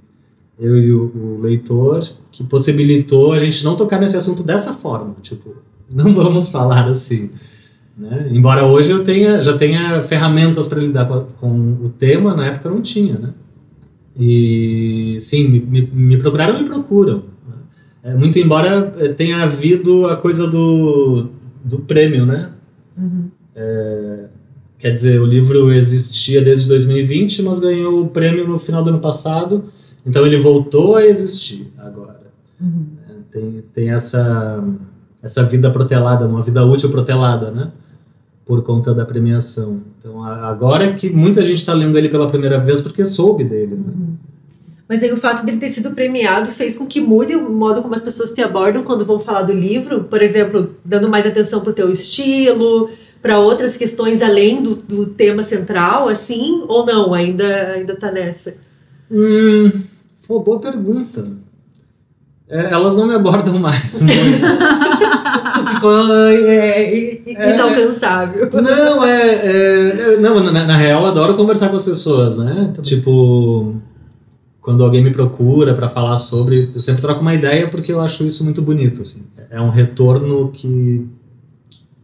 eu 0.59 0.77
e 0.77 0.91
o, 0.91 1.11
o, 1.15 1.41
leitor, 1.41 1.99
que 2.31 2.43
possibilitou 2.43 3.33
a 3.33 3.39
gente 3.39 3.63
não 3.63 3.75
tocar 3.75 3.99
nesse 3.99 4.17
assunto 4.17 4.43
dessa 4.43 4.73
forma. 4.73 5.15
Tipo, 5.21 5.55
não 5.93 6.13
vamos 6.13 6.49
falar 6.49 6.85
assim. 6.87 7.29
Né? 7.97 8.29
Embora 8.31 8.65
hoje 8.65 8.91
eu 8.91 9.03
tenha, 9.03 9.41
já 9.41 9.57
tenha 9.57 10.01
ferramentas 10.03 10.67
para 10.67 10.79
lidar 10.79 11.05
com, 11.05 11.25
com, 11.39 11.85
o 11.85 11.89
tema, 11.89 12.35
na 12.35 12.47
época 12.47 12.69
não 12.69 12.81
tinha. 12.81 13.17
Né? 13.17 13.33
E 14.15 15.17
sim, 15.19 15.47
me, 15.47 15.59
me, 15.59 15.81
me 15.81 16.17
procuraram 16.17 16.57
e 16.57 16.63
me 16.63 16.69
procuram. 16.69 17.23
Né? 17.47 17.55
É, 18.03 18.13
muito 18.15 18.37
embora 18.37 18.93
eh, 18.99 19.09
tenha 19.09 19.43
havido 19.43 20.07
a 20.07 20.15
coisa 20.15 20.47
do, 20.47 21.29
do 21.63 21.79
prêmio, 21.79 22.25
né? 22.25 22.51
Uhum. 22.97 23.29
É, 23.55 24.29
quer 24.77 24.91
dizer, 24.91 25.21
o 25.21 25.25
livro 25.25 25.71
existia 25.73 26.41
desde 26.41 26.67
2020, 26.67 27.43
mas 27.43 27.59
ganhou 27.59 28.01
o 28.01 28.07
prêmio 28.07 28.47
no 28.47 28.59
final 28.59 28.83
do 28.83 28.89
ano 28.89 28.99
passado, 28.99 29.65
então 30.05 30.25
ele 30.25 30.37
voltou 30.37 30.95
a 30.95 31.05
existir 31.05 31.71
agora. 31.77 32.21
Uhum. 32.61 32.85
É, 33.09 33.13
tem, 33.31 33.63
tem 33.73 33.89
essa, 33.91 34.63
essa 35.21 35.43
vida 35.43 35.69
protelada, 35.71 36.27
uma 36.27 36.41
vida 36.41 36.65
útil 36.65 36.89
protelada, 36.89 37.51
né? 37.51 37.71
por 38.47 38.63
conta 38.63 38.93
da 38.93 39.05
premiação. 39.05 39.81
Então, 39.99 40.23
agora 40.23 40.85
é 40.85 40.93
que 40.93 41.09
muita 41.09 41.43
gente 41.43 41.57
está 41.57 41.73
lendo 41.73 41.97
ele 41.97 42.07
pela 42.07 42.29
primeira 42.29 42.57
vez 42.57 42.81
porque 42.81 43.03
soube 43.05 43.43
dele. 43.43 43.75
Né? 43.75 43.83
Uhum. 43.93 44.15
Mas 44.87 45.03
aí 45.03 45.11
o 45.11 45.17
fato 45.17 45.45
dele 45.45 45.57
ter 45.57 45.67
sido 45.67 45.91
premiado 45.91 46.49
fez 46.49 46.77
com 46.77 46.85
que 46.85 47.01
mude 47.01 47.35
o 47.35 47.51
modo 47.51 47.81
como 47.81 47.93
as 47.93 48.01
pessoas 48.01 48.31
te 48.31 48.41
abordam 48.41 48.83
quando 48.83 49.05
vão 49.05 49.19
falar 49.19 49.41
do 49.41 49.51
livro? 49.51 50.05
Por 50.05 50.21
exemplo, 50.21 50.75
dando 50.85 51.09
mais 51.09 51.27
atenção 51.27 51.59
para 51.59 51.71
o 51.71 51.73
teu 51.73 51.91
estilo, 51.91 52.89
para 53.27 53.39
outras 53.39 53.75
questões 53.75 54.21
além 54.21 54.63
do, 54.63 54.73
do 54.73 55.05
tema 55.05 55.43
central, 55.43 56.07
assim? 56.07 56.63
Ou 56.65 56.85
não? 56.85 57.13
Ainda, 57.13 57.73
ainda 57.73 57.93
tá 57.93 58.09
nessa? 58.09 58.55
Hum, 59.11 59.69
pô, 60.25 60.39
boa 60.39 60.61
pergunta. 60.61 61.27
É, 62.49 62.71
elas 62.71 62.95
não 62.95 63.05
me 63.05 63.15
abordam 63.15 63.59
mais. 63.59 64.01
Ficou 65.73 66.13
é, 66.13 67.19
é, 67.25 67.53
inalcançável. 67.53 68.49
Não, 68.49 69.03
é. 69.03 69.41
é 69.43 70.17
não, 70.21 70.39
na, 70.39 70.65
na, 70.65 70.77
real, 70.77 71.01
eu 71.01 71.07
adoro 71.07 71.35
conversar 71.35 71.67
com 71.67 71.75
as 71.75 71.83
pessoas, 71.83 72.37
né? 72.37 72.75
Tipo, 72.81 73.75
quando 74.61 74.85
alguém 74.85 75.03
me 75.03 75.11
procura 75.11 75.73
para 75.73 75.89
falar 75.89 76.15
sobre. 76.15 76.71
Eu 76.73 76.79
sempre 76.79 77.01
troco 77.01 77.19
uma 77.19 77.33
ideia 77.33 77.67
porque 77.67 77.91
eu 77.91 77.99
acho 77.99 78.25
isso 78.25 78.45
muito 78.45 78.61
bonito. 78.61 79.01
Assim. 79.01 79.25
É 79.49 79.59
um 79.59 79.69
retorno 79.69 80.49
que, 80.53 81.05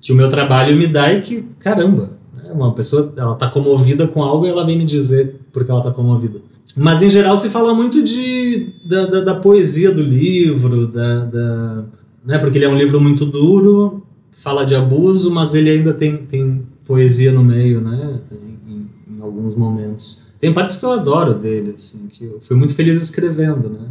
que 0.03 0.11
o 0.11 0.15
meu 0.15 0.29
trabalho 0.29 0.75
me 0.75 0.85
dá 0.85 1.13
e 1.13 1.21
que, 1.21 1.45
caramba, 1.59 2.09
né? 2.35 2.51
uma 2.53 2.73
pessoa 2.73 3.13
ela 3.15 3.35
tá 3.35 3.49
comovida 3.49 4.05
com 4.05 4.21
algo 4.21 4.45
e 4.45 4.49
ela 4.49 4.65
vem 4.65 4.77
me 4.77 4.83
dizer 4.83 5.39
porque 5.53 5.71
ela 5.71 5.81
tá 5.81 5.91
comovida. 5.91 6.41
Mas 6.75 7.01
em 7.01 7.09
geral 7.09 7.37
se 7.37 7.49
fala 7.49 7.73
muito 7.73 8.03
de, 8.03 8.73
da, 8.85 9.05
da, 9.05 9.21
da 9.21 9.35
poesia 9.35 9.93
do 9.93 10.03
livro, 10.03 10.87
da, 10.87 11.19
da, 11.23 11.83
né, 12.25 12.37
porque 12.37 12.57
ele 12.57 12.65
é 12.65 12.69
um 12.69 12.77
livro 12.77 12.99
muito 12.99 13.25
duro, 13.25 14.03
fala 14.31 14.65
de 14.65 14.75
abuso, 14.75 15.31
mas 15.31 15.55
ele 15.55 15.69
ainda 15.69 15.93
tem, 15.93 16.17
tem 16.17 16.63
poesia 16.85 17.31
no 17.31 17.43
meio, 17.43 17.79
né, 17.79 18.19
em, 18.67 19.15
em 19.15 19.21
alguns 19.21 19.55
momentos. 19.55 20.25
Tem 20.37 20.53
partes 20.53 20.75
que 20.75 20.85
eu 20.85 20.91
adoro 20.91 21.33
dele, 21.33 21.75
assim, 21.77 22.07
que 22.09 22.25
eu 22.25 22.41
fui 22.41 22.57
muito 22.57 22.75
feliz 22.75 23.01
escrevendo, 23.01 23.69
né. 23.69 23.87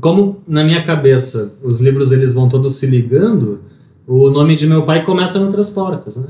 Como 0.00 0.38
na 0.48 0.64
minha 0.64 0.82
cabeça 0.82 1.52
os 1.62 1.80
livros 1.80 2.12
eles 2.12 2.32
vão 2.32 2.48
todos 2.48 2.72
se 2.76 2.86
ligando, 2.86 3.60
o 4.08 4.30
nome 4.30 4.56
de 4.56 4.66
meu 4.66 4.82
pai 4.82 5.04
começa 5.04 5.38
no 5.38 5.52
Três 5.52 5.70
Porcas, 5.70 6.16
né. 6.16 6.26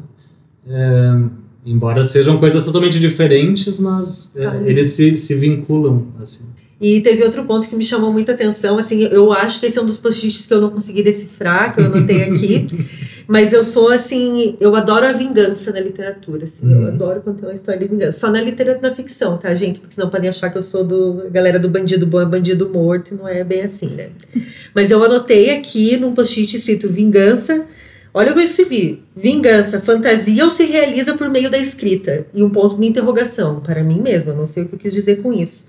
É, 0.69 1.49
Embora 1.69 2.03
sejam 2.03 2.39
coisas 2.39 2.65
totalmente 2.65 2.99
diferentes, 2.99 3.79
mas 3.79 4.35
é, 4.37 4.71
eles 4.71 4.87
se, 4.87 5.15
se 5.19 5.35
vinculam, 5.35 6.07
assim. 6.19 6.47
E 6.81 7.03
teve 7.03 7.23
outro 7.23 7.45
ponto 7.45 7.69
que 7.69 7.77
me 7.77 7.85
chamou 7.85 8.11
muita 8.11 8.33
atenção, 8.33 8.79
assim, 8.79 9.03
eu 9.03 9.33
acho 9.35 9.61
que 9.61 9.67
esse 9.67 9.79
é 9.79 9.83
um 9.83 9.85
dos 9.85 9.99
post-its 9.99 10.47
que 10.47 10.55
eu 10.55 10.63
não 10.63 10.71
consegui 10.71 11.03
decifrar, 11.03 11.75
que 11.75 11.81
eu 11.83 11.87
anotei 11.87 12.23
aqui, 12.23 12.67
Mas 13.29 13.53
eu 13.53 13.63
sou 13.63 13.91
assim, 13.91 14.57
eu 14.59 14.75
adoro 14.75 15.05
a 15.05 15.13
vingança 15.13 15.71
na 15.71 15.81
literatura, 15.81 16.47
assim. 16.47 16.67
Uhum. 16.67 16.81
Eu 16.81 16.89
adoro 16.89 17.21
quando 17.21 17.37
tem 17.37 17.47
uma 17.47 17.55
história 17.55 17.79
de 17.79 17.87
vingança. 17.87 18.21
Só 18.21 18.31
na 18.31 18.41
literatura 18.41 18.89
na 18.89 18.97
ficção, 18.97 19.37
tá, 19.37 19.55
gente? 19.55 19.81
Porque 19.81 19.95
senão 19.95 20.09
podem 20.09 20.31
achar 20.31 20.49
que 20.49 20.57
eu 20.57 20.63
sou 20.63 20.83
do 20.83 21.29
galera 21.31 21.59
do 21.59 21.69
bandido 21.69 22.07
bom 22.07 22.23
é 22.23 22.25
bandido 22.25 22.71
morto, 22.71 23.13
e 23.13 23.19
não 23.19 23.29
é 23.29 23.45
bem 23.45 23.65
assim, 23.65 23.89
né? 23.89 24.09
Mas 24.75 24.91
eu 24.91 25.05
anotei 25.05 25.51
aqui 25.51 25.99
num 25.99 26.15
post-it 26.15 26.57
escrito 26.57 26.89
vingança. 26.89 27.67
Olha 28.15 28.31
o 28.31 28.35
que 28.35 28.41
eu 28.41 28.45
escrevi. 28.45 29.03
Vingança, 29.15 29.79
fantasia 29.79 30.43
ou 30.47 30.51
se 30.51 30.65
realiza 30.65 31.15
por 31.15 31.29
meio 31.29 31.51
da 31.51 31.59
escrita? 31.59 32.27
E 32.33 32.43
um 32.43 32.49
ponto 32.49 32.81
de 32.81 32.87
interrogação 32.87 33.61
para 33.61 33.85
mim 33.85 34.01
mesma. 34.01 34.33
Não 34.33 34.47
sei 34.47 34.63
o 34.63 34.69
que 34.69 34.75
eu 34.77 34.79
quis 34.79 34.95
dizer 34.95 35.21
com 35.21 35.35
isso. 35.35 35.69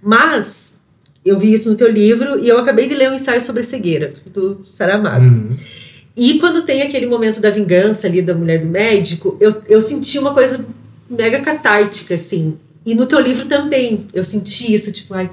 Mas 0.00 0.74
eu 1.24 1.36
vi 1.36 1.52
isso 1.52 1.68
no 1.68 1.74
teu 1.74 1.90
livro 1.90 2.38
e 2.38 2.48
eu 2.48 2.58
acabei 2.58 2.86
de 2.86 2.94
ler 2.94 3.10
um 3.10 3.16
ensaio 3.16 3.42
sobre 3.42 3.62
a 3.62 3.64
cegueira, 3.64 4.12
do 4.32 4.62
Saramago. 4.64 5.24
Uhum. 5.24 5.56
E 6.16 6.38
quando 6.38 6.62
tem 6.62 6.82
aquele 6.82 7.06
momento 7.06 7.40
da 7.40 7.50
vingança 7.50 8.06
ali 8.06 8.20
da 8.20 8.34
mulher 8.34 8.60
do 8.60 8.68
médico, 8.68 9.36
eu, 9.40 9.62
eu 9.68 9.80
senti 9.80 10.18
uma 10.18 10.34
coisa 10.34 10.64
mega 11.08 11.40
catártica, 11.40 12.14
assim. 12.14 12.54
E 12.84 12.94
no 12.94 13.06
teu 13.06 13.20
livro 13.20 13.46
também, 13.46 14.06
eu 14.12 14.24
senti 14.24 14.74
isso, 14.74 14.92
tipo, 14.92 15.14
ai, 15.14 15.30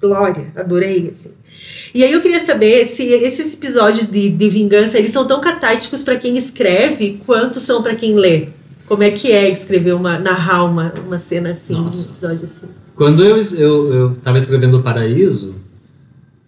glória, 0.00 0.46
adorei, 0.56 1.10
assim. 1.10 1.30
E 1.94 2.02
aí 2.02 2.12
eu 2.12 2.20
queria 2.20 2.44
saber 2.44 2.86
se 2.86 3.04
esses 3.04 3.54
episódios 3.54 4.08
de, 4.08 4.28
de 4.28 4.50
vingança, 4.50 4.98
eles 4.98 5.12
são 5.12 5.26
tão 5.26 5.40
catárticos 5.40 6.02
para 6.02 6.16
quem 6.16 6.36
escreve, 6.36 7.20
quanto 7.24 7.60
são 7.60 7.82
para 7.82 7.94
quem 7.94 8.14
lê. 8.14 8.48
Como 8.86 9.02
é 9.02 9.10
que 9.10 9.32
é 9.32 9.48
escrever 9.48 9.94
uma, 9.94 10.18
narrar 10.18 10.64
uma, 10.64 10.92
uma 11.06 11.18
cena 11.18 11.50
assim, 11.50 11.74
Nossa. 11.74 12.08
um 12.08 12.12
episódio 12.12 12.44
assim? 12.44 12.66
Quando 12.94 13.24
eu, 13.24 13.36
eu, 13.58 13.92
eu 13.92 14.16
tava 14.22 14.38
escrevendo 14.38 14.78
O 14.78 14.82
Paraíso, 14.82 15.54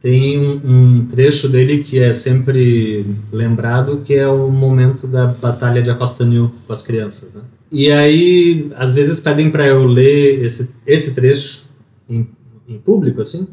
tem 0.00 0.38
um, 0.38 0.60
um, 0.64 1.06
trecho 1.06 1.48
dele 1.48 1.82
que 1.82 1.98
é 1.98 2.12
sempre 2.12 3.04
lembrado, 3.32 4.02
que 4.04 4.14
é 4.14 4.28
o 4.28 4.48
momento 4.50 5.06
da 5.06 5.26
batalha 5.26 5.82
de 5.82 5.90
Acostanil 5.90 6.52
com 6.66 6.72
as 6.72 6.82
crianças, 6.82 7.34
né? 7.34 7.42
E 7.70 7.90
aí, 7.90 8.70
às 8.76 8.94
vezes 8.94 9.20
pedem 9.20 9.50
para 9.50 9.66
eu 9.66 9.84
ler 9.84 10.42
esse, 10.42 10.70
esse 10.86 11.14
trecho 11.14 11.64
em, 12.08 12.26
em 12.66 12.78
público, 12.78 13.20
assim, 13.20 13.46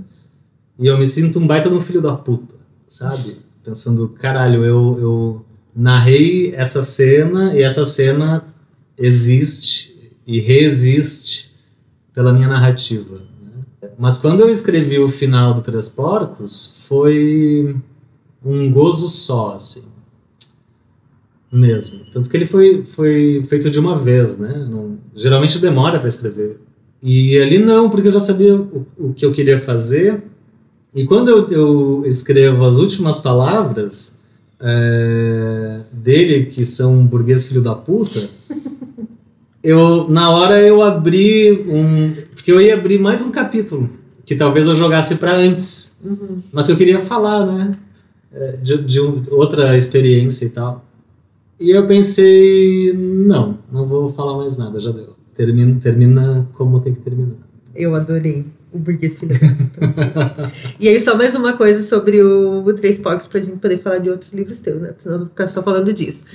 e 0.80 0.88
eu 0.88 0.98
me 0.98 1.06
sinto 1.06 1.40
um 1.40 1.48
baita 1.48 1.70
no 1.70 1.82
filho 1.82 2.02
da 2.02 2.14
puta, 2.14 2.56
sabe? 2.88 3.38
Pensando, 3.64 4.08
caralho, 4.10 4.64
eu, 4.64 4.98
eu 5.02 5.46
narrei 5.76 6.54
essa 6.56 6.82
cena 6.82 7.54
e 7.56 7.62
essa 7.62 7.86
cena 7.86 8.46
existe 8.98 10.14
e 10.26 10.40
reexiste 10.40 11.54
pela 12.14 12.32
minha 12.32 12.48
narrativa. 12.48 13.22
Mas 13.98 14.18
quando 14.18 14.42
eu 14.42 14.50
escrevi 14.50 15.00
o 15.00 15.08
final 15.08 15.54
do 15.54 15.62
Três 15.62 15.90
Porcos, 15.90 16.80
foi 16.82 17.76
um 18.44 18.72
gozo 18.72 19.08
só, 19.08 19.56
assim. 19.56 19.86
Mesmo. 21.52 22.02
Tanto 22.12 22.30
que 22.30 22.36
ele 22.36 22.46
foi, 22.46 22.84
foi 22.84 23.44
feito 23.48 23.70
de 23.70 23.80
uma 23.80 23.98
vez, 23.98 24.38
né? 24.38 24.68
Não, 24.70 24.98
geralmente 25.16 25.60
demora 25.60 25.98
para 25.98 26.08
escrever. 26.08 26.60
E 27.02 27.38
ali 27.40 27.60
não, 27.60 27.90
porque 27.90 28.08
eu 28.08 28.12
já 28.12 28.20
sabia 28.20 28.56
o, 28.56 28.86
o 28.98 29.14
que 29.14 29.26
eu 29.26 29.32
queria 29.32 29.60
fazer. 29.60 30.24
E 30.94 31.06
quando 31.06 31.30
eu, 31.30 31.50
eu 31.52 32.04
escrevo 32.06 32.66
as 32.66 32.78
últimas 32.78 33.20
palavras 33.20 34.18
é, 34.60 35.80
dele, 35.92 36.48
que 36.48 36.66
são 36.66 36.94
um 36.94 37.06
burguês 37.06 37.48
filho 37.48 37.62
da 37.62 37.76
puta, 37.76 38.30
eu 39.64 40.10
na 40.10 40.30
hora 40.32 40.60
eu 40.62 40.82
abri 40.82 41.66
um 41.70 42.14
porque 42.46 42.52
eu 42.52 42.62
ia 42.62 42.76
abrir 42.76 43.00
mais 43.00 43.24
um 43.24 43.32
capítulo 43.32 43.90
que 44.24 44.36
talvez 44.36 44.68
eu 44.68 44.76
jogasse 44.76 45.16
para 45.16 45.36
antes. 45.36 45.98
Uhum. 46.04 46.44
mas 46.54 46.70
eu 46.70 46.78
queria 46.78 47.00
falar 47.00 47.44
né 47.44 47.76
é, 48.32 48.58
de, 48.58 48.78
de 48.84 49.00
outra 49.00 49.76
experiência 49.76 50.46
e 50.46 50.50
tal. 50.52 50.86
E 51.60 51.72
eu 51.72 51.88
pensei 51.88 52.94
não 52.94 53.58
não 53.72 53.88
vou 53.88 54.14
falar 54.14 54.38
mais 54.38 54.60
nada 54.60 54.80
já 54.80 54.92
deu. 54.92 55.16
Termina 55.34 55.80
termina 55.82 56.48
como 56.54 56.80
tem 56.82 56.94
que 56.94 57.02
terminar. 57.02 57.38
Eu 57.76 57.96
adorei 57.96 58.46
o 58.72 58.78
burguês 58.78 59.20
filho 59.20 59.34
e 60.80 60.88
aí 60.88 61.02
só 61.02 61.18
mais 61.18 61.34
uma 61.34 61.54
coisa 61.54 61.82
sobre 61.82 62.22
o, 62.22 62.64
o 62.64 62.74
Três 62.74 63.00
Porcos 63.00 63.26
pra 63.26 63.42
gente 63.42 63.58
poder 63.58 63.80
falar 63.80 63.98
de 63.98 64.12
outros 64.12 64.34
livros 64.34 64.60
teus 64.60 64.80
né? 64.80 64.94
Senão 65.00 65.16
eu 65.16 65.20
vou 65.22 65.28
ficar 65.30 65.48
só 65.48 65.64
falando 65.64 65.92
disso. 65.92 66.28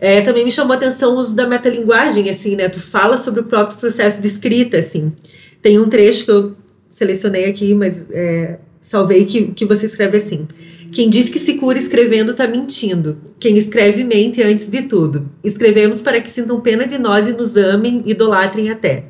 É, 0.00 0.22
também 0.22 0.44
me 0.46 0.50
chamou 0.50 0.72
a 0.72 0.76
atenção 0.76 1.14
o 1.14 1.18
uso 1.18 1.34
da 1.34 1.46
metalinguagem, 1.46 2.30
assim, 2.30 2.56
né? 2.56 2.70
Tu 2.70 2.80
fala 2.80 3.18
sobre 3.18 3.40
o 3.40 3.44
próprio 3.44 3.76
processo 3.78 4.22
de 4.22 4.28
escrita, 4.28 4.78
assim. 4.78 5.12
Tem 5.60 5.78
um 5.78 5.88
trecho 5.88 6.24
que 6.24 6.30
eu 6.30 6.56
selecionei 6.90 7.46
aqui, 7.46 7.74
mas 7.74 8.04
é, 8.10 8.58
salvei 8.80 9.24
que, 9.24 9.48
que 9.48 9.64
você 9.64 9.86
escreve 9.86 10.18
assim. 10.18 10.46
Quem 10.90 11.10
diz 11.10 11.28
que 11.28 11.38
se 11.38 11.54
cura 11.54 11.78
escrevendo 11.78 12.32
está 12.32 12.46
mentindo. 12.46 13.18
Quem 13.38 13.58
escreve 13.58 14.04
mente 14.04 14.42
antes 14.42 14.68
de 14.68 14.82
tudo. 14.82 15.28
Escrevemos 15.44 16.00
para 16.00 16.20
que 16.20 16.30
sintam 16.30 16.60
pena 16.60 16.86
de 16.86 16.98
nós 16.98 17.28
e 17.28 17.32
nos 17.32 17.56
amem, 17.56 18.02
idolatrem 18.06 18.70
até. 18.70 19.04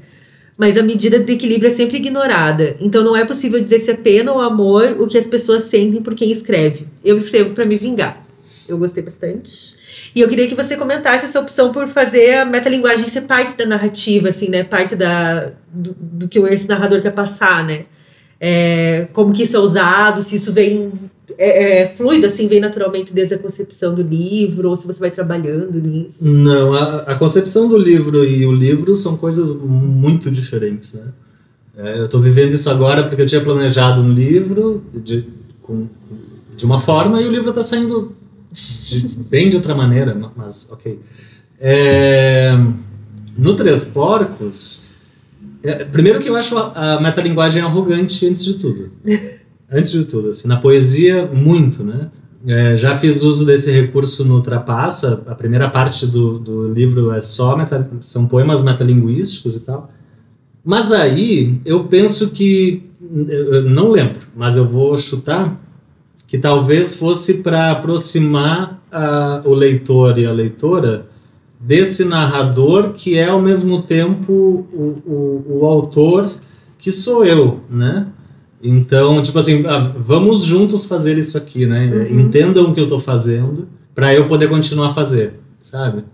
Mas 0.56 0.76
a 0.76 0.82
medida 0.82 1.20
de 1.20 1.32
equilíbrio 1.32 1.68
é 1.68 1.70
sempre 1.70 1.98
ignorada. 1.98 2.76
Então 2.80 3.04
não 3.04 3.16
é 3.16 3.24
possível 3.24 3.60
dizer 3.60 3.78
se 3.78 3.92
é 3.92 3.94
pena 3.94 4.32
ou 4.32 4.40
amor 4.40 4.96
o 4.98 5.06
que 5.06 5.16
as 5.16 5.26
pessoas 5.26 5.64
sentem 5.64 6.02
por 6.02 6.16
quem 6.16 6.32
escreve. 6.32 6.86
Eu 7.04 7.16
escrevo 7.16 7.54
para 7.54 7.64
me 7.64 7.76
vingar. 7.76 8.27
Eu 8.68 8.78
gostei 8.78 9.02
bastante. 9.02 10.10
E 10.14 10.20
eu 10.20 10.28
queria 10.28 10.46
que 10.46 10.54
você 10.54 10.76
comentasse 10.76 11.24
essa 11.24 11.40
opção 11.40 11.72
por 11.72 11.88
fazer 11.88 12.34
a 12.34 12.44
metalinguagem 12.44 13.08
ser 13.08 13.22
parte 13.22 13.56
da 13.56 13.64
narrativa, 13.64 14.28
assim, 14.28 14.48
né? 14.48 14.62
Parte 14.62 14.94
da, 14.94 15.52
do, 15.72 15.96
do 15.98 16.28
que 16.28 16.38
esse 16.38 16.68
narrador 16.68 17.00
quer 17.00 17.12
passar, 17.12 17.64
né? 17.64 17.86
É, 18.40 19.08
como 19.12 19.32
que 19.32 19.42
isso 19.42 19.56
é 19.56 19.60
usado, 19.60 20.22
se 20.22 20.36
isso 20.36 20.52
vem 20.52 20.92
é, 21.36 21.82
é, 21.82 21.88
fluido, 21.88 22.26
assim, 22.26 22.46
vem 22.46 22.60
naturalmente 22.60 23.12
desde 23.12 23.34
a 23.34 23.38
concepção 23.38 23.94
do 23.94 24.02
livro, 24.02 24.70
ou 24.70 24.76
se 24.76 24.86
você 24.86 25.00
vai 25.00 25.10
trabalhando 25.10 25.80
nisso? 25.80 26.28
Não, 26.28 26.72
a, 26.72 26.98
a 26.98 27.14
concepção 27.16 27.68
do 27.68 27.76
livro 27.76 28.24
e 28.24 28.46
o 28.46 28.52
livro 28.52 28.94
são 28.94 29.16
coisas 29.16 29.54
muito 29.54 30.30
diferentes, 30.30 30.94
né? 30.94 31.06
É, 31.76 31.98
eu 32.00 32.06
estou 32.06 32.20
vivendo 32.20 32.52
isso 32.52 32.68
agora 32.68 33.04
porque 33.04 33.22
eu 33.22 33.26
tinha 33.26 33.40
planejado 33.40 34.00
um 34.00 34.12
livro 34.12 34.82
de, 34.92 35.24
com, 35.62 35.86
de 36.56 36.64
uma 36.64 36.80
forma 36.80 37.22
e 37.22 37.28
o 37.28 37.30
livro 37.30 37.50
está 37.50 37.62
saindo 37.62 38.16
de, 38.84 39.00
bem 39.08 39.50
de 39.50 39.56
outra 39.56 39.74
maneira, 39.74 40.16
mas 40.36 40.68
ok. 40.70 40.98
É, 41.60 42.56
no 43.36 43.54
Três 43.54 43.84
Porcos, 43.86 44.84
é, 45.62 45.84
primeiro 45.84 46.20
que 46.20 46.28
eu 46.28 46.36
acho 46.36 46.56
a, 46.56 46.94
a 46.94 47.00
metalinguagem 47.00 47.62
arrogante 47.62 48.26
antes 48.26 48.44
de 48.44 48.54
tudo. 48.54 48.92
antes 49.70 49.92
de 49.92 50.04
tudo, 50.04 50.30
assim, 50.30 50.48
na 50.48 50.56
poesia, 50.56 51.26
muito, 51.26 51.84
né? 51.84 52.10
É, 52.46 52.76
já 52.76 52.96
fiz 52.96 53.22
uso 53.22 53.44
desse 53.44 53.70
recurso 53.70 54.24
no 54.24 54.40
Trapassa, 54.40 55.24
a 55.26 55.34
primeira 55.34 55.68
parte 55.68 56.06
do, 56.06 56.38
do 56.38 56.72
livro 56.72 57.10
é 57.12 57.20
só, 57.20 57.56
meta, 57.56 57.90
são 58.00 58.26
poemas 58.26 58.62
metalinguísticos 58.62 59.56
e 59.56 59.60
tal. 59.64 59.90
Mas 60.64 60.92
aí, 60.92 61.60
eu 61.64 61.84
penso 61.84 62.30
que, 62.30 62.84
eu 63.28 63.68
não 63.68 63.90
lembro, 63.90 64.20
mas 64.36 64.56
eu 64.56 64.66
vou 64.66 64.96
chutar, 64.96 65.60
que 66.28 66.36
talvez 66.36 66.94
fosse 66.94 67.38
para 67.38 67.72
aproximar 67.72 68.82
uh, 68.92 69.48
o 69.48 69.54
leitor 69.54 70.18
e 70.18 70.26
a 70.26 70.30
leitora 70.30 71.06
desse 71.58 72.04
narrador 72.04 72.90
que 72.92 73.16
é 73.16 73.24
ao 73.24 73.40
mesmo 73.40 73.82
tempo 73.82 74.32
o, 74.32 75.02
o, 75.06 75.44
o 75.48 75.66
autor 75.66 76.30
que 76.78 76.92
sou 76.92 77.24
eu, 77.24 77.60
né? 77.68 78.06
Então, 78.62 79.22
tipo 79.22 79.38
assim, 79.38 79.64
vamos 79.98 80.42
juntos 80.42 80.84
fazer 80.84 81.16
isso 81.16 81.38
aqui, 81.38 81.64
né? 81.64 81.86
Uhum. 81.86 82.20
Entendam 82.20 82.70
o 82.70 82.74
que 82.74 82.80
eu 82.80 82.84
estou 82.84 83.00
fazendo 83.00 83.66
para 83.94 84.14
eu 84.14 84.28
poder 84.28 84.48
continuar 84.48 84.88
a 84.88 84.94
fazer, 84.94 85.40
sabe? 85.60 86.04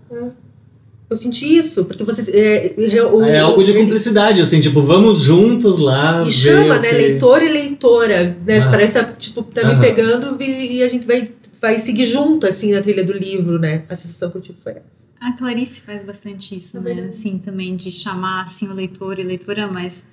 É. 1.09 1.13
Eu 1.13 1.15
senti 1.15 1.57
isso, 1.57 1.85
porque 1.85 2.03
você. 2.03 2.31
É, 2.31 3.03
o, 3.03 3.23
é 3.23 3.39
algo 3.39 3.63
de 3.63 3.73
cumplicidade, 3.73 4.41
assim, 4.41 4.59
tipo, 4.59 4.81
vamos 4.81 5.21
juntos 5.21 5.77
lá. 5.77 6.25
E 6.27 6.31
chama, 6.31 6.79
né? 6.79 6.89
Que... 6.89 6.95
Leitor 6.95 7.43
e 7.43 7.49
leitora, 7.49 8.37
né? 8.45 8.59
Ah. 8.59 8.71
Parece 8.71 8.93
tá, 8.93 9.03
tipo, 9.03 9.43
tá 9.43 9.63
me 9.63 9.79
pegando 9.79 10.41
e, 10.41 10.77
e, 10.77 10.83
a 10.83 10.87
gente 10.87 11.05
vai, 11.05 11.29
vai 11.61 11.79
seguir 11.79 12.05
junto, 12.05 12.47
assim, 12.47 12.71
na 12.71 12.81
trilha 12.81 13.03
do 13.03 13.13
livro, 13.13 13.59
né? 13.59 13.83
A 13.87 13.95
sensação 13.95 14.31
que 14.31 14.37
eu 14.37 14.41
tive 14.41 14.57
foi 14.63 14.73
essa. 14.73 15.05
A 15.21 15.31
Clarice 15.33 15.81
faz 15.81 16.03
bastante 16.03 16.57
isso, 16.57 16.81
né? 16.81 17.07
Assim, 17.09 17.37
também 17.37 17.75
de 17.75 17.91
chamar, 17.91 18.43
assim, 18.43 18.67
o 18.67 18.73
leitor 18.73 19.19
e 19.19 19.23
leitora, 19.23 19.67
mas. 19.67 20.07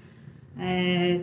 É, 0.61 1.20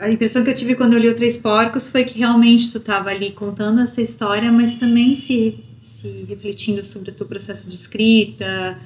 a 0.00 0.10
impressão 0.10 0.42
que 0.42 0.50
eu 0.50 0.54
tive 0.54 0.74
quando 0.74 0.94
eu 0.94 0.98
li 0.98 1.08
o 1.08 1.14
Três 1.14 1.36
Porcos 1.36 1.88
foi 1.88 2.04
que 2.04 2.18
realmente 2.18 2.72
tu 2.72 2.78
estava 2.78 3.10
ali 3.10 3.30
contando 3.30 3.80
essa 3.80 4.02
história, 4.02 4.50
mas 4.50 4.74
também 4.74 5.14
se, 5.14 5.62
se 5.80 6.24
refletindo 6.26 6.84
sobre 6.84 7.10
o 7.10 7.12
teu 7.12 7.26
processo 7.26 7.68
de 7.68 7.76
escrita 7.76 8.76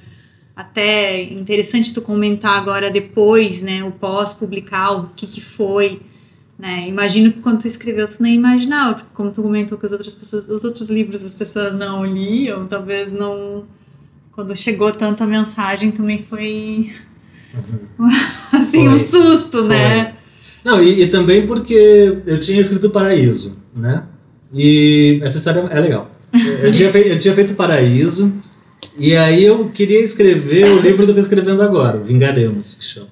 até 0.59 1.23
interessante 1.23 1.95
tu 1.95 2.03
comentar 2.03 2.59
agora 2.59 2.91
depois, 2.91 3.63
né, 3.63 3.85
o 3.85 3.93
pós-publicar, 3.93 4.91
o 4.91 5.11
que 5.15 5.25
que 5.25 5.41
foi, 5.41 6.01
né, 6.59 6.85
imagino 6.89 7.33
que 7.33 7.39
quando 7.39 7.61
tu 7.61 7.69
escreveu 7.69 8.09
tu 8.09 8.21
nem 8.21 8.35
imaginava, 8.35 9.07
como 9.15 9.31
tu 9.31 9.41
comentou 9.41 9.79
que 9.79 9.87
as 9.87 9.93
outras 9.93 10.13
pessoas, 10.17 10.49
os 10.49 10.65
outros 10.65 10.91
livros 10.91 11.23
as 11.23 11.33
pessoas 11.33 11.75
não 11.75 12.05
liam, 12.05 12.67
talvez 12.67 13.13
não, 13.13 13.67
quando 14.33 14.57
chegou 14.57 14.91
tanta 14.91 15.25
mensagem 15.25 15.93
também 15.93 16.25
foi, 16.29 16.93
uhum. 17.55 18.09
assim, 18.53 18.85
foi. 18.85 18.89
um 18.89 18.99
susto, 18.99 19.59
foi. 19.59 19.69
né. 19.69 20.17
Não, 20.65 20.83
e, 20.83 21.05
e 21.05 21.09
também 21.09 21.47
porque 21.47 22.19
eu 22.27 22.41
tinha 22.41 22.61
escrito 22.61 22.91
Paraíso, 22.91 23.57
né, 23.73 24.03
e 24.53 25.21
essa 25.23 25.39
história 25.39 25.61
é 25.71 25.79
legal. 25.79 26.11
Eu 26.61 26.73
tinha, 26.73 26.91
feito, 26.91 27.09
eu 27.11 27.19
tinha 27.19 27.35
feito 27.35 27.55
Paraíso, 27.55 28.35
e 28.99 29.17
aí 29.17 29.45
eu 29.45 29.69
queria 29.71 30.01
escrever 30.01 30.65
o 30.67 30.81
livro 30.81 31.05
que 31.05 31.11
eu 31.11 31.15
tô 31.15 31.21
escrevendo 31.21 31.63
agora, 31.63 31.99
Vingaremos, 31.99 32.75
que 32.75 32.85
chama. 32.85 33.09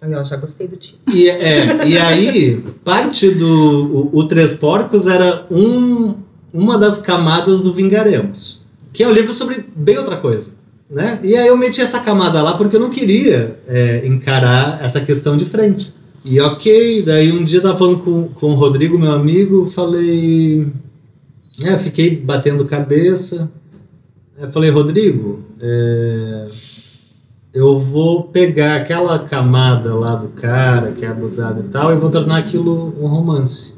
Eu 0.00 0.24
já 0.24 0.36
gostei 0.36 0.68
do 0.68 0.76
título. 0.76 1.02
E, 1.12 1.28
é, 1.28 1.86
e 1.86 1.98
aí, 1.98 2.62
parte 2.84 3.30
do. 3.30 4.10
O, 4.12 4.18
o 4.20 4.24
Três 4.24 4.54
Porcos 4.54 5.06
era 5.08 5.44
um, 5.50 6.14
uma 6.52 6.78
das 6.78 6.98
camadas 6.98 7.60
do 7.60 7.72
Vingaremos, 7.72 8.64
que 8.92 9.02
é 9.02 9.08
um 9.08 9.12
livro 9.12 9.32
sobre 9.32 9.64
bem 9.74 9.98
outra 9.98 10.16
coisa. 10.16 10.52
Né? 10.88 11.20
E 11.22 11.36
aí 11.36 11.48
eu 11.48 11.56
meti 11.56 11.82
essa 11.82 12.00
camada 12.00 12.40
lá 12.40 12.56
porque 12.56 12.76
eu 12.76 12.80
não 12.80 12.88
queria 12.88 13.58
é, 13.66 14.06
encarar 14.06 14.82
essa 14.82 15.00
questão 15.00 15.36
de 15.36 15.44
frente. 15.44 15.92
E 16.24 16.40
ok, 16.40 17.02
daí 17.02 17.30
um 17.30 17.44
dia 17.44 17.58
eu 17.58 17.62
tava 17.62 17.76
falando 17.76 17.98
com, 17.98 18.28
com 18.28 18.52
o 18.52 18.54
Rodrigo, 18.54 18.98
meu 18.98 19.12
amigo, 19.12 19.66
falei. 19.66 20.66
É, 21.64 21.76
fiquei 21.76 22.16
batendo 22.16 22.64
cabeça. 22.64 23.50
Eu 24.40 24.52
falei, 24.52 24.70
Rodrigo, 24.70 25.40
é, 25.60 26.46
eu 27.52 27.76
vou 27.76 28.22
pegar 28.22 28.76
aquela 28.76 29.18
camada 29.18 29.92
lá 29.96 30.14
do 30.14 30.28
cara 30.28 30.92
que 30.92 31.04
é 31.04 31.08
abusado 31.08 31.60
e 31.60 31.64
tal 31.64 31.92
e 31.92 31.96
vou 31.96 32.08
tornar 32.08 32.38
aquilo 32.38 32.94
um 33.00 33.08
romance. 33.08 33.74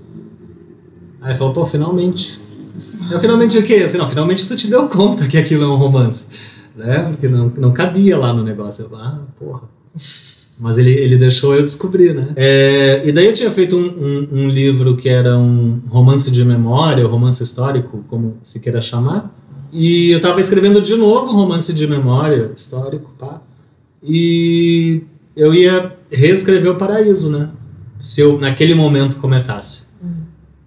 Aí 1.22 1.34
falou, 1.34 1.54
pô, 1.54 1.64
finalmente. 1.64 2.38
Eu, 3.10 3.18
finalmente 3.18 3.56
o 3.56 3.62
quê? 3.62 3.76
Assim, 3.76 3.96
não, 3.96 4.06
finalmente 4.06 4.46
tu 4.46 4.54
te 4.54 4.68
deu 4.68 4.86
conta 4.86 5.26
que 5.26 5.38
aquilo 5.38 5.64
é 5.64 5.66
um 5.66 5.76
romance. 5.76 6.28
Né? 6.76 7.08
Porque 7.10 7.26
não, 7.26 7.50
não 7.56 7.72
cabia 7.72 8.18
lá 8.18 8.34
no 8.34 8.42
negócio. 8.42 8.84
Eu, 8.84 8.96
ah, 8.98 9.22
porra. 9.38 9.62
Mas 10.58 10.76
ele, 10.76 10.90
ele 10.90 11.16
deixou 11.16 11.54
eu 11.54 11.62
descobrir, 11.62 12.14
né? 12.14 12.32
É, 12.36 13.00
e 13.06 13.12
daí 13.12 13.24
eu 13.24 13.32
tinha 13.32 13.50
feito 13.50 13.78
um, 13.78 13.86
um, 13.86 14.28
um, 14.42 14.48
livro 14.50 14.94
que 14.94 15.08
era 15.08 15.38
um 15.38 15.80
romance 15.88 16.30
de 16.30 16.44
memória, 16.44 17.06
romance 17.06 17.42
histórico, 17.42 18.04
como 18.08 18.36
se 18.42 18.60
queira 18.60 18.82
chamar. 18.82 19.39
E 19.72 20.11
eu 20.11 20.18
estava 20.18 20.40
escrevendo 20.40 20.80
de 20.80 20.96
novo 20.96 21.33
um 21.33 21.37
romance 21.37 21.72
de 21.72 21.87
memória 21.87 22.50
histórico, 22.56 23.12
pá. 23.18 23.40
E 24.02 25.02
eu 25.37 25.54
ia 25.54 25.96
reescrever 26.11 26.72
o 26.72 26.76
Paraíso, 26.76 27.30
né? 27.30 27.50
Se 28.02 28.20
eu 28.20 28.38
naquele 28.38 28.74
momento 28.74 29.16
começasse. 29.16 29.87
Uhum. 30.02 30.22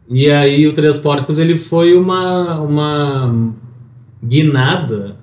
E 0.10 0.30
aí 0.30 0.68
o 0.68 0.74
Três 0.74 1.00
Porcos 1.00 1.40
ele 1.40 1.58
foi 1.58 1.96
uma, 1.98 2.62
uma 2.62 3.54
guinada 4.24 5.18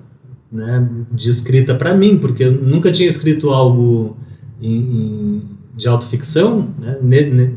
né, 0.51 0.87
de 1.11 1.29
escrita 1.29 1.73
para 1.73 1.95
mim, 1.95 2.17
porque 2.17 2.43
eu 2.43 2.51
nunca 2.51 2.91
tinha 2.91 3.07
escrito 3.07 3.49
algo 3.49 4.17
em, 4.61 4.75
em, 4.75 5.43
de 5.75 5.87
autoficção, 5.87 6.67
né, 6.77 6.97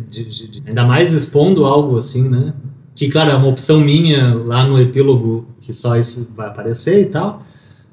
de, 0.08 0.24
de, 0.24 0.48
de, 0.48 0.62
ainda 0.66 0.84
mais 0.84 1.12
expondo 1.12 1.64
algo 1.64 1.98
assim, 1.98 2.28
né? 2.28 2.54
Que, 2.94 3.08
claro, 3.08 3.30
é 3.30 3.34
uma 3.34 3.48
opção 3.48 3.80
minha 3.80 4.34
lá 4.34 4.64
no 4.64 4.80
epílogo, 4.80 5.48
que 5.64 5.72
só 5.72 5.96
isso 5.96 6.30
vai 6.34 6.48
aparecer 6.48 7.00
e 7.00 7.06
tal, 7.06 7.42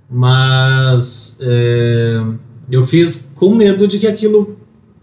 mas 0.10 1.39
é, 1.41 2.21
eu 2.69 2.86
fiz 2.86 3.31
com 3.36 3.55
medo 3.55 3.88
de 3.88 3.97
que 3.97 4.07
aquilo 4.07 4.57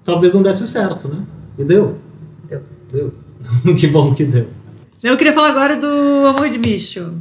talvez 0.05 0.35
não 0.35 0.43
desse 0.43 0.67
certo, 0.67 1.09
né? 1.09 1.23
E 1.59 1.65
deu. 1.65 1.99
Deu. 2.49 2.63
Deu. 2.93 3.15
que 3.75 3.87
bom 3.87 4.15
que 4.15 4.25
deu. 4.25 4.49
Eu 5.03 5.17
queria 5.17 5.33
falar 5.33 5.51
agora 5.51 5.77
do 5.77 6.27
Amor 6.27 6.51
de 6.51 6.59
Bicho, 6.59 7.15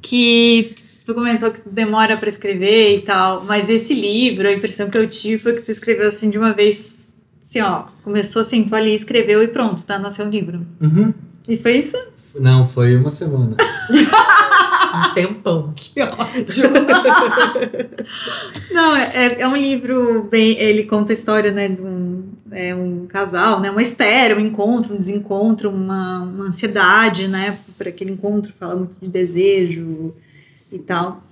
que 0.00 0.74
tu 1.04 1.14
comentou 1.14 1.50
que 1.50 1.60
demora 1.68 2.16
para 2.16 2.30
escrever 2.30 2.96
e 2.96 3.02
tal, 3.02 3.44
mas 3.44 3.68
esse 3.68 3.94
livro, 3.94 4.48
a 4.48 4.52
impressão 4.52 4.88
que 4.88 4.96
eu 4.96 5.08
tive 5.08 5.38
foi 5.38 5.52
que 5.54 5.62
tu 5.62 5.70
escreveu 5.70 6.08
assim 6.08 6.30
de 6.30 6.38
uma 6.38 6.52
vez, 6.52 7.16
assim, 7.46 7.60
ó, 7.60 7.84
começou, 8.02 8.42
sentou 8.42 8.76
ali, 8.76 8.94
escreveu 8.94 9.42
e 9.42 9.48
pronto, 9.48 9.84
tá, 9.84 9.98
nasceu 9.98 10.26
um 10.26 10.30
livro. 10.30 10.66
Uhum. 10.80 11.12
E 11.46 11.56
foi 11.56 11.78
isso? 11.78 11.96
Não, 12.38 12.66
foi 12.66 12.96
uma 12.96 13.10
semana. 13.10 13.56
um 14.94 15.14
tempão. 15.14 15.72
Que 15.76 16.02
ódio. 16.02 16.70
Não, 18.72 18.96
é, 18.96 19.40
é 19.40 19.48
um 19.48 19.56
livro 19.56 20.28
bem. 20.30 20.58
Ele 20.58 20.84
conta 20.84 21.12
a 21.12 21.14
história, 21.14 21.50
né, 21.50 21.68
de 21.68 21.80
um, 21.80 22.24
é 22.50 22.74
um 22.74 23.06
casal, 23.06 23.60
né? 23.60 23.70
Uma 23.70 23.82
espera, 23.82 24.36
um 24.36 24.40
encontro, 24.40 24.94
um 24.94 24.98
desencontro, 24.98 25.70
uma, 25.70 26.22
uma 26.22 26.44
ansiedade, 26.46 27.28
né? 27.28 27.58
Para 27.76 27.88
aquele 27.88 28.12
encontro, 28.12 28.52
fala 28.52 28.76
muito 28.76 28.96
de 29.00 29.08
desejo 29.08 30.14
e 30.72 30.78
tal. 30.78 31.22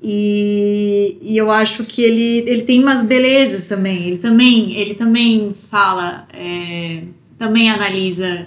E, 0.00 1.18
e 1.20 1.36
eu 1.36 1.50
acho 1.50 1.84
que 1.84 2.02
ele, 2.02 2.48
ele 2.48 2.62
tem 2.62 2.82
umas 2.82 3.02
belezas 3.02 3.66
também. 3.66 4.06
Ele 4.06 4.18
também, 4.18 4.72
ele 4.74 4.94
também 4.94 5.54
fala, 5.70 6.26
é, 6.32 7.02
também 7.36 7.70
analisa 7.70 8.46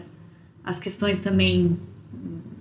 as 0.63 0.79
questões 0.79 1.19
também 1.19 1.77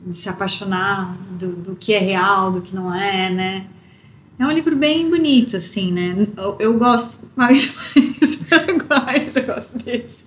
de 0.05 0.17
se 0.17 0.29
apaixonar 0.29 1.17
do, 1.39 1.49
do 1.49 1.77
que 1.77 1.93
é 1.93 1.99
real, 1.99 2.53
do 2.53 2.61
que 2.61 2.75
não 2.75 2.95
é, 2.95 3.31
né? 3.31 3.67
É 4.39 4.47
um 4.47 4.51
livro 4.51 4.75
bem 4.75 5.11
bonito, 5.11 5.57
assim, 5.57 5.93
né? 5.93 6.27
Eu, 6.37 6.57
eu 6.59 6.79
gosto 6.79 7.19
mais, 7.37 7.75
mais 8.89 9.37
eu 9.37 9.43
gosto 9.43 9.79
desse. 9.79 10.25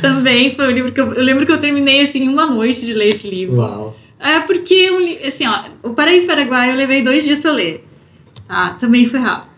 Também 0.00 0.54
foi 0.54 0.68
um 0.68 0.70
livro 0.70 0.92
que 0.92 1.00
eu, 1.00 1.12
eu 1.12 1.22
lembro 1.22 1.44
que 1.44 1.52
eu 1.52 1.60
terminei, 1.60 2.02
assim, 2.02 2.28
uma 2.28 2.46
noite 2.46 2.86
de 2.86 2.94
ler 2.94 3.08
esse 3.08 3.28
livro. 3.28 3.56
Uau! 3.56 3.96
É 4.20 4.40
porque, 4.40 5.18
assim, 5.26 5.46
ó, 5.46 5.64
o 5.82 5.94
Paraíso 5.94 6.26
Paraguai 6.26 6.70
eu 6.70 6.76
levei 6.76 7.02
dois 7.02 7.24
dias 7.24 7.40
para 7.40 7.50
ler. 7.52 7.86
Ah, 8.48 8.76
também 8.78 9.06
foi 9.06 9.18
rápido. 9.18 9.49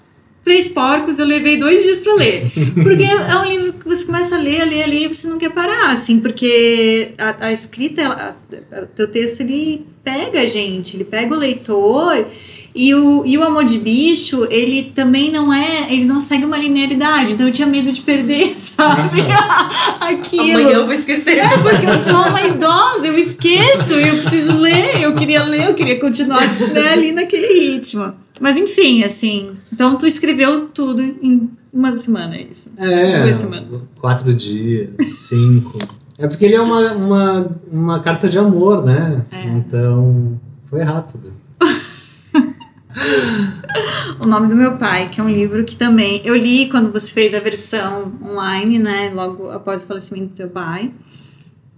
Três 0.45 0.69
Porcos 0.69 1.19
eu 1.19 1.27
levei 1.27 1.57
dois 1.57 1.83
dias 1.83 2.01
para 2.01 2.15
ler. 2.15 2.51
Porque 2.83 3.05
é 3.05 3.37
um 3.37 3.45
livro 3.45 3.73
que 3.75 3.89
você 3.89 4.05
começa 4.05 4.35
a 4.35 4.39
ler, 4.39 4.63
a 4.63 4.65
ler, 4.65 4.83
a 4.83 4.87
ler 4.87 5.05
e 5.05 5.09
você 5.09 5.29
não 5.29 5.39
quer 5.39 5.51
parar, 5.51 5.91
assim, 5.91 6.19
porque 6.19 7.13
a, 7.17 7.47
a 7.47 7.53
escrita, 7.53 8.37
o 8.83 8.87
teu 8.87 9.07
texto, 9.07 9.41
ele 9.41 9.87
pega 10.03 10.41
a 10.41 10.47
gente, 10.47 10.97
ele 10.97 11.05
pega 11.05 11.33
o 11.33 11.39
leitor 11.39 12.27
e 12.75 12.95
o, 12.95 13.23
e 13.27 13.37
o 13.37 13.45
Amor 13.45 13.65
de 13.65 13.79
Bicho, 13.79 14.47
ele 14.51 14.93
também 14.95 15.31
não 15.31 15.53
é, 15.53 15.93
ele 15.93 16.05
não 16.05 16.21
segue 16.21 16.45
uma 16.45 16.57
linearidade, 16.57 17.33
então 17.33 17.47
eu 17.47 17.53
tinha 17.53 17.69
medo 17.69 17.93
de 17.93 18.01
perder, 18.01 18.55
sabe? 18.59 19.21
Aquilo. 20.01 20.59
Amanhã 20.59 20.71
eu 20.71 20.87
vou 20.87 20.95
esquecer. 20.95 21.39
É, 21.39 21.59
porque 21.59 21.87
eu 21.87 21.99
sou 21.99 22.29
uma 22.29 22.43
idosa, 22.43 23.07
eu 23.07 23.19
esqueço, 23.19 23.93
eu 23.93 24.17
preciso 24.23 24.57
ler, 24.57 25.03
eu 25.03 25.15
queria 25.15 25.45
ler, 25.45 25.69
eu 25.69 25.75
queria 25.75 26.01
continuar 26.01 26.43
né, 26.73 26.93
ali 26.93 27.13
naquele 27.13 27.47
ritmo. 27.47 28.15
Mas 28.41 28.57
enfim, 28.57 29.05
assim, 29.05 29.57
então 29.73 29.97
tu 29.97 30.07
escreveu 30.07 30.69
tudo 30.69 31.03
em 31.03 31.51
uma 31.73 31.97
semana, 31.97 32.37
é 32.37 32.43
isso? 32.43 32.71
É, 32.77 33.23
Duas 33.23 33.37
semanas. 33.37 33.83
quatro 33.99 34.35
dias, 34.35 34.91
cinco. 35.01 35.79
É 36.19 36.27
porque 36.27 36.45
ele 36.45 36.55
é 36.55 36.61
uma, 36.61 36.93
uma, 36.93 37.57
uma 37.71 38.01
carta 38.01 38.29
de 38.29 38.39
amor, 38.39 38.85
né? 38.85 39.25
É. 39.31 39.45
Então, 39.45 40.41
foi 40.67 40.83
rápido 40.83 41.33
o 44.21 44.27
nome 44.27 44.49
do 44.49 44.57
meu 44.57 44.77
pai, 44.77 45.09
que 45.09 45.21
é 45.21 45.25
um 45.25 45.31
livro 45.31 45.65
que 45.65 45.77
também 45.77 46.21
eu 46.25 46.37
li 46.37 46.69
quando 46.69 46.93
você 46.93 47.13
fez 47.13 47.35
a 47.35 47.41
versão 47.41 48.13
online, 48.23 48.79
né? 48.79 49.11
Logo 49.15 49.51
após 49.51 49.83
o 49.83 49.87
falecimento 49.87 50.33
do 50.33 50.37
seu 50.37 50.49
pai. 50.49 50.93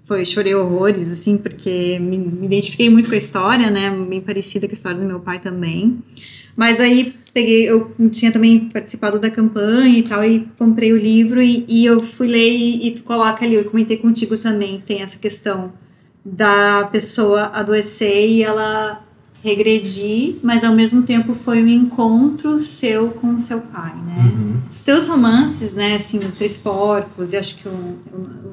Foi, 0.05 0.25
chorei 0.25 0.55
horrores, 0.55 1.11
assim, 1.11 1.39
porque 1.39 1.99
me, 1.99 2.19
me 2.19 2.47
identifiquei 2.47 2.91
muito 2.91 3.09
com 3.09 3.15
a 3.15 3.19
história, 3.19 3.71
né? 3.71 3.91
Bem 3.91 4.21
parecida 4.21 4.67
com 4.67 4.73
a 4.73 4.77
história 4.77 4.99
do 4.99 5.07
meu 5.07 5.21
pai 5.21 5.39
também. 5.39 5.99
Mas 6.57 6.81
aí 6.81 7.15
peguei, 7.33 7.69
eu 7.69 7.93
tinha 8.11 8.31
também 8.31 8.69
participado 8.69 9.19
da 9.19 9.29
campanha 9.29 9.99
e 9.99 10.03
tal, 10.03 10.25
e 10.25 10.49
comprei 10.57 10.93
o 10.93 10.97
livro 10.97 11.43
e, 11.43 11.65
e 11.69 11.85
eu 11.85 12.01
fui 12.01 12.29
ler 12.29 12.57
e, 12.57 12.87
e 12.87 12.91
tu 12.93 13.03
coloca 13.03 13.45
ali, 13.45 13.57
eu 13.57 13.65
comentei 13.65 13.97
contigo 13.97 14.39
também, 14.39 14.81
tem 14.87 15.03
essa 15.03 15.19
questão 15.19 15.73
da 16.25 16.89
pessoa 16.93 17.47
adoecer 17.47 18.31
e 18.31 18.43
ela 18.43 19.05
regredir, 19.43 20.37
mas 20.43 20.65
ao 20.65 20.75
mesmo 20.75 21.03
tempo 21.03 21.35
foi 21.35 21.63
um 21.63 21.69
encontro 21.69 22.59
seu 22.61 23.11
com 23.11 23.39
seu 23.39 23.61
pai, 23.61 23.95
né? 23.95 24.33
Uhum. 24.33 24.61
Os 24.71 24.83
teus 24.83 25.07
romances, 25.07 25.75
né, 25.75 25.97
assim, 25.97 26.19
o 26.19 26.33
Três 26.33 26.57
Porcos, 26.57 27.35
e 27.35 27.37
acho 27.37 27.57
que 27.57 27.69
o, 27.69 27.99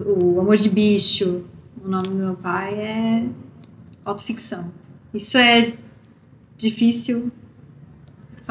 o, 0.06 0.36
o 0.36 0.40
Amor 0.42 0.58
de 0.58 0.70
Bicho, 0.70 1.44
o 1.82 1.88
nome 1.88 2.08
do 2.10 2.16
meu 2.16 2.34
pai 2.34 2.74
é 2.74 3.26
autoficção. 4.04 4.70
Isso 5.14 5.38
é 5.38 5.74
difícil, 6.58 7.32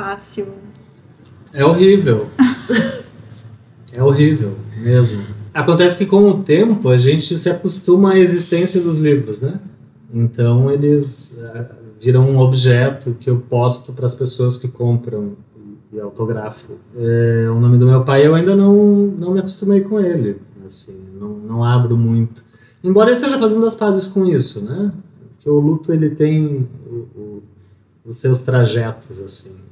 fácil. 0.00 0.48
É 1.52 1.64
horrível. 1.64 2.28
é 3.92 4.02
horrível 4.02 4.56
mesmo. 4.78 5.22
Acontece 5.52 5.98
que 5.98 6.06
com 6.06 6.26
o 6.28 6.42
tempo 6.42 6.88
a 6.88 6.96
gente 6.96 7.36
se 7.36 7.50
acostuma 7.50 8.12
à 8.12 8.18
existência 8.18 8.80
dos 8.80 8.98
livros, 8.98 9.42
né? 9.42 9.60
Então 10.12 10.70
eles 10.70 11.40
vira 12.00 12.18
um 12.18 12.38
objeto 12.38 13.14
que 13.20 13.28
eu 13.28 13.38
posto 13.38 13.92
para 13.92 14.06
as 14.06 14.14
pessoas 14.14 14.56
que 14.56 14.68
compram 14.68 15.36
e 15.92 16.00
autografo. 16.00 16.72
É, 16.96 17.50
o 17.50 17.60
nome 17.60 17.76
do 17.76 17.86
meu 17.86 18.02
pai 18.04 18.26
eu 18.26 18.34
ainda 18.34 18.56
não, 18.56 19.06
não 19.18 19.32
me 19.32 19.40
acostumei 19.40 19.82
com 19.82 20.00
ele, 20.00 20.40
assim, 20.64 20.98
não, 21.18 21.28
não 21.28 21.64
abro 21.64 21.96
muito. 21.96 22.42
Embora 22.82 23.10
eu 23.10 23.12
esteja 23.12 23.38
fazendo 23.38 23.66
as 23.66 23.74
pazes 23.74 24.06
com 24.06 24.24
isso, 24.24 24.64
né? 24.64 24.92
Porque 25.34 25.50
o 25.50 25.58
luto 25.58 25.92
ele 25.92 26.10
tem 26.10 26.66
o, 26.86 26.94
o, 26.94 27.42
os 28.06 28.16
seus 28.16 28.42
trajetos, 28.42 29.20
assim. 29.20 29.69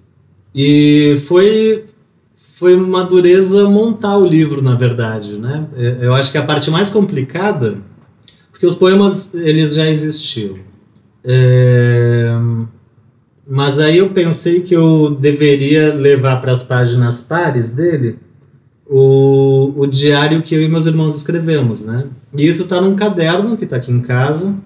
E 0.54 1.16
foi 1.26 1.84
foi 2.58 2.74
uma 2.74 3.04
dureza 3.04 3.68
montar 3.70 4.18
o 4.18 4.26
livro, 4.26 4.60
na 4.60 4.74
verdade, 4.74 5.38
né? 5.38 5.66
É, 5.76 5.98
eu 6.02 6.14
acho 6.14 6.32
que 6.32 6.38
a 6.38 6.42
parte 6.42 6.70
mais 6.72 6.90
complicada, 6.90 7.78
porque 8.50 8.66
os 8.66 8.74
poemas 8.74 9.32
eles 9.34 9.74
já 9.74 9.88
existiam. 9.88 10.56
É... 11.24 12.32
Mas 13.48 13.78
aí 13.78 13.98
eu 13.98 14.10
pensei 14.10 14.60
que 14.60 14.74
eu 14.74 15.10
deveria 15.10 15.94
levar 15.94 16.40
para 16.40 16.52
as 16.52 16.64
páginas 16.64 17.22
pares 17.22 17.70
dele 17.70 18.18
o, 18.86 19.72
o 19.76 19.86
diário 19.86 20.42
que 20.42 20.54
eu 20.54 20.62
e 20.62 20.68
meus 20.68 20.86
irmãos 20.86 21.16
escrevemos, 21.16 21.82
né? 21.82 22.06
E 22.36 22.46
isso 22.46 22.64
está 22.64 22.80
num 22.80 22.94
caderno 22.94 23.56
que 23.56 23.64
está 23.64 23.76
aqui 23.76 23.92
em 23.92 24.00
casa 24.00 24.56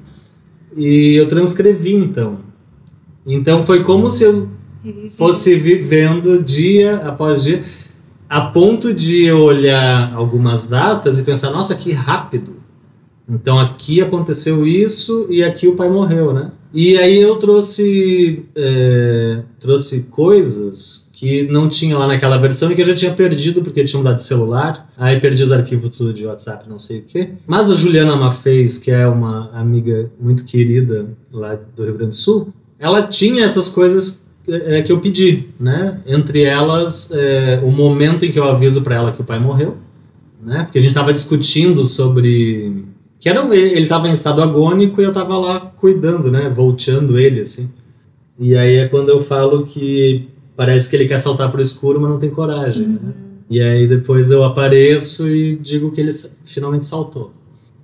e 0.77 1.15
eu 1.15 1.29
transcrevi 1.29 1.95
então. 1.95 2.39
Então 3.27 3.65
foi 3.65 3.85
como 3.85 4.11
se 4.11 4.25
eu 4.25 4.49
fosse 5.11 5.55
vivendo 5.55 6.43
dia 6.43 6.97
após 6.97 7.45
dia, 7.45 7.63
a 8.29 8.41
ponto 8.41 8.93
de 8.95 9.31
olhar 9.31 10.15
algumas 10.15 10.67
datas 10.67 11.19
e 11.19 11.23
pensar, 11.23 11.51
nossa, 11.51 11.75
que 11.75 11.93
rápido. 11.93 12.57
Então 13.29 13.59
aqui 13.59 14.01
aconteceu 14.01 14.67
isso 14.67 15.27
e 15.31 15.43
aqui 15.43 15.69
o 15.69 15.77
pai 15.77 15.89
morreu, 15.89 16.33
né? 16.33 16.51
E 16.75 16.97
aí 16.97 17.21
eu 17.21 17.37
trouxe, 17.37 18.45
é, 18.55 19.43
trouxe 19.61 20.05
coisas 20.05 21.11
que 21.13 21.47
não 21.49 21.69
tinha 21.69 21.97
lá 21.97 22.07
naquela 22.07 22.39
versão 22.39 22.73
e 22.73 22.75
que 22.75 22.81
eu 22.81 22.87
já 22.87 22.95
tinha 22.95 23.13
perdido 23.13 23.63
porque 23.63 23.85
tinha 23.85 23.99
mudado 23.99 24.17
de 24.17 24.23
celular. 24.23 24.91
Aí 24.97 25.21
perdi 25.21 25.43
os 25.43 25.53
arquivos 25.53 25.97
tudo 25.97 26.13
de 26.13 26.27
WhatsApp, 26.27 26.69
não 26.69 26.79
sei 26.79 27.01
o 27.01 27.03
quê. 27.03 27.35
Mas 27.47 27.71
a 27.71 27.75
Juliana 27.75 28.17
Mafez, 28.17 28.79
que 28.79 28.91
é 28.91 29.07
uma 29.07 29.51
amiga 29.53 30.11
muito 30.19 30.45
querida 30.45 31.11
lá 31.31 31.57
do 31.77 31.85
Rio 31.85 31.95
Grande 31.95 32.09
do 32.09 32.15
Sul, 32.17 32.53
ela 32.79 33.07
tinha 33.07 33.45
essas 33.45 33.69
coisas 33.69 34.22
é, 34.49 34.83
que 34.83 34.91
eu 34.91 35.01
pedi, 35.01 35.49
né? 35.59 36.01
Entre 36.07 36.43
elas, 36.43 37.11
é, 37.13 37.61
o 37.63 37.71
momento 37.71 38.25
em 38.25 38.33
que 38.33 38.39
eu 38.39 38.45
aviso 38.45 38.83
para 38.83 38.97
ela 38.97 39.13
que 39.13 39.21
o 39.21 39.25
pai 39.25 39.39
morreu, 39.39 39.77
né? 40.43 40.65
Porque 40.65 40.79
a 40.79 40.81
gente 40.81 40.91
estava 40.91 41.13
discutindo 41.13 41.85
sobre 41.85 42.85
que 43.21 43.29
era 43.29 43.43
ele 43.55 43.83
estava 43.83 44.09
em 44.09 44.13
estado 44.13 44.43
agônico 44.43 45.01
e 45.01 45.05
eu 45.05 45.11
estava 45.11 45.37
lá 45.37 45.61
cuidando, 45.61 46.31
né? 46.31 46.53
Volteando 46.55 47.19
ele 47.19 47.41
assim. 47.41 47.71
E 48.39 48.57
aí 48.57 48.77
é 48.77 48.89
quando 48.89 49.11
eu 49.11 49.21
falo 49.21 49.65
que 49.65 50.29
parece 50.57 50.91
que 50.91 50.97
ele 50.97 51.07
quer 51.07 51.19
saltar 51.19 51.51
pro 51.51 51.63
escuro, 51.63 52.01
mas 52.01 52.11
não 52.11 52.19
tem 52.19 52.31
coragem, 52.31 52.87
né? 52.87 52.99
uhum. 53.01 53.09
né? 53.09 53.15
E 53.49 53.61
aí 53.61 53.87
depois 53.87 54.31
eu 54.31 54.43
apareço 54.43 55.29
e 55.29 55.57
digo 55.57 55.93
que 55.93 56.01
ele 56.01 56.11
finalmente 56.45 56.87
saltou. 56.87 57.33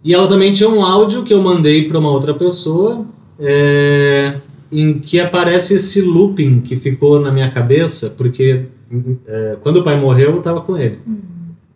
E 0.03 0.15
ela 0.15 0.27
também 0.27 0.53
tinha 0.53 0.69
um 0.69 0.85
áudio 0.85 1.23
que 1.23 1.35
eu 1.35 1.43
mandei 1.43 1.87
para 1.87 1.99
uma 1.99 2.11
outra 2.11 2.33
pessoa, 2.33 3.05
é, 3.39 4.37
em 4.71 4.99
que 4.99 5.19
aparece 5.19 5.75
esse 5.75 6.03
looping 6.03 6.61
que 6.61 6.77
ficou 6.77 7.21
na 7.21 7.33
minha 7.33 7.51
cabeça, 7.51 8.11
porque 8.11 8.67
é, 9.27 9.57
quando 9.63 9.79
o 9.79 9.85
pai 9.85 9.99
morreu, 9.99 10.33
eu 10.33 10.39
estava 10.39 10.61
com 10.61 10.77
ele. 10.77 10.99
Uhum. 11.07 11.19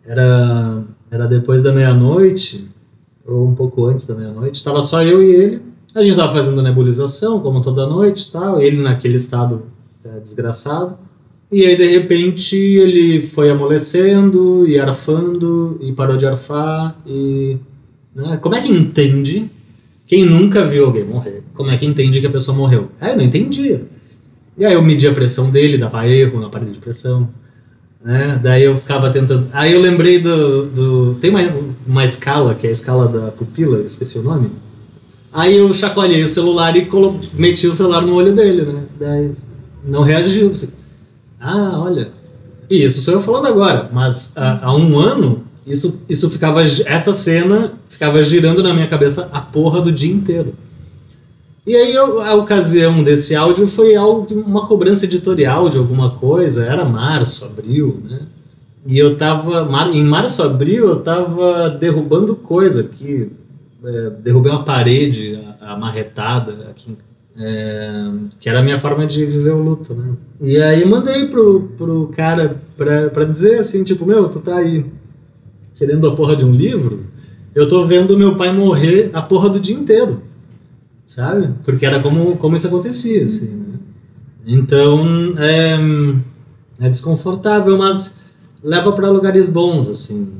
Era, 0.05 0.83
era 1.09 1.27
depois 1.27 1.61
da 1.61 1.71
meia-noite, 1.71 2.67
ou 3.25 3.47
um 3.47 3.55
pouco 3.55 3.85
antes 3.85 4.05
da 4.05 4.15
meia-noite, 4.15 4.55
estava 4.55 4.81
só 4.81 5.03
eu 5.03 5.23
e 5.23 5.33
ele. 5.33 5.61
A 5.95 6.01
gente 6.01 6.11
estava 6.11 6.33
fazendo 6.33 6.61
nebulização, 6.61 7.39
como 7.39 7.61
toda 7.61 7.85
noite 7.85 8.31
tal, 8.31 8.59
ele 8.59 8.81
naquele 8.81 9.15
estado 9.15 9.63
é, 10.03 10.19
desgraçado. 10.19 10.97
E 11.51 11.63
aí, 11.65 11.77
de 11.77 11.87
repente, 11.87 12.55
ele 12.55 13.21
foi 13.21 13.51
amolecendo 13.51 14.67
e 14.67 14.79
arfando 14.79 15.77
e 15.81 15.91
parou 15.91 16.17
de 16.17 16.25
arfar. 16.25 16.99
E. 17.05 17.57
Né? 18.15 18.37
Como 18.37 18.55
é 18.55 18.61
que 18.61 18.71
entende? 18.71 19.51
Quem 20.07 20.25
nunca 20.25 20.65
viu 20.65 20.85
alguém 20.85 21.03
morrer, 21.03 21.42
como 21.53 21.69
é 21.71 21.77
que 21.77 21.85
entende 21.85 22.19
que 22.19 22.27
a 22.27 22.31
pessoa 22.31 22.57
morreu? 22.57 22.89
É, 22.99 23.11
eu 23.11 23.17
não 23.17 23.23
entendia. 23.23 23.85
E 24.57 24.65
aí 24.65 24.73
eu 24.73 24.81
medi 24.83 25.07
a 25.07 25.13
pressão 25.13 25.49
dele, 25.49 25.77
dava 25.77 26.07
erro 26.07 26.39
na 26.39 26.49
parede 26.49 26.73
de 26.73 26.79
pressão. 26.79 27.29
Né? 28.03 28.39
Daí 28.41 28.63
eu 28.63 28.77
ficava 28.77 29.09
tentando. 29.09 29.47
Aí 29.53 29.73
eu 29.73 29.81
lembrei 29.81 30.19
do. 30.19 30.65
do... 30.67 31.15
Tem 31.15 31.29
uma, 31.29 31.41
uma 31.87 32.03
escala, 32.03 32.53
que 32.53 32.67
é 32.67 32.69
a 32.69 32.73
escala 32.73 33.07
da 33.07 33.31
pupila, 33.31 33.81
esqueci 33.81 34.19
o 34.19 34.23
nome. 34.23 34.49
Aí 35.31 35.57
eu 35.57 35.73
chacoalhei 35.73 36.23
o 36.23 36.29
celular 36.29 36.75
e 36.77 36.85
colo... 36.85 37.19
meti 37.33 37.65
o 37.65 37.73
celular 37.73 38.01
no 38.01 38.13
olho 38.13 38.33
dele, 38.35 38.63
né? 38.63 38.83
Daí 38.99 39.31
não 39.83 40.03
reagiu. 40.03 40.51
Ah, 41.39 41.79
olha. 41.79 42.09
E 42.69 42.83
isso 42.83 43.01
sou 43.01 43.15
eu 43.15 43.19
falando 43.19 43.47
agora, 43.47 43.89
mas 43.91 44.33
há, 44.35 44.67
há 44.67 44.75
um 44.75 44.97
ano 44.97 45.43
isso, 45.65 46.03
isso 46.09 46.29
ficava. 46.29 46.61
Essa 46.61 47.13
cena 47.13 47.73
ficava 47.87 48.21
girando 48.21 48.61
na 48.61 48.73
minha 48.73 48.87
cabeça 48.87 49.29
a 49.31 49.39
porra 49.39 49.81
do 49.81 49.91
dia 49.91 50.13
inteiro. 50.13 50.53
E 51.65 51.75
aí 51.75 51.93
eu, 51.93 52.21
a 52.21 52.35
ocasião 52.35 53.03
desse 53.03 53.35
áudio 53.35 53.67
foi 53.67 53.95
algo, 53.95 54.27
uma 54.33 54.67
cobrança 54.67 55.05
editorial 55.05 55.69
de 55.69 55.77
alguma 55.77 56.11
coisa, 56.11 56.65
era 56.65 56.83
março, 56.83 57.45
abril, 57.45 58.01
né? 58.03 58.21
E 58.85 58.99
eu 58.99 59.15
tava, 59.15 59.65
em 59.93 60.03
março, 60.03 60.43
abril, 60.43 60.89
eu 60.89 60.99
tava 60.99 61.69
derrubando 61.69 62.35
coisa 62.35 62.81
aqui, 62.81 63.31
é, 63.81 64.09
derrubei 64.21 64.51
uma 64.51 64.65
parede 64.65 65.39
amarretada 65.61 66.67
aqui 66.69 66.97
é, 67.39 68.11
que 68.39 68.47
era 68.47 68.59
a 68.59 68.63
minha 68.63 68.79
forma 68.79 69.05
de 69.05 69.25
viver 69.25 69.51
o 69.51 69.63
luto, 69.63 69.93
né? 69.93 70.13
E 70.41 70.57
aí 70.57 70.85
mandei 70.85 71.27
pro, 71.27 71.61
pro 71.77 72.11
cara 72.15 72.61
pra, 72.77 73.09
pra 73.09 73.23
dizer 73.23 73.59
assim, 73.59 73.83
tipo, 73.83 74.05
meu, 74.05 74.29
tu 74.29 74.39
tá 74.39 74.57
aí 74.57 74.85
querendo 75.73 76.07
a 76.07 76.15
porra 76.15 76.35
de 76.35 76.45
um 76.45 76.51
livro, 76.51 77.05
eu 77.55 77.67
tô 77.67 77.85
vendo 77.85 78.17
meu 78.17 78.35
pai 78.35 78.53
morrer 78.53 79.09
a 79.13 79.21
porra 79.21 79.49
do 79.49 79.59
dia 79.59 79.75
inteiro, 79.75 80.21
sabe? 81.13 81.53
Porque 81.63 81.85
era 81.85 81.99
como, 81.99 82.37
como 82.37 82.55
isso 82.55 82.67
acontecia, 82.67 83.25
assim, 83.25 83.47
né? 83.47 83.79
Então, 84.45 85.37
é, 85.37 85.77
é 86.85 86.89
desconfortável, 86.89 87.77
mas 87.77 88.17
leva 88.63 88.91
para 88.91 89.09
lugares 89.09 89.47
bons, 89.47 89.89
assim. 89.89 90.33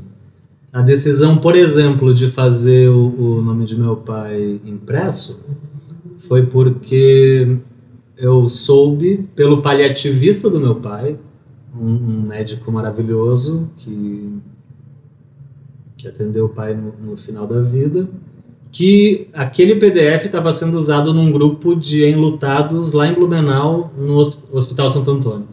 A 0.72 0.82
decisão, 0.82 1.38
por 1.38 1.54
exemplo, 1.54 2.12
de 2.12 2.28
fazer 2.28 2.88
o, 2.88 3.38
o 3.38 3.42
nome 3.42 3.64
de 3.64 3.78
meu 3.78 3.96
pai 3.96 4.60
impresso 4.64 5.44
foi 6.18 6.44
porque 6.44 7.56
eu 8.16 8.48
soube 8.48 9.28
pelo 9.36 9.62
paliativista 9.62 10.50
do 10.50 10.58
meu 10.58 10.76
pai, 10.76 11.16
um, 11.78 11.86
um 11.86 12.22
médico 12.22 12.70
maravilhoso 12.72 13.70
que, 13.76 14.32
que 15.96 16.08
atendeu 16.08 16.46
o 16.46 16.48
pai 16.48 16.74
no, 16.74 17.10
no 17.10 17.16
final 17.16 17.46
da 17.46 17.60
vida, 17.60 18.08
que 18.74 19.28
aquele 19.32 19.76
PDF 19.76 20.26
estava 20.26 20.52
sendo 20.52 20.76
usado 20.76 21.14
num 21.14 21.30
grupo 21.30 21.76
de 21.76 22.04
enlutados 22.04 22.92
lá 22.92 23.06
em 23.06 23.14
Blumenau, 23.14 23.92
no 23.96 24.18
Hospital 24.18 24.90
Santo 24.90 25.12
Antônio. 25.12 25.46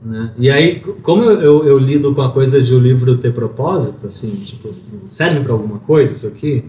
Né? 0.00 0.30
E 0.38 0.48
aí, 0.48 0.78
como 1.02 1.24
eu, 1.24 1.42
eu, 1.42 1.66
eu, 1.66 1.78
lido 1.78 2.14
com 2.14 2.22
a 2.22 2.30
coisa 2.30 2.62
de 2.62 2.72
o 2.72 2.78
livro 2.78 3.18
ter 3.18 3.34
propósito, 3.34 4.06
assim, 4.06 4.30
tipo, 4.44 4.70
serve 5.04 5.40
para 5.40 5.52
alguma 5.52 5.80
coisa 5.80 6.12
isso 6.12 6.28
aqui? 6.28 6.64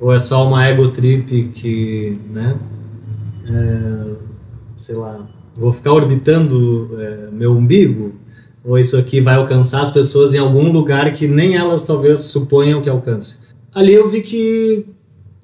Ou 0.00 0.12
é 0.12 0.18
só 0.18 0.48
uma 0.48 0.66
ego 0.66 0.88
trip 0.88 1.44
que, 1.54 2.18
né? 2.30 2.58
É, 3.48 4.14
sei 4.76 4.96
lá, 4.96 5.24
vou 5.54 5.72
ficar 5.72 5.92
orbitando 5.92 6.90
é, 6.98 7.28
meu 7.30 7.52
umbigo? 7.52 8.16
Ou 8.64 8.76
isso 8.76 8.96
aqui 8.96 9.20
vai 9.20 9.36
alcançar 9.36 9.80
as 9.80 9.92
pessoas 9.92 10.34
em 10.34 10.38
algum 10.38 10.72
lugar 10.72 11.12
que 11.12 11.28
nem 11.28 11.54
elas 11.54 11.84
talvez 11.84 12.20
suponham 12.22 12.82
que 12.82 12.90
alcance? 12.90 13.44
Ali 13.72 13.92
eu 13.92 14.08
vi 14.08 14.22
que, 14.22 14.86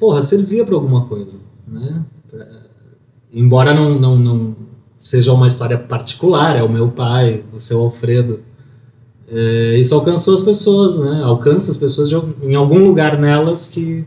porra, 0.01 0.23
servia 0.23 0.65
para 0.65 0.75
alguma 0.75 1.05
coisa, 1.05 1.39
né? 1.69 2.05
Embora 3.33 3.73
não, 3.73 3.99
não, 4.01 4.19
não 4.19 4.57
seja 4.97 5.33
uma 5.33 5.47
história 5.47 5.79
particular, 5.79 6.57
é 6.57 6.63
o 6.63 6.69
meu 6.69 6.89
pai, 6.89 7.45
o 7.53 7.61
seu 7.61 7.81
Alfredo. 7.81 8.41
É, 9.29 9.77
isso 9.79 9.95
alcançou 9.95 10.35
as 10.35 10.43
pessoas, 10.43 10.99
né? 10.99 11.21
Alcança 11.23 11.71
as 11.71 11.77
pessoas 11.77 12.09
de, 12.09 12.17
em 12.43 12.57
algum 12.57 12.79
lugar 12.79 13.19
nelas 13.19 13.69
que 13.69 14.05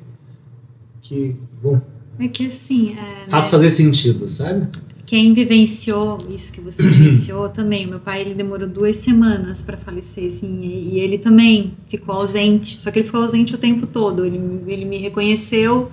que, 1.03 1.35
bom. 1.61 1.81
É 2.17 2.27
que 2.29 2.47
assim. 2.47 2.95
É, 2.97 3.29
faz 3.29 3.45
né? 3.45 3.51
fazer 3.51 3.69
sentido, 3.69 4.29
sabe? 4.29 4.67
Quem 5.13 5.31
vivenciou 5.31 6.17
isso 6.27 6.51
que 6.51 6.59
você 6.59 6.89
vivenciou 6.89 7.47
também. 7.47 7.85
Meu 7.85 7.99
pai 7.99 8.21
ele 8.21 8.33
demorou 8.33 8.67
duas 8.67 8.95
semanas 8.95 9.61
para 9.61 9.77
falecer, 9.77 10.25
assim, 10.25 10.61
e, 10.63 10.95
e, 10.95 10.99
ele 10.99 11.19
também 11.19 11.73
ficou 11.87 12.15
ausente. 12.15 12.81
Só 12.81 12.89
que 12.89 12.97
ele 12.97 13.05
ficou 13.05 13.21
ausente 13.21 13.53
o 13.53 13.57
tempo 13.59 13.85
todo. 13.85 14.25
Ele, 14.25 14.41
ele 14.65 14.85
me 14.85 14.97
reconheceu 14.97 15.91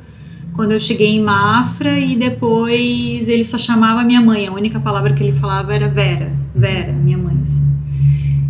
quando 0.57 0.73
eu 0.73 0.81
cheguei 0.81 1.09
em 1.09 1.21
Mafra 1.21 1.99
e 1.99 2.17
depois 2.17 3.29
ele 3.29 3.45
só 3.45 3.59
chamava 3.59 4.03
minha 4.05 4.23
mãe. 4.23 4.47
A 4.47 4.53
única 4.53 4.81
palavra 4.81 5.13
que 5.13 5.23
ele 5.23 5.33
falava 5.33 5.75
era 5.75 5.87
Vera, 5.87 6.35
Vera, 6.55 6.91
minha 6.95 7.19
mãe. 7.19 7.37
Assim. 7.45 7.63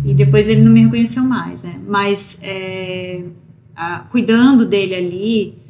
E 0.05 0.13
depois 0.13 0.47
ele 0.47 0.61
não 0.61 0.71
me 0.71 0.85
reconheceu 0.85 1.21
mais, 1.21 1.63
né? 1.63 1.81
Mas 1.85 2.37
é, 2.41 3.23
a, 3.75 4.05
cuidando 4.09 4.65
dele 4.65 4.95
ali, 4.95 5.60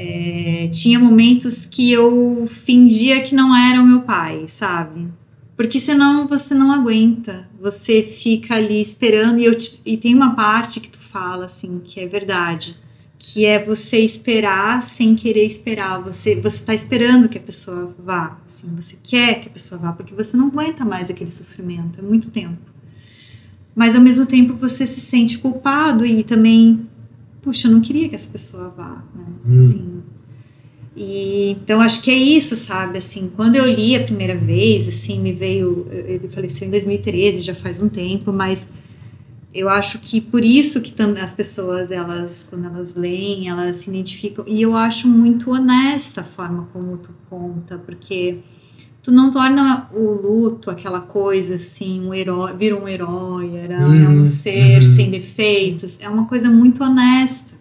é, 0.00 0.68
tinha 0.68 0.96
momentos 0.96 1.66
que 1.66 1.90
eu 1.90 2.46
fingia 2.48 3.20
que 3.20 3.34
não 3.34 3.54
era 3.54 3.82
o 3.82 3.86
meu 3.86 4.02
pai, 4.02 4.46
sabe? 4.46 5.08
Porque 5.56 5.80
senão 5.80 6.28
você 6.28 6.54
não 6.54 6.70
aguenta, 6.70 7.50
você 7.60 8.00
fica 8.00 8.54
ali 8.54 8.80
esperando 8.80 9.40
e, 9.40 9.44
eu 9.44 9.56
te, 9.56 9.80
e 9.84 9.96
tem 9.96 10.14
uma 10.14 10.36
parte 10.36 10.78
que 10.78 10.88
tu 10.88 11.00
fala 11.00 11.46
assim 11.46 11.80
que 11.82 11.98
é 11.98 12.06
verdade, 12.06 12.76
que 13.18 13.44
é 13.44 13.60
você 13.60 13.98
esperar 13.98 14.84
sem 14.84 15.16
querer 15.16 15.44
esperar, 15.44 16.00
você 16.00 16.40
você 16.40 16.62
tá 16.62 16.72
esperando 16.72 17.28
que 17.28 17.38
a 17.38 17.42
pessoa 17.42 17.92
vá, 17.98 18.38
assim, 18.46 18.68
você 18.76 18.96
quer 19.02 19.40
que 19.40 19.48
a 19.48 19.50
pessoa 19.50 19.80
vá 19.80 19.92
porque 19.92 20.14
você 20.14 20.36
não 20.36 20.46
aguenta 20.46 20.84
mais 20.84 21.10
aquele 21.10 21.32
sofrimento, 21.32 21.98
é 21.98 22.02
muito 22.02 22.30
tempo. 22.30 22.70
Mas 23.74 23.96
ao 23.96 24.00
mesmo 24.00 24.26
tempo 24.26 24.54
você 24.54 24.86
se 24.86 25.00
sente 25.00 25.38
culpado 25.38 26.06
e 26.06 26.22
também 26.22 26.86
puxa, 27.42 27.68
eu 27.68 27.72
não 27.72 27.80
queria 27.80 28.08
que 28.08 28.14
essa 28.14 28.30
pessoa 28.30 28.68
vá, 28.70 29.04
né? 29.14 29.24
Hum. 29.46 29.58
Assim, 29.58 30.02
E, 30.96 31.50
então 31.52 31.80
acho 31.80 32.02
que 32.02 32.10
é 32.10 32.16
isso, 32.16 32.56
sabe? 32.56 32.98
Assim, 32.98 33.30
quando 33.36 33.56
eu 33.56 33.66
li 33.66 33.94
a 33.94 34.02
primeira 34.02 34.36
vez, 34.36 34.88
assim, 34.88 35.20
me 35.20 35.32
veio. 35.32 35.86
Ele 35.90 36.28
faleceu 36.28 36.66
em 36.66 36.70
2013, 36.70 37.40
já 37.40 37.54
faz 37.54 37.80
um 37.80 37.88
tempo, 37.88 38.32
mas 38.32 38.68
eu 39.54 39.68
acho 39.68 39.98
que 40.00 40.20
por 40.20 40.44
isso 40.44 40.80
que 40.80 40.94
as 41.22 41.32
pessoas, 41.32 41.90
elas, 41.90 42.46
quando 42.50 42.66
elas 42.66 42.94
leem, 42.94 43.48
elas 43.48 43.78
se 43.78 43.90
identificam. 43.90 44.44
E 44.46 44.60
eu 44.60 44.76
acho 44.76 45.08
muito 45.08 45.50
honesta 45.50 46.20
a 46.20 46.24
forma 46.24 46.68
como 46.72 46.96
tu 46.98 47.14
conta, 47.30 47.78
porque 47.78 48.38
tu 49.08 49.12
não 49.12 49.30
torna 49.30 49.88
o 49.90 50.12
luto 50.12 50.70
aquela 50.70 51.00
coisa 51.00 51.54
assim, 51.54 52.06
um 52.06 52.12
herói, 52.12 52.54
vira 52.54 52.76
um 52.76 52.86
herói, 52.86 53.56
era 53.56 53.76
é 53.76 54.06
um 54.06 54.26
ser 54.26 54.82
uhum. 54.82 54.94
sem 54.94 55.10
defeitos. 55.10 55.98
É 56.02 56.10
uma 56.10 56.26
coisa 56.26 56.50
muito 56.50 56.84
honesta. 56.84 57.54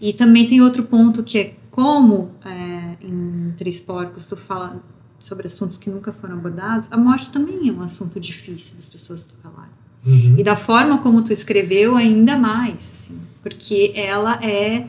E 0.00 0.12
também 0.12 0.44
tem 0.48 0.60
outro 0.60 0.82
ponto 0.82 1.22
que 1.22 1.38
é 1.38 1.54
como 1.70 2.32
é, 2.44 2.96
em 3.00 3.54
Três 3.56 3.78
Porcos 3.78 4.24
tu 4.24 4.36
fala 4.36 4.82
sobre 5.20 5.46
assuntos 5.46 5.78
que 5.78 5.88
nunca 5.88 6.12
foram 6.12 6.34
abordados, 6.34 6.90
a 6.90 6.96
morte 6.96 7.30
também 7.30 7.68
é 7.68 7.72
um 7.72 7.80
assunto 7.80 8.18
difícil 8.18 8.76
das 8.76 8.88
pessoas 8.88 9.22
tu 9.22 9.36
falarem. 9.40 9.72
Uhum. 10.04 10.34
E 10.36 10.42
da 10.42 10.56
forma 10.56 10.98
como 10.98 11.22
tu 11.22 11.32
escreveu, 11.32 11.94
ainda 11.94 12.36
mais, 12.36 12.74
assim, 12.74 13.20
porque 13.40 13.92
ela 13.94 14.44
é. 14.44 14.88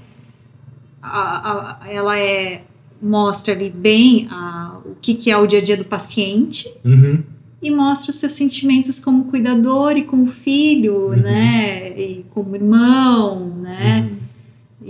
A, 1.03 1.81
a, 1.83 1.87
ela 1.87 2.17
é 2.17 2.63
mostra 3.01 3.53
ali 3.53 3.69
bem 3.69 4.27
a, 4.31 4.79
o 4.85 4.95
que, 5.01 5.13
que 5.13 5.31
é 5.31 5.37
o 5.37 5.47
dia 5.47 5.59
a 5.59 5.61
dia 5.61 5.77
do 5.77 5.85
paciente 5.85 6.71
uhum. 6.83 7.23
e 7.61 7.71
mostra 7.71 8.11
os 8.11 8.17
seus 8.17 8.33
sentimentos 8.33 8.99
como 8.99 9.25
cuidador 9.25 9.97
e 9.97 10.03
como 10.03 10.27
filho, 10.27 11.09
uhum. 11.09 11.15
né? 11.15 11.99
E 11.99 12.25
como 12.33 12.55
irmão, 12.55 13.53
né? 13.61 14.09
Uhum 14.09 14.27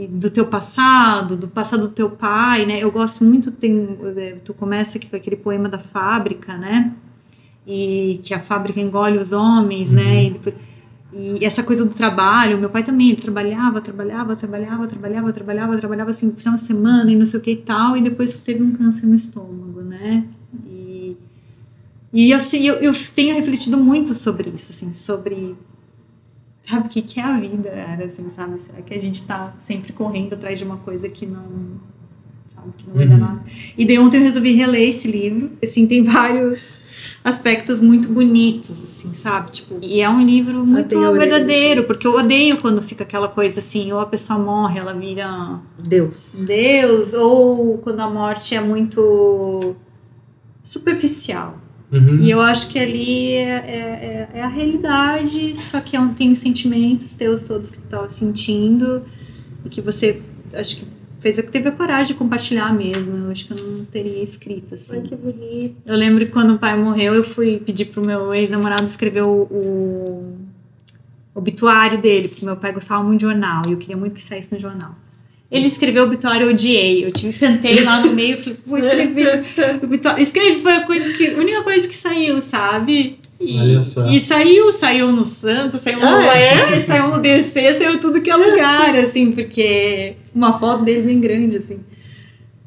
do 0.05 0.30
teu 0.30 0.45
passado, 0.45 1.36
do 1.36 1.47
passado 1.47 1.88
do 1.88 1.89
teu 1.89 2.10
pai, 2.10 2.66
né? 2.66 2.78
Eu 2.80 2.91
gosto 2.91 3.24
muito, 3.24 3.51
tem, 3.51 3.97
tu 4.43 4.53
começa 4.53 4.97
aqui 4.97 5.08
com 5.08 5.16
aquele 5.16 5.38
poema 5.38 5.68
da 5.68 5.80
fábrica, 5.80 6.55
né? 6.55 6.93
E 7.66 8.20
que 8.22 8.34
a 8.34 8.39
fábrica 8.39 8.80
engole 8.80 9.18
os 9.18 9.32
homens, 9.32 9.91
né? 9.91 10.03
uhum. 10.03 10.08
né? 10.08 10.24
E, 10.26 10.30
depois, 10.32 10.55
e, 11.18 11.43
essa 11.43 11.63
coisa 11.63 11.84
do 11.84 11.93
trabalho, 11.93 12.57
meu 12.57 12.70
pai 12.70 12.84
também, 12.84 13.09
ele 13.09 13.22
trabalhava, 13.22 13.82
trabalhava, 13.82 14.36
trabalhava, 14.36 14.88
trabalhava, 14.88 15.34
trabalhava, 15.34 15.78
trabalhava 15.78 16.11
assim, 16.11 16.32
final 16.32 16.55
de 16.55 16.61
semana 16.61 17.11
e 17.11 17.15
não 17.15 17.26
sei 17.26 17.39
o 17.39 17.43
que 17.43 17.51
e 17.51 17.55
tal, 17.55 17.97
e 17.97 18.01
depois 18.01 18.34
teve 18.34 18.61
um 18.61 18.72
câncer 18.72 19.07
no 19.07 19.15
estômago, 19.15 19.82
né? 19.82 20.26
E, 20.68 21.18
e 22.13 22.34
assim, 22.34 22.61
eu, 22.68 22.76
eu 22.76 22.93
tenho 23.15 23.36
refletido 23.36 23.78
muito 23.78 24.13
sobre 24.13 24.51
isso, 24.51 24.72
assim, 24.72 24.93
sobre 24.93 25.55
sabe 26.61 26.88
o 26.88 26.89
que, 26.89 27.01
que 27.01 27.20
é 27.20 27.24
a 27.24 27.39
vida, 27.39 27.70
era 27.70 28.05
assim, 28.05 28.30
sabe? 28.30 28.61
Será 28.61 28.82
que 28.82 28.93
a 28.93 29.01
gente 29.01 29.26
tá 29.26 29.55
sempre 29.59 29.93
correndo 29.93 30.34
atrás 30.34 30.59
de 30.59 30.65
uma 30.65 30.78
coisa 30.78 31.09
que 31.09 31.26
não, 31.26 31.80
sabe, 32.53 32.74
que 32.78 32.88
não 32.88 32.93
vai 32.93 33.07
dar 33.07 33.15
uhum. 33.15 33.22
nada? 33.22 33.43
E 33.78 33.86
daí 33.86 33.97
ontem 33.97 34.18
eu 34.18 34.24
resolvi 34.24 34.51
reler 34.51 34.89
esse 34.89 35.09
livro, 35.09 35.51
assim, 35.63 35.88
tem 35.88 36.03
vários 36.03 36.76
aspectos 37.28 37.82
muito 37.82 38.07
bonitos, 38.07 38.82
assim, 38.82 39.13
sabe? 39.13 39.51
Tipo, 39.51 39.78
e 39.82 39.99
é 39.99 40.09
um 40.09 40.25
livro 40.25 40.65
muito 40.65 40.97
verdadeiro, 41.11 41.84
porque 41.84 42.07
eu 42.07 42.15
odeio 42.15 42.55
quando 42.57 42.82
fica 42.82 43.03
aquela 43.03 43.28
coisa 43.28 43.59
assim, 43.59 43.91
ou 43.91 43.99
a 43.99 44.05
pessoa 44.05 44.39
morre, 44.39 44.80
ela 44.80 44.93
vira 44.93 45.59
Deus. 45.78 46.36
Deus, 46.39 47.13
ou 47.13 47.80
quando 47.80 47.99
a 47.99 48.09
morte 48.09 48.55
é 48.55 48.61
muito 48.61 49.75
superficial. 50.63 51.57
Uhum. 51.91 52.21
E 52.21 52.32
eu 52.32 52.39
acho 52.39 52.69
que 52.69 52.80
ali 52.80 53.34
é, 53.34 53.49
é, 53.49 54.30
é, 54.34 54.39
é 54.39 54.41
a 54.41 54.47
realidade, 54.47 55.53
só 55.57 55.82
que 55.82 55.97
é 55.97 55.99
um, 55.99 56.13
tem 56.13 56.32
os 56.32 56.39
sentimentos 56.39 57.13
teus 57.13 57.43
todos 57.43 57.71
que 57.71 57.78
tu 57.78 57.86
estava 57.86 58.09
sentindo 58.09 59.03
e 59.65 59.69
que 59.69 59.82
você 59.82 60.21
acho 60.53 60.78
que 60.78 60.96
fez 61.20 61.36
que 61.36 61.51
teve 61.51 61.70
a 61.70 61.72
coragem 61.72 62.07
de 62.07 62.13
compartilhar 62.13 62.74
mesmo. 62.74 63.26
Eu 63.26 63.32
acho 63.32 63.45
que 63.45 63.51
eu 63.51 63.57
não 63.57 63.86
teria 63.86 64.24
escrito 64.24 64.76
assim. 64.76 64.97
Ai, 64.97 65.01
que 65.01 65.15
bonito. 65.15 65.76
Eu 65.86 65.95
lembro 65.95 66.26
que 66.26 66.32
quando 66.32 66.53
o 66.53 66.59
pai 66.59 66.78
morreu, 66.78 67.13
eu 67.13 67.24
fui 67.24 67.57
pedir 67.57 67.86
pro 67.86 68.05
meu 68.05 68.34
ex-namorado 68.34 68.86
escrever 68.86 69.24
o, 69.24 69.47
o 69.49 70.38
obituário 71.34 71.99
dele, 71.99 72.28
porque 72.28 72.45
meu 72.45 72.57
pai 72.57 72.72
gostava 72.72 73.03
muito 73.03 73.20
de 73.20 73.26
jornal 73.26 73.61
e 73.68 73.72
eu 73.72 73.78
queria 73.78 73.97
muito 73.97 74.13
que 74.13 74.22
saísse 74.22 74.53
no 74.53 74.59
jornal. 74.59 74.95
Ele 75.49 75.68
escreveu 75.68 76.03
o 76.03 76.07
obituário, 76.07 76.47
eu 76.47 76.49
odiei. 76.51 77.05
Eu 77.05 77.11
tive, 77.11 77.32
sentei 77.32 77.82
lá 77.82 78.01
no 78.01 78.13
meio 78.13 78.34
e 78.34 78.38
falei, 78.38 78.59
vou 78.65 78.78
escrever 78.78 79.45
o 79.82 79.86
obituário. 79.86 80.22
Escrevi, 80.22 80.61
foi 80.61 80.74
a, 80.74 80.82
coisa 80.82 81.13
que, 81.13 81.28
a 81.28 81.38
única 81.38 81.61
coisa 81.63 81.88
que 81.88 81.95
saiu, 81.95 82.41
sabe? 82.41 83.18
E, 83.39 83.59
Olha 83.59 83.83
só. 83.83 84.09
E 84.09 84.19
saiu, 84.19 84.73
saiu 84.73 85.11
no 85.11 85.23
Santo, 85.23 85.79
saiu 85.79 85.99
no 85.99 86.05
ah, 86.05 86.38
é? 86.38 86.83
saiu 86.85 87.09
no 87.09 87.21
DC, 87.21 87.77
saiu 87.77 87.99
tudo 87.99 88.21
que 88.21 88.29
é 88.29 88.35
lugar, 88.35 88.95
assim, 88.97 89.31
porque 89.31 90.15
uma 90.33 90.59
foto 90.59 90.83
dele 90.83 91.03
bem 91.03 91.19
grande, 91.19 91.57
assim. 91.57 91.79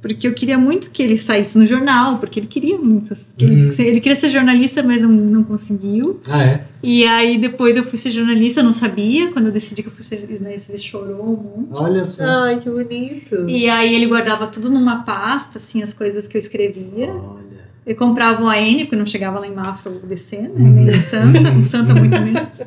Porque 0.00 0.26
eu 0.26 0.32
queria 0.32 0.56
muito 0.56 0.90
que 0.90 1.02
ele 1.02 1.16
saísse 1.16 1.58
no 1.58 1.66
jornal, 1.66 2.16
porque 2.18 2.40
ele 2.40 2.46
queria 2.46 2.78
muito. 2.78 3.12
Que 3.36 3.44
uhum. 3.44 3.68
ele, 3.68 3.88
ele, 3.88 4.00
queria 4.00 4.16
ser 4.16 4.30
jornalista, 4.30 4.82
mas 4.82 5.00
não, 5.00 5.10
não 5.10 5.44
conseguiu. 5.44 6.18
Ah, 6.26 6.42
é? 6.42 6.64
E 6.82 7.04
aí 7.04 7.36
depois 7.36 7.76
eu 7.76 7.84
fui 7.84 7.98
ser 7.98 8.10
jornalista, 8.10 8.60
eu 8.60 8.64
não 8.64 8.72
sabia. 8.72 9.30
Quando 9.30 9.46
eu 9.46 9.52
decidi 9.52 9.82
que 9.82 9.88
eu 9.88 9.92
fui 9.92 10.04
ser 10.04 10.26
jornalista, 10.26 10.72
ele 10.72 10.78
chorou 10.78 11.22
um 11.22 11.36
monte. 11.36 11.82
Olha 11.82 12.06
só. 12.06 12.24
Ai, 12.24 12.60
que 12.60 12.70
bonito. 12.70 13.46
E 13.46 13.68
aí 13.68 13.94
ele 13.94 14.06
guardava 14.06 14.46
tudo 14.46 14.70
numa 14.70 15.02
pasta, 15.02 15.58
assim, 15.58 15.82
as 15.82 15.92
coisas 15.92 16.26
que 16.26 16.38
eu 16.38 16.38
escrevia. 16.38 17.12
Olha. 17.12 17.49
Eu 17.86 17.96
comprava 17.96 18.42
um 18.42 18.48
AN, 18.48 18.80
porque 18.80 18.96
não 18.96 19.06
chegava 19.06 19.38
lá 19.40 19.46
em 19.46 19.54
Mafra 19.54 19.90
ou 19.90 20.00
DC, 20.00 20.38
né? 20.38 20.50
Meio 20.56 21.02
Santa, 21.02 21.50
um 21.50 21.64
Santa 21.66 21.94
muito 21.94 22.20
menos. 22.20 22.62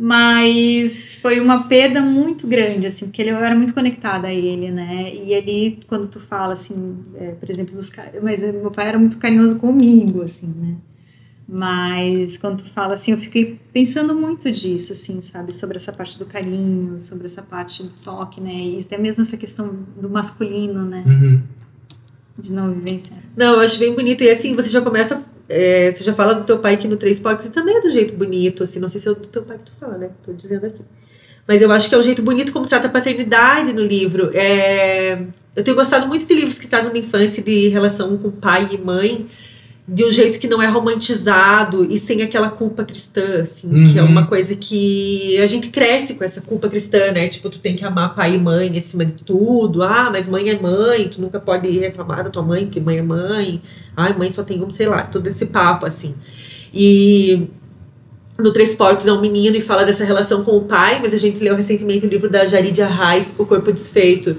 Mas 0.00 1.14
foi 1.14 1.40
uma 1.40 1.64
perda 1.64 2.00
muito 2.00 2.46
grande, 2.46 2.86
assim, 2.86 3.06
porque 3.06 3.20
ele, 3.20 3.30
eu 3.30 3.36
era 3.36 3.56
muito 3.56 3.74
conectada 3.74 4.28
a 4.28 4.32
ele, 4.32 4.70
né? 4.70 5.12
E 5.12 5.32
ele, 5.32 5.80
quando 5.88 6.06
tu 6.06 6.20
fala, 6.20 6.52
assim, 6.52 6.98
é, 7.16 7.32
por 7.32 7.50
exemplo, 7.50 7.74
dos 7.74 7.92
mas 8.22 8.40
meu 8.42 8.70
pai 8.70 8.88
era 8.88 8.98
muito 8.98 9.18
carinhoso 9.18 9.56
comigo, 9.56 10.22
assim, 10.22 10.46
né? 10.46 10.76
Mas 11.48 12.36
quando 12.36 12.58
tu 12.58 12.70
fala 12.70 12.94
assim, 12.94 13.12
eu 13.12 13.18
fiquei 13.18 13.58
pensando 13.72 14.14
muito 14.14 14.52
disso, 14.52 14.92
assim, 14.92 15.22
sabe? 15.22 15.52
Sobre 15.52 15.78
essa 15.78 15.90
parte 15.90 16.18
do 16.18 16.26
carinho, 16.26 17.00
sobre 17.00 17.26
essa 17.26 17.42
parte 17.42 17.82
do 17.82 17.88
toque, 17.88 18.40
né? 18.40 18.54
E 18.54 18.80
até 18.82 18.98
mesmo 18.98 19.22
essa 19.22 19.36
questão 19.36 19.78
do 20.00 20.10
masculino, 20.10 20.84
né? 20.84 21.02
Uhum. 21.06 21.42
De 22.38 22.52
não 22.52 22.72
vivenciar. 22.72 23.18
Não, 23.36 23.54
eu 23.54 23.60
acho 23.60 23.78
bem 23.78 23.92
bonito. 23.92 24.22
E 24.22 24.30
assim, 24.30 24.54
você 24.54 24.68
já 24.68 24.80
começa 24.80 25.24
é, 25.48 25.92
você 25.92 26.04
já 26.04 26.12
fala 26.12 26.34
do 26.34 26.44
teu 26.44 26.58
pai 26.58 26.76
que 26.76 26.86
no 26.86 26.96
Três 26.96 27.18
Porcos 27.18 27.46
e 27.46 27.50
também 27.50 27.76
é 27.76 27.80
do 27.80 27.90
jeito 27.90 28.14
bonito, 28.14 28.64
assim, 28.64 28.78
não 28.78 28.88
sei 28.88 29.00
se 29.00 29.08
é 29.08 29.14
do 29.14 29.26
teu 29.26 29.42
pai 29.42 29.56
que 29.56 29.64
tu 29.64 29.72
fala, 29.80 29.96
né? 29.96 30.10
Tô 30.24 30.32
dizendo 30.32 30.66
aqui. 30.66 30.82
Mas 31.46 31.62
eu 31.62 31.72
acho 31.72 31.88
que 31.88 31.94
é 31.94 31.98
um 31.98 32.02
jeito 32.02 32.20
bonito 32.20 32.52
como 32.52 32.66
trata 32.66 32.88
a 32.88 32.90
paternidade 32.90 33.72
no 33.72 33.82
livro. 33.82 34.30
É, 34.34 35.18
eu 35.56 35.64
tenho 35.64 35.74
gostado 35.74 36.06
muito 36.06 36.26
de 36.26 36.34
livros 36.34 36.58
que 36.58 36.66
tratam 36.66 36.92
da 36.92 36.98
infância, 36.98 37.42
de 37.42 37.68
relação 37.68 38.18
com 38.18 38.30
pai 38.30 38.68
e 38.72 38.76
mãe, 38.76 39.26
de 39.90 40.04
um 40.04 40.12
jeito 40.12 40.38
que 40.38 40.46
não 40.46 40.60
é 40.60 40.66
romantizado 40.66 41.90
e 41.90 41.98
sem 41.98 42.20
aquela 42.20 42.50
culpa 42.50 42.84
cristã, 42.84 43.40
assim, 43.40 43.68
uhum. 43.68 43.90
que 43.90 43.98
é 43.98 44.02
uma 44.02 44.26
coisa 44.26 44.54
que 44.54 45.40
a 45.40 45.46
gente 45.46 45.70
cresce 45.70 46.14
com 46.14 46.22
essa 46.22 46.42
culpa 46.42 46.68
cristã, 46.68 47.10
né? 47.10 47.26
Tipo, 47.28 47.48
tu 47.48 47.58
tem 47.58 47.74
que 47.74 47.86
amar 47.86 48.14
pai 48.14 48.34
e 48.34 48.38
mãe 48.38 48.76
acima 48.76 49.02
de 49.06 49.14
tudo. 49.24 49.82
Ah, 49.82 50.10
mas 50.12 50.28
mãe 50.28 50.50
é 50.50 50.60
mãe, 50.60 51.08
tu 51.08 51.22
nunca 51.22 51.40
pode 51.40 51.66
reclamar 51.78 52.22
da 52.22 52.28
tua 52.28 52.42
mãe, 52.42 52.66
porque 52.66 52.80
mãe 52.80 52.98
é 52.98 53.02
mãe. 53.02 53.62
Ai, 53.96 54.12
mãe 54.12 54.30
só 54.30 54.42
tem 54.42 54.62
um, 54.62 54.70
sei 54.70 54.86
lá, 54.86 55.04
todo 55.04 55.26
esse 55.26 55.46
papo, 55.46 55.86
assim. 55.86 56.14
E 56.74 57.48
no 58.38 58.52
Três 58.52 58.74
Porcos 58.74 59.06
é 59.06 59.12
um 59.12 59.22
menino 59.22 59.56
e 59.56 59.62
fala 59.62 59.86
dessa 59.86 60.04
relação 60.04 60.44
com 60.44 60.54
o 60.54 60.64
pai, 60.66 61.00
mas 61.00 61.14
a 61.14 61.16
gente 61.16 61.42
leu 61.42 61.56
recentemente 61.56 62.04
o 62.04 62.10
livro 62.10 62.28
da 62.28 62.44
Jaridia 62.44 62.86
Reis, 62.86 63.34
O 63.38 63.46
Corpo 63.46 63.72
Desfeito 63.72 64.36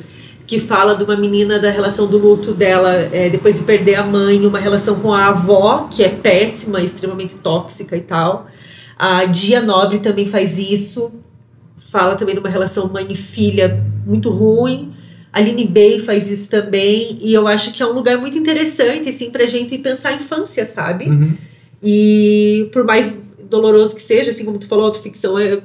que 0.50 0.60
fala 0.60 0.96
de 0.96 1.04
uma 1.04 1.16
menina 1.16 1.60
da 1.60 1.70
relação 1.70 2.08
do 2.08 2.18
luto 2.18 2.56
dela 2.56 2.92
é, 2.92 3.30
depois 3.30 3.60
de 3.60 3.64
perder 3.64 3.94
a 3.94 4.04
mãe, 4.04 4.44
uma 4.48 4.58
relação 4.58 5.00
com 5.00 5.14
a 5.14 5.28
avó, 5.28 5.88
que 5.92 6.04
é 6.04 6.10
péssima, 6.10 6.82
extremamente 6.82 7.36
tóxica 7.36 7.96
e 7.96 8.02
tal. 8.02 8.48
A 8.98 9.26
Dia 9.26 9.62
Nobre 9.62 10.00
também 10.00 10.28
faz 10.28 10.58
isso, 10.58 11.12
fala 11.92 12.16
também 12.16 12.34
de 12.34 12.40
uma 12.40 12.50
relação 12.50 12.90
mãe 12.90 13.06
e 13.12 13.16
filha 13.16 13.86
muito 14.04 14.32
ruim. 14.32 14.92
A 15.32 15.38
Aline 15.38 15.68
Bay 15.68 16.00
faz 16.00 16.32
isso 16.32 16.50
também, 16.50 17.20
e 17.22 17.32
eu 17.32 17.48
acho 17.48 17.72
que 17.72 17.84
é 17.84 17.86
um 17.86 17.94
lugar 17.94 18.18
muito 18.18 18.36
interessante, 18.36 19.08
assim, 19.08 19.30
pra 19.30 19.46
gente 19.46 19.78
pensar 19.78 20.10
a 20.10 20.14
infância, 20.14 20.66
sabe? 20.66 21.06
Uhum. 21.06 21.34
E 21.84 22.68
por 22.74 22.84
mais 22.84 23.20
doloroso 23.48 23.96
que 23.96 24.02
seja, 24.02 24.32
assim 24.32 24.46
como 24.46 24.58
tu 24.58 24.68
falou, 24.68 24.86
autoficção 24.86 25.38
é, 25.38 25.60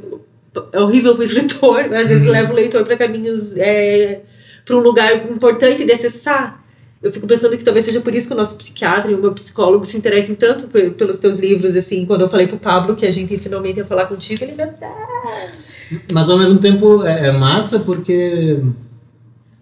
é 0.73 0.79
horrível 0.79 1.15
pro 1.15 1.25
escritor, 1.25 1.87
às 1.95 2.09
vezes 2.09 2.27
uhum. 2.27 2.33
leva 2.33 2.53
o 2.53 2.57
leitor 2.57 2.85
para 2.85 2.99
caminhos 2.99 3.57
é, 3.57 4.21
para 4.65 4.77
um 4.77 4.81
lugar 4.81 5.31
importante 5.31 5.85
de 5.85 5.93
acessar. 5.93 6.63
Eu 7.03 7.13
fico 7.13 7.27
pensando 7.27 7.57
que 7.59 7.63
talvez 7.63 7.85
seja 7.85 8.01
por 8.01 8.15
isso 8.15 8.27
que 8.27 8.33
o 8.33 8.37
nosso 8.37 8.57
psiquiatra 8.57 9.11
e 9.11 9.15
o 9.15 9.21
meu 9.21 9.33
psicólogo 9.33 9.85
se 9.85 9.97
interessem 9.97 10.35
tanto 10.35 10.69
pelos 10.69 11.19
teus 11.19 11.39
livros, 11.39 11.77
assim, 11.77 12.07
quando 12.07 12.23
eu 12.23 12.31
falei 12.31 12.47
pro 12.47 12.57
Pablo 12.57 12.97
que 12.97 13.05
a 13.05 13.11
gente 13.11 13.37
finalmente 13.37 13.77
ia 13.77 13.85
falar 13.85 14.07
contigo, 14.07 14.43
ele 14.43 14.53
me 14.53 16.01
Mas 16.11 16.31
ao 16.31 16.39
mesmo 16.39 16.59
tempo 16.59 17.05
é, 17.05 17.27
é 17.27 17.33
massa 17.33 17.81
porque 17.81 18.59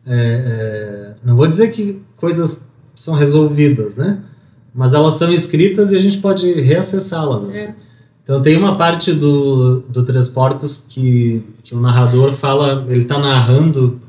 é, 0.07 0.15
é, 0.15 1.15
não 1.25 1.37
vou 1.37 1.49
dizer 1.49 1.73
que 1.73 2.01
coisas 2.17 2.71
são 2.95 3.17
resolvidas, 3.17 3.97
né? 3.97 4.21
Mas 4.73 4.95
elas 4.95 5.15
estão 5.15 5.33
escritas 5.33 5.91
e 5.91 5.97
a 5.97 6.01
gente 6.01 6.19
pode 6.19 6.53
reacessá-las. 6.61 7.49
Assim. 7.49 7.67
É. 7.67 7.75
Então 8.23 8.41
tem 8.41 8.57
uma 8.57 8.79
parte 8.79 9.13
do, 9.13 9.81
do 9.81 10.05
Três 10.05 10.29
Porcos 10.29 10.85
que, 10.89 11.43
que 11.65 11.75
o 11.75 11.81
narrador 11.81 12.33
fala, 12.33 12.87
ele 12.89 13.01
está 13.01 13.19
narrando 13.19 14.01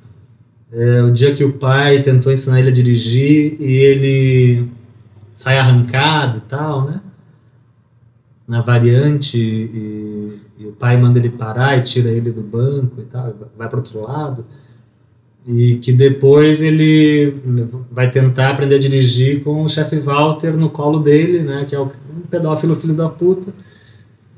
É, 0.74 1.04
o 1.04 1.12
dia 1.12 1.34
que 1.34 1.44
o 1.44 1.54
pai 1.54 2.02
tentou 2.02 2.32
ensinar 2.32 2.60
ele 2.60 2.70
a 2.70 2.74
dirigir 2.74 3.56
e 3.60 3.74
ele 3.74 4.70
sai 5.34 5.60
arrancado 5.60 6.40
e 6.40 6.42
tal, 6.42 6.86
né? 6.86 7.00
Na 8.48 8.62
variante 8.62 9.38
e, 9.38 10.40
e 10.60 10.66
o 10.66 10.72
pai 10.72 10.98
manda 10.98 11.20
ele 11.20 11.30
parar 11.30 11.78
e 11.78 11.82
tira 11.82 12.10
ele 12.10 12.32
do 12.32 12.42
banco 12.42 13.02
e 13.02 13.06
tal, 13.06 13.36
vai 13.56 13.70
para 13.70 13.78
outro 13.78 14.02
lado 14.02 14.46
e 15.46 15.76
que 15.76 15.92
depois 15.92 16.62
ele 16.62 17.36
vai 17.92 18.10
tentar 18.10 18.52
aprender 18.52 18.76
a 18.76 18.80
dirigir 18.80 19.44
com 19.44 19.64
o 19.64 19.70
chefe 19.70 19.98
Walter 19.98 20.56
no 20.56 20.70
colo 20.70 21.00
dele, 21.00 21.40
né, 21.40 21.66
que 21.68 21.76
é 21.76 21.80
o 21.80 21.86
um 21.86 22.22
pedófilo 22.30 22.76
filho 22.76 22.94
da 22.94 23.10
puta. 23.10 23.52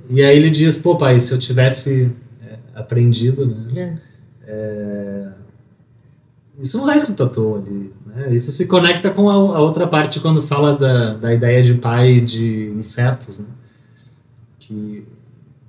E 0.09 0.23
aí 0.23 0.35
ele 0.35 0.49
diz, 0.49 0.77
pô 0.77 0.97
pai, 0.97 1.19
se 1.19 1.31
eu 1.31 1.37
tivesse 1.37 2.11
é, 2.43 2.57
aprendido, 2.73 3.45
né, 3.45 3.67
é. 3.75 3.97
É, 4.47 5.27
isso 6.59 6.77
não 6.77 6.91
é 6.91 6.95
escrito 6.95 7.23
à 7.23 7.27
toa 7.27 7.59
ali, 7.59 7.91
né, 8.05 8.33
isso 8.33 8.51
se 8.51 8.67
conecta 8.67 9.09
com 9.09 9.29
a, 9.29 9.33
a, 9.33 9.59
outra 9.59 9.87
parte 9.87 10.19
quando 10.19 10.41
fala 10.41 10.73
da, 10.73 11.13
da 11.13 11.33
ideia 11.33 11.61
de 11.61 11.75
pai 11.75 12.21
de 12.21 12.73
insetos, 12.77 13.39
né, 13.39 13.47
que, 14.59 15.05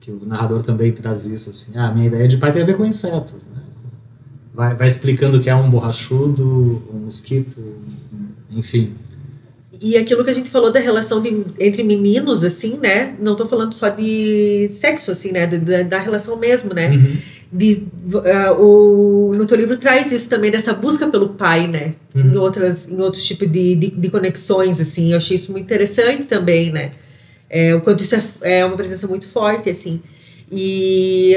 que 0.01 0.11
o 0.11 0.25
narrador 0.25 0.63
também 0.63 0.93
traz 0.93 1.27
isso, 1.27 1.51
assim, 1.51 1.73
ah, 1.77 1.91
minha 1.93 2.07
ideia 2.07 2.29
de 2.29 2.37
pai 2.37 2.53
tem 2.53 2.63
a 2.63 2.67
ver 2.67 2.77
com 2.77 2.85
insetos, 2.85 3.47
né, 3.47 3.63
vai, 4.55 4.75
vai 4.75 4.87
explicando 4.87 5.37
o 5.37 5.41
que 5.41 5.51
é 5.51 5.55
um 5.55 5.71
borrachudo, 5.71 6.83
um 6.93 7.01
mosquito, 7.05 7.61
enfim. 8.51 8.95
E 9.83 9.97
aquilo 9.97 10.25
que 10.25 10.31
a 10.31 10.33
gente 10.33 10.51
falou 10.51 10.73
da 10.73 10.81
relação 10.81 11.21
de, 11.21 11.45
entre 11.61 11.83
meninos, 11.83 12.43
assim, 12.43 12.79
né? 12.79 13.15
Não 13.21 13.33
estou 13.33 13.47
falando 13.47 13.75
só 13.75 13.89
de 13.89 14.69
sexo, 14.71 15.11
assim, 15.11 15.33
né? 15.33 15.47
Da, 15.47 15.83
da 15.83 15.99
relação 15.99 16.37
mesmo, 16.39 16.73
né? 16.73 16.91
Uhum. 16.91 17.17
De, 17.53 17.85
uh, 18.13 18.61
o, 18.61 19.35
no 19.35 19.47
teu 19.47 19.57
livro 19.57 19.77
traz 19.77 20.11
isso 20.11 20.29
também, 20.29 20.51
dessa 20.51 20.75
busca 20.75 21.07
pelo 21.09 21.31
pai, 21.31 21.69
né? 21.69 21.95
Uhum. 22.15 22.33
Em, 22.33 22.37
outras, 22.37 22.89
em 22.89 23.01
outros 23.01 23.25
tipos 23.25 23.51
de, 23.51 23.75
de, 23.77 23.91
de, 23.91 24.11
conexões, 24.11 24.81
assim. 24.81 25.13
Eu 25.13 25.19
achei 25.19 25.37
isso 25.37 25.53
muito 25.53 25.65
interessante 25.65 26.25
também, 26.25 26.73
né? 26.73 26.93
É, 27.49 27.75
o 27.75 27.81
quanto 27.81 28.03
isso 28.03 28.17
é, 28.17 28.59
é 28.59 28.65
uma 28.65 28.77
presença 28.77 29.07
muito 29.07 29.29
forte, 29.29 29.71
assim. 29.71 30.01
E 30.51 31.37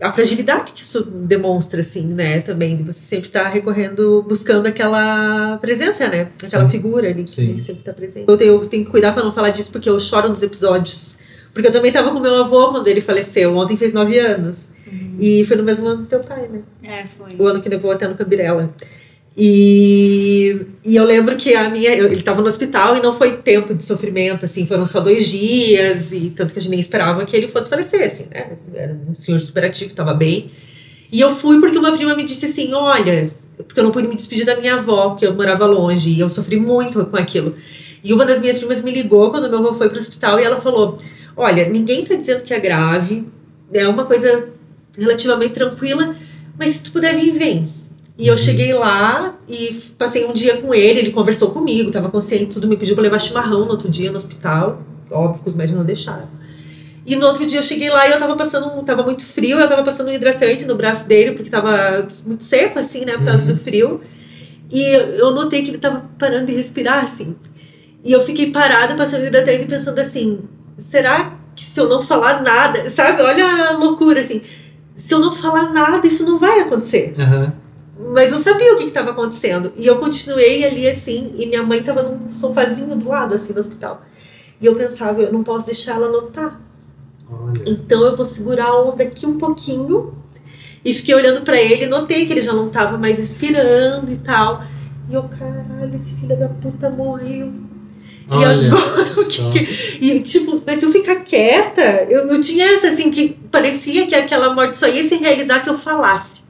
a 0.00 0.12
fragilidade 0.12 0.72
que 0.72 0.82
isso 0.82 1.04
demonstra, 1.04 1.82
assim, 1.82 2.06
né, 2.06 2.40
também, 2.40 2.76
de 2.76 2.82
você 2.82 3.00
sempre 3.00 3.26
estar 3.26 3.44
tá 3.44 3.48
recorrendo, 3.48 4.24
buscando 4.26 4.66
aquela 4.66 5.58
presença, 5.58 6.08
né, 6.08 6.28
aquela 6.42 6.64
Sim. 6.64 6.70
figura 6.70 7.08
ali 7.08 7.24
que 7.24 7.30
Sim. 7.30 7.58
sempre 7.58 7.80
está 7.82 7.92
presente. 7.92 8.24
Eu 8.26 8.36
tenho, 8.36 8.54
eu 8.54 8.66
tenho 8.66 8.84
que 8.84 8.90
cuidar 8.90 9.12
para 9.12 9.22
não 9.22 9.32
falar 9.32 9.50
disso, 9.50 9.70
porque 9.70 9.88
eu 9.88 10.00
choro 10.00 10.30
nos 10.30 10.42
episódios, 10.42 11.18
porque 11.52 11.68
eu 11.68 11.72
também 11.72 11.90
estava 11.90 12.10
com 12.10 12.18
meu 12.18 12.34
avô 12.42 12.70
quando 12.70 12.88
ele 12.88 13.02
faleceu, 13.02 13.54
ontem 13.56 13.76
fez 13.76 13.92
nove 13.92 14.18
anos, 14.18 14.69
uhum. 14.90 15.16
e 15.20 15.44
foi 15.44 15.56
no 15.56 15.62
mesmo 15.62 15.86
ano 15.86 16.02
do 16.02 16.06
teu 16.06 16.20
pai, 16.20 16.48
né? 16.48 16.60
É, 16.82 17.04
foi. 17.06 17.34
O 17.38 17.46
ano 17.46 17.60
que 17.60 17.68
levou 17.68 17.90
até 17.90 18.06
no 18.08 18.14
Cabirela. 18.14 18.74
E, 19.36 20.66
e 20.84 20.96
eu 20.96 21.04
lembro 21.04 21.36
que 21.36 21.54
a 21.54 21.70
minha. 21.70 21.94
Eu, 21.94 22.06
ele 22.06 22.16
estava 22.16 22.42
no 22.42 22.48
hospital 22.48 22.96
e 22.96 23.00
não 23.00 23.16
foi 23.16 23.36
tempo 23.38 23.74
de 23.74 23.84
sofrimento, 23.84 24.44
assim, 24.44 24.66
foram 24.66 24.86
só 24.86 25.00
dois 25.00 25.28
dias, 25.28 26.12
e 26.12 26.30
tanto 26.30 26.52
que 26.52 26.58
a 26.58 26.62
gente 26.62 26.70
nem 26.70 26.80
esperava 26.80 27.24
que 27.24 27.36
ele 27.36 27.48
fosse 27.48 27.70
falecer, 27.70 28.04
assim, 28.04 28.26
né? 28.30 28.52
Era 28.74 28.98
um 29.08 29.14
senhor 29.18 29.40
superativo, 29.40 29.90
estava 29.90 30.12
bem. 30.12 30.50
E 31.12 31.20
eu 31.20 31.34
fui 31.34 31.60
porque 31.60 31.78
uma 31.78 31.92
prima 31.92 32.14
me 32.14 32.24
disse 32.24 32.46
assim: 32.46 32.72
olha, 32.74 33.30
porque 33.56 33.78
eu 33.78 33.84
não 33.84 33.92
pude 33.92 34.08
me 34.08 34.16
despedir 34.16 34.44
da 34.44 34.56
minha 34.56 34.74
avó, 34.74 35.10
porque 35.10 35.26
eu 35.26 35.34
morava 35.34 35.64
longe, 35.64 36.10
e 36.10 36.20
eu 36.20 36.28
sofri 36.28 36.56
muito 36.56 37.04
com 37.06 37.16
aquilo. 37.16 37.54
E 38.02 38.12
uma 38.12 38.26
das 38.26 38.40
minhas 38.40 38.58
primas 38.58 38.82
me 38.82 38.90
ligou 38.90 39.30
quando 39.30 39.48
meu 39.48 39.60
avô 39.60 39.74
foi 39.74 39.88
para 39.88 39.96
o 39.96 40.00
hospital 40.00 40.40
e 40.40 40.44
ela 40.44 40.60
falou: 40.60 40.98
olha, 41.36 41.68
ninguém 41.68 42.02
está 42.02 42.14
dizendo 42.16 42.42
que 42.42 42.52
é 42.52 42.58
grave, 42.58 43.24
é 43.72 43.86
uma 43.86 44.04
coisa 44.04 44.48
relativamente 45.00 45.54
tranquila, 45.54 46.14
mas 46.58 46.70
se 46.70 46.82
tu 46.84 46.92
puder 46.92 47.18
vir, 47.18 47.32
vem 47.32 47.80
e 48.20 48.28
eu 48.28 48.36
cheguei 48.36 48.74
lá 48.74 49.34
e 49.48 49.80
passei 49.96 50.26
um 50.26 50.32
dia 50.34 50.58
com 50.58 50.74
ele, 50.74 51.00
ele 51.00 51.10
conversou 51.10 51.52
comigo, 51.52 51.88
estava 51.88 52.10
consciente, 52.10 52.52
tudo, 52.52 52.68
me 52.68 52.76
pediu 52.76 52.94
para 52.94 53.04
levar 53.04 53.18
chimarrão 53.18 53.60
no 53.60 53.70
outro 53.70 53.88
dia 53.88 54.10
no 54.10 54.18
hospital. 54.18 54.82
Óbvio 55.10 55.42
que 55.42 55.48
os 55.48 55.54
médicos 55.54 55.78
não 55.78 55.86
deixaram. 55.86 56.28
E 57.06 57.16
no 57.16 57.26
outro 57.26 57.46
dia 57.46 57.60
eu 57.60 57.62
cheguei 57.62 57.88
lá 57.88 58.06
e 58.06 58.12
eu 58.12 58.18
tava 58.18 58.36
passando, 58.36 58.68
tava 58.82 59.02
muito 59.02 59.24
frio, 59.24 59.58
eu 59.58 59.66
tava 59.66 59.82
passando 59.82 60.08
um 60.08 60.12
hidratante 60.12 60.66
no 60.66 60.74
braço 60.74 61.08
dele, 61.08 61.32
porque 61.32 61.48
tava 61.48 62.08
muito 62.26 62.44
seco, 62.44 62.78
assim, 62.78 63.06
né, 63.06 63.16
por 63.16 63.24
causa 63.24 63.46
uhum. 63.46 63.54
do 63.54 63.58
frio. 63.58 64.02
E 64.70 64.82
eu 64.82 65.30
notei 65.30 65.62
que 65.62 65.70
ele 65.70 65.78
tava 65.78 66.04
parando 66.18 66.44
de 66.44 66.52
respirar, 66.52 67.02
assim. 67.02 67.34
E 68.04 68.12
eu 68.12 68.22
fiquei 68.22 68.50
parada 68.50 68.94
passando 68.96 69.24
hidratante 69.24 69.64
pensando 69.64 69.98
assim, 69.98 70.40
será 70.76 71.38
que 71.56 71.64
se 71.64 71.80
eu 71.80 71.88
não 71.88 72.04
falar 72.04 72.42
nada, 72.42 72.90
sabe? 72.90 73.22
Olha 73.22 73.70
a 73.70 73.78
loucura, 73.78 74.20
assim. 74.20 74.42
Se 75.00 75.14
eu 75.14 75.18
não 75.18 75.34
falar 75.34 75.72
nada, 75.72 76.06
isso 76.06 76.26
não 76.26 76.38
vai 76.38 76.60
acontecer. 76.60 77.14
Uhum. 77.18 78.12
Mas 78.12 78.32
eu 78.32 78.38
sabia 78.38 78.74
o 78.74 78.76
que 78.76 78.84
estava 78.84 79.10
acontecendo. 79.10 79.72
E 79.76 79.86
eu 79.86 79.98
continuei 79.98 80.62
ali 80.62 80.86
assim, 80.86 81.34
e 81.38 81.46
minha 81.46 81.62
mãe 81.62 81.80
estava 81.80 82.02
num 82.02 82.32
sofazinho 82.34 82.94
do 82.94 83.08
lado, 83.08 83.34
assim, 83.34 83.54
no 83.54 83.60
hospital. 83.60 84.02
E 84.60 84.66
eu 84.66 84.76
pensava, 84.76 85.22
eu 85.22 85.32
não 85.32 85.42
posso 85.42 85.64
deixar 85.64 85.96
ela 85.96 86.08
notar. 86.08 86.60
Olha. 87.30 87.62
Então 87.66 88.02
eu 88.02 88.14
vou 88.14 88.26
segurar 88.26 88.66
a 88.66 88.82
onda 88.82 89.02
aqui 89.02 89.26
um 89.26 89.38
pouquinho. 89.38 90.14
E 90.84 90.92
fiquei 90.92 91.14
olhando 91.14 91.42
para 91.42 91.58
ele, 91.58 91.86
notei 91.86 92.26
que 92.26 92.32
ele 92.32 92.42
já 92.42 92.52
não 92.52 92.68
estava 92.68 92.98
mais 92.98 93.18
respirando 93.18 94.12
e 94.12 94.18
tal. 94.18 94.62
E 95.08 95.14
eu, 95.14 95.22
caralho, 95.24 95.94
esse 95.94 96.14
filho 96.16 96.38
da 96.38 96.48
puta 96.48 96.90
morreu. 96.90 97.50
Olha 98.30 98.62
e 98.62 98.66
agora, 98.66 98.82
que, 99.52 99.66
que, 99.66 100.04
e 100.04 100.20
tipo, 100.20 100.62
mas 100.64 100.78
se 100.78 100.86
eu 100.86 100.92
ficar 100.92 101.16
quieta, 101.16 102.06
eu, 102.08 102.28
eu 102.28 102.40
tinha 102.40 102.64
essa 102.66 102.88
assim, 102.88 103.10
que 103.10 103.36
parecia 103.50 104.06
que 104.06 104.14
aquela 104.14 104.54
morte 104.54 104.78
só 104.78 104.86
ia 104.88 105.06
se 105.06 105.16
realizar 105.16 105.58
se 105.58 105.68
eu 105.68 105.76
falasse. 105.76 106.44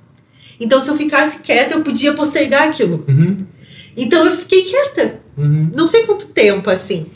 Então, 0.61 0.83
se 0.83 0.91
eu 0.91 0.97
ficasse 0.97 1.41
quieta, 1.41 1.75
eu 1.75 1.83
podia 1.83 2.13
postergar 2.13 2.69
aquilo. 2.69 3.03
Uhum. 3.09 3.47
Então, 3.97 4.27
eu 4.27 4.33
fiquei 4.33 4.63
quieta. 4.65 5.21
Uhum. 5.39 5.71
Não 5.75 5.89
sei 5.89 6.05
quanto 6.05 6.27
tempo, 6.27 6.69
assim. 6.69 7.07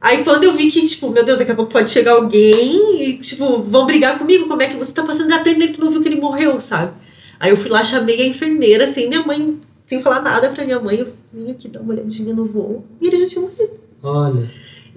Aí, 0.00 0.22
quando 0.22 0.44
eu 0.44 0.52
vi 0.54 0.70
que, 0.70 0.86
tipo, 0.86 1.10
meu 1.10 1.24
Deus, 1.24 1.40
daqui 1.40 1.50
a 1.50 1.56
pouco 1.56 1.72
pode 1.72 1.90
chegar 1.90 2.12
alguém 2.12 3.02
e, 3.02 3.18
tipo, 3.18 3.64
vão 3.64 3.84
brigar 3.84 4.16
comigo, 4.16 4.46
como 4.46 4.62
é 4.62 4.68
que 4.68 4.76
você 4.76 4.92
tá 4.92 5.02
passando 5.02 5.32
até 5.32 5.54
nele 5.54 5.72
que 5.72 5.80
não 5.80 5.90
viu 5.90 6.00
que 6.00 6.08
ele 6.08 6.20
morreu, 6.20 6.60
sabe? 6.60 6.92
Aí 7.40 7.50
eu 7.50 7.56
fui 7.56 7.68
lá, 7.68 7.82
chamei 7.82 8.22
a 8.22 8.26
enfermeira, 8.26 8.86
sem 8.86 9.08
minha 9.08 9.26
mãe, 9.26 9.58
sem 9.84 10.00
falar 10.00 10.22
nada 10.22 10.50
pra 10.50 10.64
minha 10.64 10.78
mãe. 10.78 10.98
Eu 10.98 11.12
vim 11.32 11.50
aqui 11.50 11.66
dar 11.66 11.80
uma 11.80 11.94
olhadinha 11.94 12.32
no 12.32 12.44
voo. 12.44 12.86
E 13.00 13.08
ele 13.08 13.18
já 13.18 13.26
tinha 13.26 13.42
morrido. 13.42 13.87
Olha. 14.02 14.48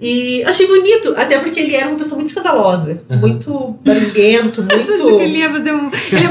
E 0.02 0.42
achei 0.42 0.66
bonito, 0.66 1.14
até 1.16 1.38
porque 1.38 1.60
ele 1.60 1.76
era 1.76 1.88
uma 1.88 1.96
pessoa 1.96 2.16
muito 2.16 2.26
escandalosa, 2.26 3.00
uhum. 3.08 3.18
muito 3.18 3.78
barulhento, 3.84 4.60
muito. 4.66 4.90
Eu 4.90 4.94
achei 4.96 5.16
que 5.16 5.22
ele 5.22 5.38
ia 5.38 5.50
fazer 5.50 5.72
um. 5.72 5.90
Ele 6.10 6.22
ia 6.24 6.28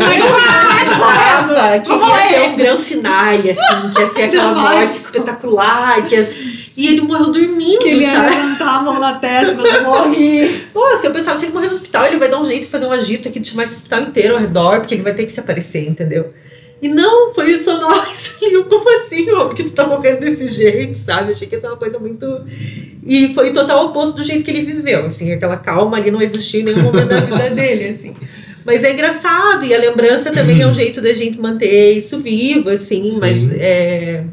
queria 1.79 2.27
ter 2.27 2.41
um 2.41 2.57
grande 2.57 2.83
finale, 2.83 3.51
assim, 3.51 3.89
que 3.95 4.01
ia 4.01 4.09
ser 4.09 4.23
aquela 4.23 4.53
morte 4.59 4.91
espetacular. 4.91 6.05
Que 6.05 6.15
ia... 6.15 6.33
E 6.75 6.87
ele 6.87 7.01
morreu 7.01 7.31
dormindo, 7.31 7.79
que 7.79 7.89
ele 7.89 8.03
ia 8.03 8.21
levantar 8.21 8.79
a 8.79 8.81
mão 8.81 8.99
na 8.99 9.13
testa 9.13 9.55
pra 9.55 9.81
morrer. 9.83 10.67
Nossa, 10.73 11.07
eu 11.07 11.13
pensava, 11.13 11.37
se 11.37 11.45
ele 11.45 11.53
morrer 11.53 11.67
no 11.67 11.73
hospital, 11.73 12.07
ele 12.07 12.17
vai 12.17 12.29
dar 12.29 12.39
um 12.39 12.45
jeito 12.45 12.63
de 12.63 12.69
fazer 12.69 12.85
um 12.87 12.91
agito 12.91 13.29
aqui, 13.29 13.39
de 13.39 13.49
chamar 13.49 13.63
esse 13.63 13.75
hospital 13.75 14.01
inteiro 14.01 14.33
ao 14.33 14.39
redor, 14.39 14.79
porque 14.79 14.95
ele 14.95 15.03
vai 15.03 15.13
ter 15.13 15.25
que 15.25 15.31
se 15.31 15.39
aparecer, 15.39 15.87
entendeu? 15.87 16.33
E 16.81 16.89
não, 16.89 17.33
foi 17.33 17.61
só 17.61 17.79
nós. 17.79 18.37
E 18.41 18.53
eu, 18.53 18.65
como 18.65 18.89
assim, 18.97 19.29
ó, 19.29 19.45
porque 19.45 19.63
tu 19.63 19.71
tá 19.71 19.85
morrendo 19.85 20.21
desse 20.21 20.47
jeito, 20.47 20.97
sabe? 20.97 21.31
Achei 21.31 21.47
que 21.47 21.53
ia 21.53 21.61
ser 21.61 21.67
uma 21.67 21.77
coisa 21.77 21.99
muito. 21.99 22.25
E 23.05 23.33
foi 23.35 23.53
total 23.53 23.85
oposto 23.85 24.17
do 24.17 24.23
jeito 24.23 24.43
que 24.43 24.49
ele 24.49 24.63
viveu. 24.63 25.05
Assim, 25.05 25.31
aquela 25.31 25.57
calma 25.57 25.97
ali 25.97 26.09
não 26.09 26.19
existiu 26.19 26.61
em 26.61 26.63
nenhum 26.63 26.81
momento 26.81 27.09
da 27.09 27.19
vida 27.19 27.49
dele, 27.53 27.89
assim. 27.89 28.15
Mas 28.65 28.83
é 28.83 28.93
engraçado, 28.93 29.63
e 29.63 29.75
a 29.75 29.77
lembrança 29.77 30.31
também 30.31 30.59
é 30.59 30.67
um 30.67 30.73
jeito 30.73 31.01
da 31.01 31.13
gente 31.13 31.39
manter 31.39 31.93
isso 31.93 32.19
vivo, 32.19 32.69
assim, 32.69 33.11
Sim. 33.11 33.19
mas 33.19 33.51
é, 33.53 34.23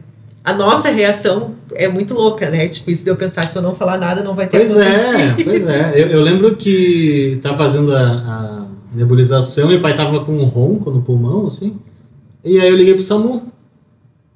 a 0.42 0.54
nossa 0.54 0.88
reação 0.88 1.54
é 1.74 1.86
muito 1.86 2.14
louca, 2.14 2.48
né? 2.48 2.68
Tipo, 2.68 2.90
isso 2.90 3.04
de 3.04 3.10
eu 3.10 3.16
pensar 3.16 3.46
que 3.46 3.52
se 3.52 3.58
eu 3.58 3.62
não 3.62 3.74
falar 3.74 3.98
nada 3.98 4.22
não 4.22 4.34
vai 4.34 4.46
ter 4.46 4.58
Pois 4.58 4.76
é, 4.76 5.34
pois 5.44 5.66
é. 5.66 5.92
Eu, 5.94 6.06
eu 6.08 6.22
lembro 6.22 6.56
que 6.56 7.38
tá 7.42 7.54
fazendo 7.56 7.94
a, 7.94 8.00
a 8.00 8.66
nebulização 8.94 9.70
e 9.70 9.76
o 9.76 9.80
pai 9.80 9.94
tava 9.94 10.24
com 10.24 10.32
um 10.32 10.44
ronco 10.44 10.90
no 10.90 11.02
pulmão, 11.02 11.46
assim. 11.46 11.78
E 12.48 12.58
aí 12.58 12.70
eu 12.70 12.76
liguei 12.76 12.94
pro 12.94 13.02
SAMU. 13.02 13.52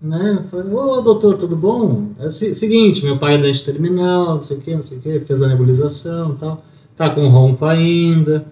Né? 0.00 0.44
Falei, 0.50 0.70
ô 0.70 1.00
doutor, 1.00 1.38
tudo 1.38 1.56
bom? 1.56 2.08
É 2.18 2.26
o 2.26 2.30
seguinte, 2.30 3.04
meu 3.04 3.16
pai 3.16 3.36
é 3.36 3.38
dente 3.38 3.64
terminal, 3.64 4.34
não 4.34 4.42
sei 4.42 4.58
o 4.58 4.60
que, 4.60 4.74
não 4.74 4.82
sei 4.82 4.98
o 4.98 5.00
que, 5.00 5.20
fez 5.20 5.40
a 5.42 5.48
nebulização 5.48 6.32
e 6.32 6.34
tal. 6.34 6.62
Tá 6.94 7.08
com 7.08 7.26
ronco 7.28 7.64
ainda, 7.64 8.44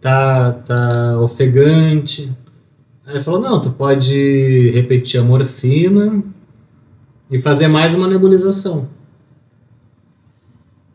tá, 0.00 0.50
tá 0.52 1.20
ofegante. 1.20 2.32
Aí 3.06 3.14
ele 3.14 3.22
falou, 3.22 3.38
não, 3.38 3.60
tu 3.60 3.70
pode 3.70 4.70
repetir 4.70 5.20
a 5.20 5.22
morfina 5.22 6.24
e 7.30 7.40
fazer 7.40 7.68
mais 7.68 7.94
uma 7.94 8.08
nebulização. 8.08 8.88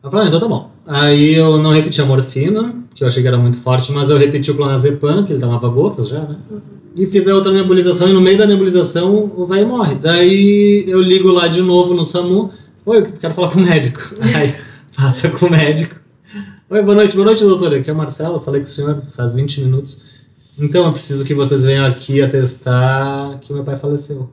Eu 0.02 0.10
falei, 0.10 0.26
ah, 0.26 0.28
então 0.28 0.40
tá 0.40 0.48
bom. 0.48 0.70
Aí 0.86 1.34
eu 1.34 1.56
não 1.56 1.70
repeti 1.70 2.02
a 2.02 2.04
morfina, 2.04 2.74
que 2.94 3.02
eu 3.02 3.08
achei 3.08 3.22
que 3.22 3.28
era 3.28 3.38
muito 3.38 3.56
forte, 3.56 3.90
mas 3.92 4.10
eu 4.10 4.18
repeti 4.18 4.50
o 4.50 4.56
clonazepam, 4.56 5.24
que 5.24 5.32
ele 5.32 5.40
tomava 5.40 5.68
gotas 5.68 6.08
já, 6.08 6.20
né? 6.20 6.36
Uhum 6.50 6.79
e 6.94 7.06
fizer 7.06 7.32
outra 7.32 7.52
nebulização 7.52 8.08
e 8.08 8.12
no 8.12 8.20
meio 8.20 8.38
da 8.38 8.46
nebulização 8.46 9.32
o 9.36 9.46
velho 9.46 9.68
morre. 9.68 9.94
Daí 9.94 10.84
eu 10.88 11.00
ligo 11.00 11.30
lá 11.30 11.48
de 11.48 11.62
novo 11.62 11.94
no 11.94 12.04
SAMU. 12.04 12.50
Oi, 12.84 12.98
eu 12.98 13.12
quero 13.12 13.34
falar 13.34 13.50
com 13.50 13.58
o 13.58 13.62
médico. 13.62 14.00
Aí 14.34 14.54
passa 14.96 15.30
com 15.30 15.46
o 15.46 15.50
médico. 15.50 15.96
Oi, 16.68 16.82
boa 16.82 16.94
noite, 16.94 17.14
boa 17.14 17.26
noite, 17.26 17.44
doutora. 17.44 17.78
Aqui 17.78 17.90
é 17.90 17.92
o 17.92 17.96
Marcelo, 17.96 18.40
falei 18.40 18.60
com 18.60 18.66
o 18.66 18.70
senhor 18.70 19.02
faz 19.16 19.34
20 19.34 19.62
minutos. 19.62 20.20
Então 20.58 20.84
eu 20.84 20.92
preciso 20.92 21.24
que 21.24 21.34
vocês 21.34 21.64
venham 21.64 21.86
aqui 21.86 22.20
atestar 22.20 23.38
que 23.40 23.52
meu 23.52 23.64
pai 23.64 23.76
faleceu. 23.76 24.30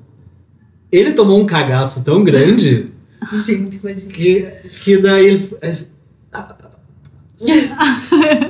Ele 0.91 1.13
tomou 1.13 1.39
um 1.39 1.45
cagaço 1.45 2.03
tão 2.03 2.23
grande. 2.23 2.91
Gente. 3.45 3.77
Que, 4.07 4.47
que 4.83 4.97
daí 4.97 5.27
ele. 5.27 5.49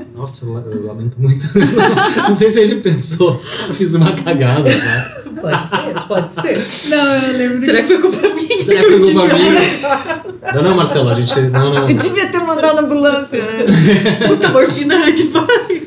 Nossa, 0.17 0.47
eu 0.47 0.85
lamento 0.87 1.21
muito. 1.21 1.45
Não 2.27 2.35
sei 2.35 2.51
se 2.51 2.59
ele 2.61 2.81
pensou, 2.81 3.39
eu 3.67 3.73
fiz 3.75 3.93
uma 3.93 4.11
cagada, 4.13 4.67
tá? 4.67 5.21
Pode 5.39 5.69
ser, 5.69 6.07
pode 6.07 6.33
ser. 6.33 6.89
Não, 6.89 7.15
eu 7.15 7.37
lembro. 7.37 7.65
Será 7.65 7.83
que 7.83 7.87
foi 7.87 8.01
culpa 8.01 8.29
minha? 8.29 8.65
Será 8.65 8.79
que 8.79 8.85
foi 8.87 8.99
culpa 8.99 9.33
minha? 9.35 10.53
Não, 10.55 10.63
não, 10.63 10.75
Marcelo, 10.75 11.09
a 11.09 11.13
gente. 11.13 11.39
Não, 11.51 11.71
não. 11.71 11.87
Eu 11.87 11.95
devia 11.95 12.27
ter 12.29 12.39
mandado 12.39 12.79
a 12.79 12.81
ambulância, 12.81 13.37
né? 13.37 14.27
Puta 14.27 14.49
morfina 14.49 15.11
que 15.11 15.23
vai. 15.25 15.81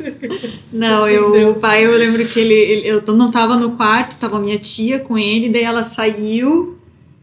Não, 0.73 1.09
eu, 1.09 1.51
o 1.51 1.55
pai, 1.57 1.85
eu 1.85 1.99
lembro 1.99 2.25
que 2.25 2.39
ele, 2.39 2.55
ele, 2.55 2.89
Eu 2.89 3.03
não 3.15 3.33
tava 3.33 3.57
no 3.57 3.73
quarto, 3.73 4.17
tava 4.17 4.39
minha 4.39 4.59
tia 4.59 5.01
com 5.01 5.19
ele, 5.19 5.49
daí 5.49 5.65
ela 5.65 5.83
saiu 5.83 6.79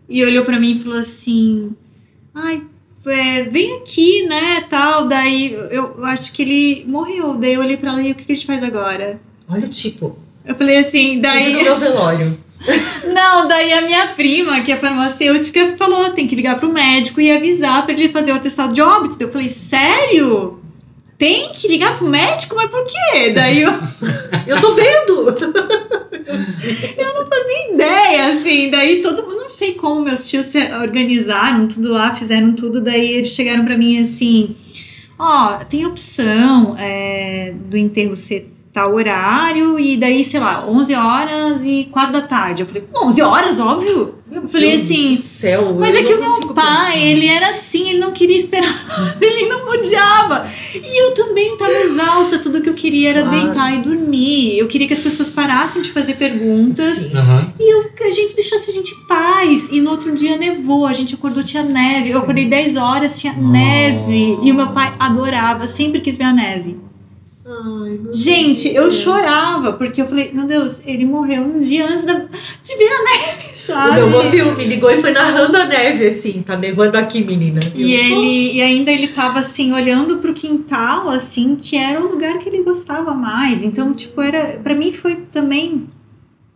e 0.09 0.23
olhou 0.25 0.43
para 0.43 0.59
mim 0.59 0.75
e 0.75 0.83
falou 0.83 0.99
assim: 0.99 1.73
Ai, 2.35 2.63
é, 3.05 3.43
vem 3.43 3.77
aqui, 3.77 4.25
né, 4.27 4.65
tal. 4.69 5.07
Daí 5.07 5.53
eu, 5.71 6.03
acho 6.05 6.33
que 6.33 6.41
ele 6.41 6.85
morreu. 6.87 7.35
Daí 7.37 7.53
eu 7.53 7.61
olhei 7.61 7.77
pra 7.77 7.91
ela 7.91 8.01
e 8.01 8.11
o 8.11 8.15
que, 8.15 8.25
que 8.25 8.31
a 8.31 8.35
gente 8.35 8.47
faz 8.47 8.63
agora? 8.63 9.19
Olha 9.49 9.65
o 9.65 9.69
tipo. 9.69 10.17
Eu 10.45 10.55
falei 10.55 10.77
assim, 10.77 11.19
daí. 11.19 11.53
Do 11.53 11.63
meu 11.63 11.79
velório. 11.79 12.37
Não, 13.13 13.47
daí 13.47 13.71
a 13.73 13.81
minha 13.81 14.07
prima, 14.07 14.61
que 14.61 14.71
é 14.71 14.77
farmacêutica, 14.77 15.75
falou: 15.77 16.09
tem 16.11 16.27
que 16.27 16.35
ligar 16.35 16.59
pro 16.59 16.71
médico 16.71 17.21
e 17.21 17.31
avisar 17.31 17.83
para 17.83 17.93
ele 17.93 18.09
fazer 18.09 18.31
o 18.31 18.35
atestado 18.35 18.73
de 18.73 18.81
óbito. 18.81 19.17
Eu 19.19 19.31
falei: 19.31 19.49
sério? 19.49 20.61
Tem 21.17 21.49
que 21.49 21.67
ligar 21.67 21.97
pro 21.97 22.07
médico? 22.07 22.55
Mas 22.55 22.69
por 22.69 22.85
quê? 22.85 23.31
Daí 23.33 23.61
eu. 23.61 23.71
eu 24.45 24.61
tô 24.61 24.75
vendo! 24.75 25.35
eu 26.97 27.13
não 27.13 27.27
fazia 27.27 27.73
ideia, 27.73 28.33
assim. 28.33 28.69
Daí 28.69 29.01
todo 29.01 29.23
mundo, 29.23 29.37
não 29.37 29.49
sei 29.49 29.73
como, 29.73 30.01
meus 30.01 30.29
tios 30.29 30.45
se 30.47 30.59
organizaram 30.75 31.67
tudo 31.67 31.93
lá, 31.93 32.13
fizeram 32.15 32.53
tudo. 32.53 32.81
Daí 32.81 33.13
eles 33.13 33.29
chegaram 33.29 33.63
para 33.63 33.77
mim 33.77 33.99
assim: 33.99 34.55
ó, 35.17 35.55
oh, 35.55 35.65
tem 35.65 35.85
opção 35.85 36.75
é, 36.77 37.53
do 37.53 37.77
enterro 37.77 38.15
ser 38.17 38.53
tal 38.73 38.93
horário, 38.93 39.79
e 39.79 39.97
daí, 39.97 40.23
sei 40.23 40.39
lá, 40.39 40.67
11 40.67 40.93
horas 40.93 41.61
e 41.63 41.89
4 41.91 42.13
da 42.13 42.21
tarde. 42.21 42.61
Eu 42.61 42.67
falei, 42.67 42.83
11 42.95 43.21
horas, 43.23 43.59
óbvio. 43.59 44.16
Meu 44.29 44.43
eu 44.43 44.49
falei 44.49 44.71
Deus 44.71 44.83
assim, 44.83 45.15
do 45.15 45.21
céu, 45.21 45.75
mas 45.79 45.95
é 45.95 46.03
que 46.03 46.13
o 46.13 46.19
meu 46.19 46.53
pai, 46.53 46.91
pensar. 46.93 46.97
ele 46.97 47.27
era 47.27 47.49
assim, 47.49 47.89
ele 47.89 47.99
não 47.99 48.11
queria 48.11 48.35
esperar, 48.37 48.75
ele 49.21 49.47
não 49.47 49.69
odiava. 49.69 50.45
E 50.75 51.03
eu 51.03 51.13
também 51.13 51.53
estava 51.53 51.71
exausta, 51.71 52.39
tudo 52.39 52.61
que 52.61 52.67
eu 52.69 52.73
queria 52.73 53.11
era 53.11 53.21
Claro. 53.23 53.45
deitar 53.45 53.73
e 53.73 53.81
dormir. 53.81 54.57
Eu 54.57 54.67
queria 54.67 54.85
que 54.85 54.93
as 54.93 54.99
pessoas 54.99 55.29
parassem 55.29 55.81
de 55.81 55.91
fazer 55.91 56.15
perguntas. 56.15 57.13
Aham. 57.15 57.53
E 57.57 57.73
eu, 57.73 57.89
a 58.05 58.09
gente 58.11 58.35
deixasse 58.35 58.69
a 58.69 58.73
gente 58.73 58.93
em 58.93 59.07
paz. 59.07 59.69
E 59.71 59.79
no 59.79 59.91
outro 59.91 60.13
dia 60.13 60.37
nevou, 60.37 60.85
a 60.85 60.93
gente 60.93 61.15
acordou, 61.15 61.43
tinha 61.43 61.63
neve. 61.63 62.09
Eu 62.11 62.19
acordei 62.19 62.45
10 62.45 62.75
horas, 62.75 63.19
tinha 63.19 63.33
neve. 63.33 64.39
E 64.43 64.51
o 64.51 64.55
meu 64.55 64.67
pai 64.73 64.93
adorava, 64.99 65.67
sempre 65.67 66.01
quis 66.01 66.17
ver 66.17 66.25
a 66.25 66.33
neve. 66.33 66.77
Ai, 67.49 67.99
meu 68.01 68.13
Gente, 68.13 68.73
eu 68.73 68.91
chorava, 68.91 69.73
porque 69.73 70.01
eu 70.01 70.07
falei, 70.07 70.31
meu 70.33 70.45
Deus, 70.45 70.85
ele 70.85 71.05
morreu 71.05 71.41
um 71.43 71.59
dia 71.59 71.85
antes 71.87 72.03
da, 72.03 72.13
de 72.13 72.75
ver 72.75 72.89
a 72.89 73.03
neve, 73.03 73.47
O 73.55 73.59
sabe? 73.59 73.95
meu 73.95 74.07
avô 74.07 74.29
viu, 74.29 74.55
me 74.55 74.65
ligou 74.65 74.89
e 74.89 75.01
foi 75.01 75.11
narrando 75.11 75.57
a 75.57 75.65
neve, 75.65 76.07
assim. 76.07 76.41
Tá 76.41 76.57
nevando 76.57 76.97
aqui, 76.97 77.23
menina. 77.23 77.59
E 77.75 77.93
Eu, 77.93 77.99
ele 77.99 78.53
e 78.55 78.61
ainda 78.61 78.91
ele 78.91 79.09
tava 79.09 79.39
assim 79.39 79.73
olhando 79.73 80.17
pro 80.17 80.33
quintal 80.33 81.09
assim, 81.09 81.55
que 81.55 81.75
era 81.75 81.99
o 82.01 82.09
lugar 82.09 82.39
que 82.39 82.47
ele 82.49 82.63
gostava 82.63 83.13
mais. 83.13 83.63
Então, 83.63 83.93
tipo, 83.93 84.21
era 84.21 84.59
para 84.63 84.73
mim 84.75 84.91
foi 84.93 85.15
também 85.31 85.87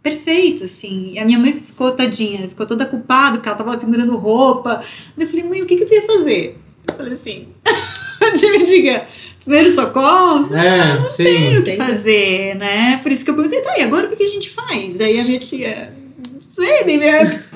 perfeito 0.01 0.63
assim. 0.63 1.11
E 1.13 1.19
a 1.19 1.25
minha 1.25 1.37
mãe 1.39 1.53
ficou 1.53 1.91
tadinha, 1.91 2.47
ficou 2.47 2.65
toda 2.65 2.85
culpada 2.85 3.37
porque 3.37 3.49
ela 3.49 3.57
tava 3.57 3.77
pendurando 3.77 4.15
roupa. 4.15 4.81
Eu 5.17 5.27
falei: 5.27 5.43
"Mãe, 5.43 5.61
o 5.61 5.65
que 5.65 5.75
que 5.75 5.85
tu 5.85 5.93
ia 5.93 6.03
fazer?" 6.03 6.57
Eu 6.87 6.95
falei 6.95 7.13
assim: 7.13 7.47
"Me 8.51 8.63
diga, 8.63 9.05
primeiro 9.43 9.69
socorro, 9.71 10.53
É, 10.55 10.97
tem 10.97 11.05
sim. 11.05 11.57
o 11.59 11.63
que 11.63 11.75
fazer, 11.77 12.55
né? 12.55 12.97
Por 13.03 13.11
isso 13.11 13.23
que 13.25 13.31
eu 13.31 13.35
perguntei, 13.35 13.61
tá, 13.61 13.77
e 13.77 13.83
agora 13.83 14.07
o 14.07 14.15
que 14.15 14.23
a 14.23 14.27
gente 14.27 14.49
faz? 14.49 14.95
Daí 14.95 15.19
a 15.19 15.23
minha 15.23 15.39
tia, 15.39 15.93
não 16.31 16.41
sei, 16.41 16.83
daí 16.85 16.97
minha... 16.97 17.43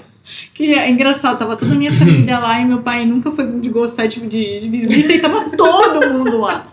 Que 0.55 0.73
é 0.73 0.89
engraçado, 0.89 1.37
tava 1.37 1.55
toda 1.55 1.73
a 1.73 1.75
minha 1.75 1.91
família 1.91 2.39
lá 2.39 2.59
e 2.59 2.65
meu 2.65 2.79
pai 2.79 3.05
nunca 3.05 3.31
foi 3.31 3.59
de 3.59 3.69
gostar 3.69 4.07
tipo, 4.07 4.25
de, 4.25 4.59
de 4.61 4.69
visita 4.69 5.13
e 5.13 5.19
tava 5.21 5.49
todo 5.55 6.09
mundo 6.13 6.39
lá. 6.41 6.67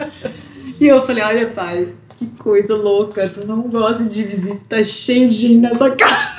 E 0.80 0.86
eu 0.86 1.04
falei, 1.04 1.22
olha 1.22 1.48
pai, 1.48 1.88
que 2.18 2.26
coisa 2.38 2.74
louca, 2.74 3.28
tu 3.28 3.46
não 3.46 3.62
gosta 3.68 4.04
de 4.04 4.22
visita, 4.24 4.58
tá 4.70 4.82
cheio 4.84 5.28
de 5.28 5.34
gente 5.36 5.56
nessa 5.56 5.90
casa. 5.94 6.32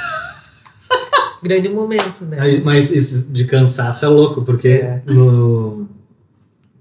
Grande 1.43 1.69
momento, 1.69 2.25
né? 2.25 2.37
Aí, 2.39 2.61
Mas 2.63 2.89
isso 2.91 3.31
de 3.31 3.45
cansaço 3.45 4.05
é 4.05 4.07
louco, 4.07 4.41
porque 4.41 4.69
É. 4.69 5.01
no... 5.05 5.81
o 5.81 5.87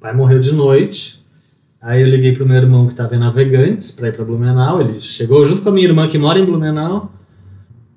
pai 0.01 0.15
morreu 0.15 0.39
de 0.39 0.53
noite. 0.55 1.22
Aí 1.83 2.01
eu 2.01 2.09
liguei 2.09 2.33
pro 2.33 2.47
meu 2.47 2.57
irmão 2.57 2.87
que 2.87 2.95
tava 2.95 3.17
em 3.17 3.19
Navegantes 3.19 3.91
pra 3.91 4.09
ir 4.09 4.13
pra 4.15 4.25
Blumenau. 4.25 4.81
Ele 4.81 5.01
chegou 5.01 5.45
junto 5.45 5.63
com 5.63 5.69
a 5.69 5.73
minha 5.73 5.87
irmã 5.89 6.07
que 6.07 6.17
mora 6.17 6.39
em 6.39 6.45
Blumenau. 6.45 7.11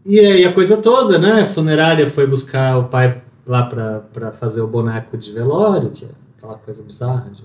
E 0.03 0.19
aí 0.19 0.43
a 0.43 0.51
coisa 0.51 0.77
toda, 0.77 1.17
né? 1.19 1.41
A 1.41 1.45
funerária 1.45 2.09
foi 2.09 2.25
buscar 2.25 2.77
o 2.79 2.86
pai 2.86 3.21
lá 3.45 3.63
pra, 3.63 3.99
pra 4.11 4.31
fazer 4.31 4.61
o 4.61 4.67
boneco 4.67 5.15
de 5.17 5.31
velório, 5.31 5.91
que 5.91 6.05
é 6.05 6.07
aquela 6.38 6.55
coisa 6.55 6.83
bizarra. 6.83 7.27
de- 7.31 7.43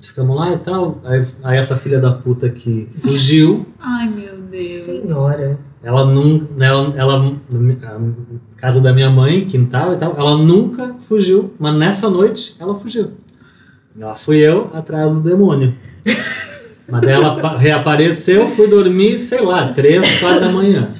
Ficamos 0.00 0.36
lá 0.36 0.52
e 0.52 0.58
tal. 0.58 1.00
Aí, 1.02 1.26
aí 1.42 1.58
essa 1.58 1.76
filha 1.76 1.98
da 1.98 2.12
puta 2.12 2.48
que 2.48 2.86
fugiu. 3.00 3.66
Ai, 3.80 4.08
meu 4.08 4.36
Deus. 4.42 4.76
Senhora. 4.82 5.58
Ela 5.82 6.04
não. 6.06 6.46
Ela, 6.58 6.92
ela, 6.96 7.36
a 7.82 8.56
casa 8.56 8.80
da 8.80 8.92
minha 8.92 9.10
mãe, 9.10 9.44
quintal 9.44 9.92
e 9.92 9.96
tal, 9.96 10.14
ela 10.16 10.36
nunca 10.38 10.94
fugiu. 11.00 11.52
Mas 11.58 11.74
nessa 11.74 12.08
noite 12.08 12.54
ela 12.60 12.76
fugiu. 12.76 13.10
Ela 13.98 14.14
fui 14.14 14.38
eu 14.38 14.70
atrás 14.72 15.14
do 15.14 15.20
demônio. 15.20 15.74
Mas 16.90 17.00
daí 17.02 17.10
ela 17.12 17.38
pa- 17.40 17.56
reapareceu, 17.56 18.48
fui 18.48 18.66
dormir, 18.68 19.18
sei 19.18 19.40
lá, 19.42 19.72
três, 19.72 20.20
quatro 20.20 20.40
da 20.40 20.48
manhã. 20.50 20.94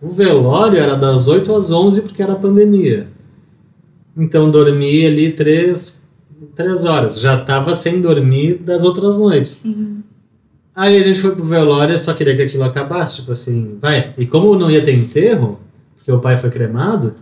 O 0.00 0.10
velório 0.10 0.78
era 0.78 0.96
das 0.96 1.28
8 1.28 1.54
às 1.54 1.70
11 1.72 2.02
porque 2.02 2.22
era 2.22 2.34
pandemia. 2.34 3.08
Então 4.16 4.50
dormi 4.50 5.06
ali 5.06 5.32
três, 5.32 6.06
três 6.54 6.84
horas. 6.84 7.18
Já 7.20 7.38
tava 7.40 7.74
sem 7.74 8.00
dormir 8.00 8.58
das 8.58 8.84
outras 8.84 9.18
noites. 9.18 9.60
Sim. 9.62 10.02
Aí 10.76 10.98
a 10.98 11.02
gente 11.02 11.20
foi 11.20 11.34
pro 11.34 11.44
velório, 11.44 11.96
só 11.98 12.12
queria 12.14 12.34
que 12.36 12.42
aquilo 12.42 12.64
acabasse, 12.64 13.16
tipo 13.16 13.32
assim, 13.32 13.78
vai. 13.80 14.12
E 14.18 14.26
como 14.26 14.58
não 14.58 14.70
ia 14.70 14.84
ter 14.84 14.92
enterro, 14.92 15.60
porque 15.96 16.10
o 16.10 16.18
pai 16.18 16.36
foi 16.36 16.50
cremado, 16.50 17.14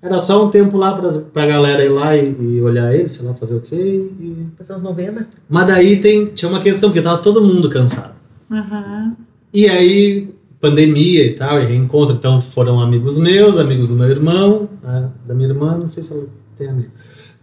era 0.00 0.18
só 0.18 0.44
um 0.44 0.50
tempo 0.50 0.76
lá 0.76 0.92
pra, 0.92 1.10
pra 1.10 1.46
galera 1.46 1.84
ir 1.84 1.88
lá 1.88 2.16
e, 2.16 2.34
e 2.40 2.62
olhar 2.62 2.94
ele, 2.94 3.08
sei 3.08 3.26
lá, 3.26 3.34
fazer 3.34 3.56
o 3.56 3.60
quê. 3.60 3.76
E... 3.76 4.46
Passou 4.56 4.76
uns 4.76 4.82
90. 4.82 5.26
Mas 5.48 5.66
daí 5.66 6.00
tem, 6.00 6.26
tinha 6.26 6.48
uma 6.48 6.60
questão, 6.60 6.90
porque 6.90 7.02
tava 7.02 7.18
todo 7.18 7.42
mundo 7.42 7.68
cansado. 7.68 8.14
Aham. 8.50 9.16
E 9.52 9.68
aí, 9.68 10.28
pandemia 10.60 11.26
e 11.26 11.34
tal, 11.34 11.60
e 11.60 11.66
reencontro, 11.66 12.14
então 12.14 12.40
foram 12.40 12.80
amigos 12.80 13.18
meus, 13.18 13.58
amigos 13.58 13.88
do 13.88 13.96
meu 13.96 14.08
irmão, 14.08 14.68
né, 14.82 15.08
da 15.26 15.34
minha 15.34 15.48
irmã, 15.48 15.76
não 15.76 15.88
sei 15.88 16.02
se 16.02 16.12
ela 16.12 16.26
tem 16.56 16.68
amigo. 16.68 16.90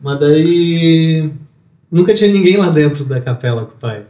Mas 0.02 0.20
daí. 0.20 1.32
Nunca 1.92 2.14
tinha 2.14 2.32
ninguém 2.32 2.58
lá 2.58 2.70
dentro 2.70 3.06
da 3.06 3.22
capela 3.22 3.66
com 3.66 3.76
o 3.76 3.80
pai. 3.80 4.04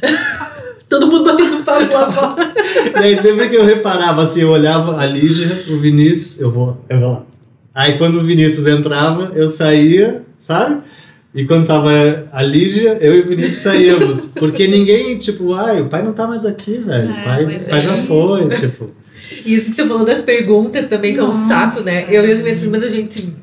Todo 0.88 1.06
mundo 1.08 1.24
batendo 1.24 1.64
papo 1.64 1.92
lá 1.92 2.12
fora. 2.12 2.56
E 2.96 2.98
aí 2.98 3.16
sempre 3.16 3.48
que 3.48 3.56
eu 3.56 3.64
reparava, 3.64 4.22
assim, 4.22 4.40
eu 4.40 4.50
olhava 4.50 4.96
a 4.96 5.04
Lígia, 5.04 5.48
o 5.70 5.78
Vinícius, 5.78 6.40
eu 6.40 6.50
vou, 6.50 6.80
eu 6.88 7.00
vou 7.00 7.10
lá. 7.10 7.26
Aí 7.76 7.98
quando 7.98 8.14
o 8.18 8.22
Vinícius 8.22 8.66
entrava, 8.66 9.32
eu 9.36 9.50
saía, 9.50 10.22
sabe? 10.38 10.80
E 11.34 11.44
quando 11.44 11.66
tava 11.66 11.90
a 12.32 12.42
Lígia, 12.42 12.96
eu 13.02 13.14
e 13.16 13.20
o 13.20 13.24
Vinícius 13.24 13.58
saíamos. 13.58 14.24
Porque 14.34 14.66
ninguém, 14.66 15.18
tipo, 15.18 15.52
ai, 15.52 15.82
o 15.82 15.86
pai 15.86 16.02
não 16.02 16.14
tá 16.14 16.26
mais 16.26 16.46
aqui, 16.46 16.78
velho. 16.78 17.10
O 17.10 17.12
É, 17.14 17.22
pai, 17.22 17.44
o 17.44 17.68
pai 17.68 17.80
já 17.82 17.92
é 17.92 17.96
foi, 17.98 18.48
tipo. 18.48 18.90
Isso 19.44 19.70
que 19.70 19.76
você 19.76 19.86
falou 19.86 20.06
das 20.06 20.22
perguntas 20.22 20.88
também, 20.88 21.12
que 21.12 21.20
é 21.20 21.22
um 21.22 21.26
Nossa. 21.26 21.46
saco, 21.48 21.82
né? 21.82 22.06
Eu 22.08 22.26
e 22.26 22.32
as 22.32 22.40
minhas 22.40 22.58
primas, 22.58 22.82
a 22.82 22.88
gente 22.88 23.34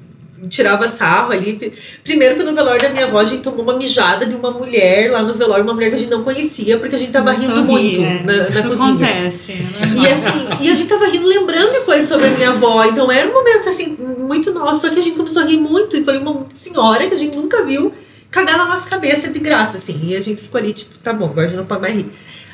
tirava 0.47 0.87
sarro 0.87 1.31
ali. 1.31 1.73
Primeiro 2.03 2.35
que 2.35 2.43
no 2.43 2.53
velório 2.53 2.81
da 2.81 2.89
minha 2.89 3.05
avó, 3.05 3.19
a 3.19 3.25
gente 3.25 3.41
tomou 3.41 3.63
uma 3.63 3.77
mijada 3.77 4.25
de 4.25 4.35
uma 4.35 4.51
mulher 4.51 5.11
lá 5.11 5.21
no 5.21 5.33
velório, 5.33 5.63
uma 5.63 5.73
mulher 5.73 5.89
que 5.89 5.95
a 5.95 5.99
gente 5.99 6.11
não 6.11 6.23
conhecia, 6.23 6.77
porque 6.77 6.95
a 6.95 6.99
gente 6.99 7.11
tava 7.11 7.31
rindo 7.33 7.55
rir, 7.55 7.61
muito 7.63 8.01
é. 8.01 8.23
na, 8.23 8.33
na 8.33 8.49
Isso 8.49 8.63
cozinha. 8.63 8.87
acontece. 8.87 9.51
é 9.51 9.85
E 9.85 10.07
assim, 10.07 10.47
e 10.61 10.69
a 10.69 10.75
gente 10.75 10.89
tava 10.89 11.07
rindo, 11.07 11.27
lembrando 11.27 11.71
de 11.71 11.81
coisas 11.81 12.07
sobre 12.07 12.27
a 12.27 12.31
minha 12.31 12.49
avó. 12.49 12.83
Então 12.85 13.11
era 13.11 13.29
um 13.29 13.33
momento 13.33 13.69
assim, 13.69 13.97
muito 13.97 14.53
nosso. 14.53 14.81
Só 14.81 14.89
que 14.89 14.99
a 14.99 15.01
gente 15.01 15.15
começou 15.15 15.43
a 15.43 15.45
rir 15.45 15.57
muito. 15.57 15.97
E 15.97 16.03
foi 16.03 16.17
uma 16.17 16.45
senhora 16.53 17.07
que 17.07 17.15
a 17.15 17.17
gente 17.17 17.37
nunca 17.37 17.63
viu 17.63 17.93
cagar 18.29 18.57
na 18.57 18.65
nossa 18.65 18.89
cabeça 18.89 19.29
de 19.29 19.39
graça, 19.39 19.77
assim. 19.77 19.99
E 20.03 20.15
a 20.15 20.21
gente 20.21 20.41
ficou 20.41 20.59
ali, 20.59 20.73
tipo, 20.73 20.97
tá 20.99 21.13
bom, 21.13 21.25
agora 21.25 21.45
a 21.45 21.49
gente 21.49 21.57
não 21.57 21.65
pode 21.65 21.81
mais 21.81 21.95
rir. 21.95 22.11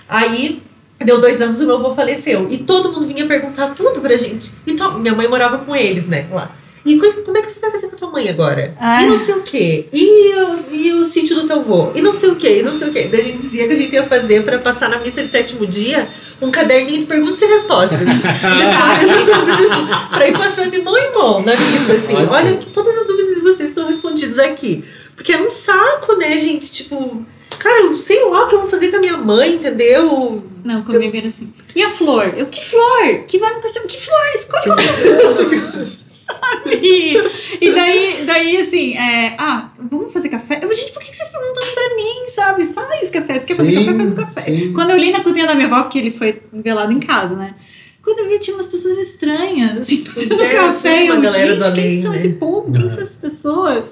Aí. 0.07 0.61
Deu 1.01 1.21
dois 1.21 1.41
anos, 1.41 1.61
o 1.61 1.65
meu 1.65 1.77
avô 1.77 1.95
faleceu. 1.95 2.49
E 2.51 2.57
todo 2.57 2.91
mundo 2.91 3.07
vinha 3.07 3.25
perguntar 3.25 3.69
tudo 3.69 4.01
pra 4.01 4.17
gente. 4.17 4.51
E 4.67 4.75
minha 4.99 5.15
mãe 5.15 5.29
morava 5.29 5.59
com 5.59 5.73
eles, 5.73 6.05
né, 6.05 6.27
lá. 6.29 6.53
E 6.89 6.97
como 6.97 7.37
é 7.37 7.41
que 7.43 7.53
tu 7.53 7.61
vai 7.61 7.69
fazer 7.69 7.87
com 7.87 7.95
a 7.95 7.99
tua 7.99 8.09
mãe 8.09 8.27
agora? 8.27 8.73
Ah. 8.79 9.03
E 9.03 9.09
não 9.09 9.19
sei 9.19 9.35
o 9.35 9.43
quê. 9.43 9.87
E, 9.93 10.33
e 10.71 10.91
o 10.93 11.05
sítio 11.05 11.35
do 11.35 11.45
teu 11.45 11.57
avô? 11.57 11.91
E 11.93 12.01
não 12.01 12.11
sei 12.11 12.31
o 12.31 12.35
quê, 12.35 12.59
e 12.59 12.63
não 12.63 12.75
sei 12.75 12.89
o 12.89 12.91
quê. 12.91 13.07
Daí 13.11 13.21
a 13.21 13.23
gente 13.23 13.37
dizia 13.37 13.67
que 13.67 13.73
a 13.73 13.75
gente 13.75 13.93
ia 13.93 14.03
fazer 14.05 14.43
para 14.43 14.57
passar 14.57 14.89
na 14.89 14.97
missa 14.97 15.21
de 15.21 15.29
sétimo 15.29 15.67
dia 15.67 16.09
um 16.41 16.49
caderninho 16.49 17.01
de 17.01 17.05
perguntas 17.05 17.39
e 17.43 17.45
respostas. 17.45 17.99
para 20.09 20.27
ir 20.27 20.33
passando 20.35 20.71
de 20.71 20.81
mão 20.81 20.97
em 20.97 21.13
mão 21.13 21.43
na 21.43 21.55
missa, 21.55 21.93
assim. 21.93 22.15
Ótimo. 22.15 22.31
Olha 22.31 22.57
que 22.57 22.71
todas 22.71 22.97
as 22.97 23.05
dúvidas 23.05 23.35
de 23.35 23.41
vocês 23.41 23.69
estão 23.69 23.85
respondidas 23.85 24.39
aqui. 24.39 24.83
Porque 25.15 25.31
é 25.31 25.39
um 25.39 25.51
saco, 25.51 26.15
né, 26.15 26.39
gente? 26.39 26.71
Tipo, 26.71 27.23
cara, 27.59 27.83
eu 27.83 27.95
sei 27.95 28.25
lá 28.25 28.45
o 28.45 28.47
que 28.47 28.55
eu 28.55 28.61
vou 28.61 28.69
fazer 28.69 28.89
com 28.89 28.97
a 28.97 28.99
minha 28.99 29.17
mãe, 29.17 29.53
entendeu? 29.53 30.43
Não, 30.63 30.81
comigo 30.81 31.15
era 31.15 31.27
assim. 31.27 31.53
E 31.75 31.83
a 31.83 31.91
flor? 31.91 32.33
Eu, 32.35 32.47
que 32.47 32.65
flor? 32.65 33.25
Que 33.27 33.37
vai 33.37 33.53
no 33.53 33.61
caixão? 33.61 33.85
Que 33.85 34.01
flor? 34.01 34.25
Escolhe 34.33 34.71
outra. 34.71 35.99
Sabe? 36.29 37.17
E 37.61 37.71
daí, 37.73 38.23
daí 38.25 38.57
assim, 38.57 38.95
é, 38.95 39.35
ah, 39.37 39.69
vamos 39.79 40.13
fazer 40.13 40.29
café? 40.29 40.59
Eu, 40.61 40.73
gente, 40.73 40.91
por 40.91 41.01
que 41.01 41.15
vocês 41.15 41.29
perguntam 41.29 41.63
pra 41.73 41.95
mim, 41.95 42.27
sabe? 42.27 42.65
Faz 42.67 43.09
café. 43.09 43.39
Você 43.39 43.45
quer 43.45 43.55
fazer 43.55 43.69
sim, 43.69 43.85
café? 43.85 43.97
Faz 43.97 44.09
um 44.09 44.15
café. 44.15 44.41
Sim. 44.41 44.73
Quando 44.73 44.89
eu 44.91 44.97
li 44.97 45.11
na 45.11 45.21
cozinha 45.21 45.47
da 45.47 45.55
minha 45.55 45.67
avó, 45.67 45.83
porque 45.83 45.99
ele 45.99 46.11
foi 46.11 46.41
velado 46.53 46.91
em 46.91 46.99
casa, 46.99 47.35
né? 47.35 47.55
Quando 48.01 48.19
eu 48.19 48.29
vi, 48.29 48.39
tinha 48.39 48.55
umas 48.55 48.67
pessoas 48.67 48.97
estranhas, 48.97 49.77
assim, 49.77 50.03
fazendo 50.05 50.41
é, 50.41 50.49
café. 50.49 51.09
Eu, 51.09 51.21
gente, 51.21 51.73
quem 51.73 52.01
são 52.01 52.11
né? 52.11 52.17
esse 52.17 52.29
povo? 52.29 52.71
Quem 52.71 52.89
são 52.89 53.01
essas 53.01 53.17
pessoas? 53.17 53.85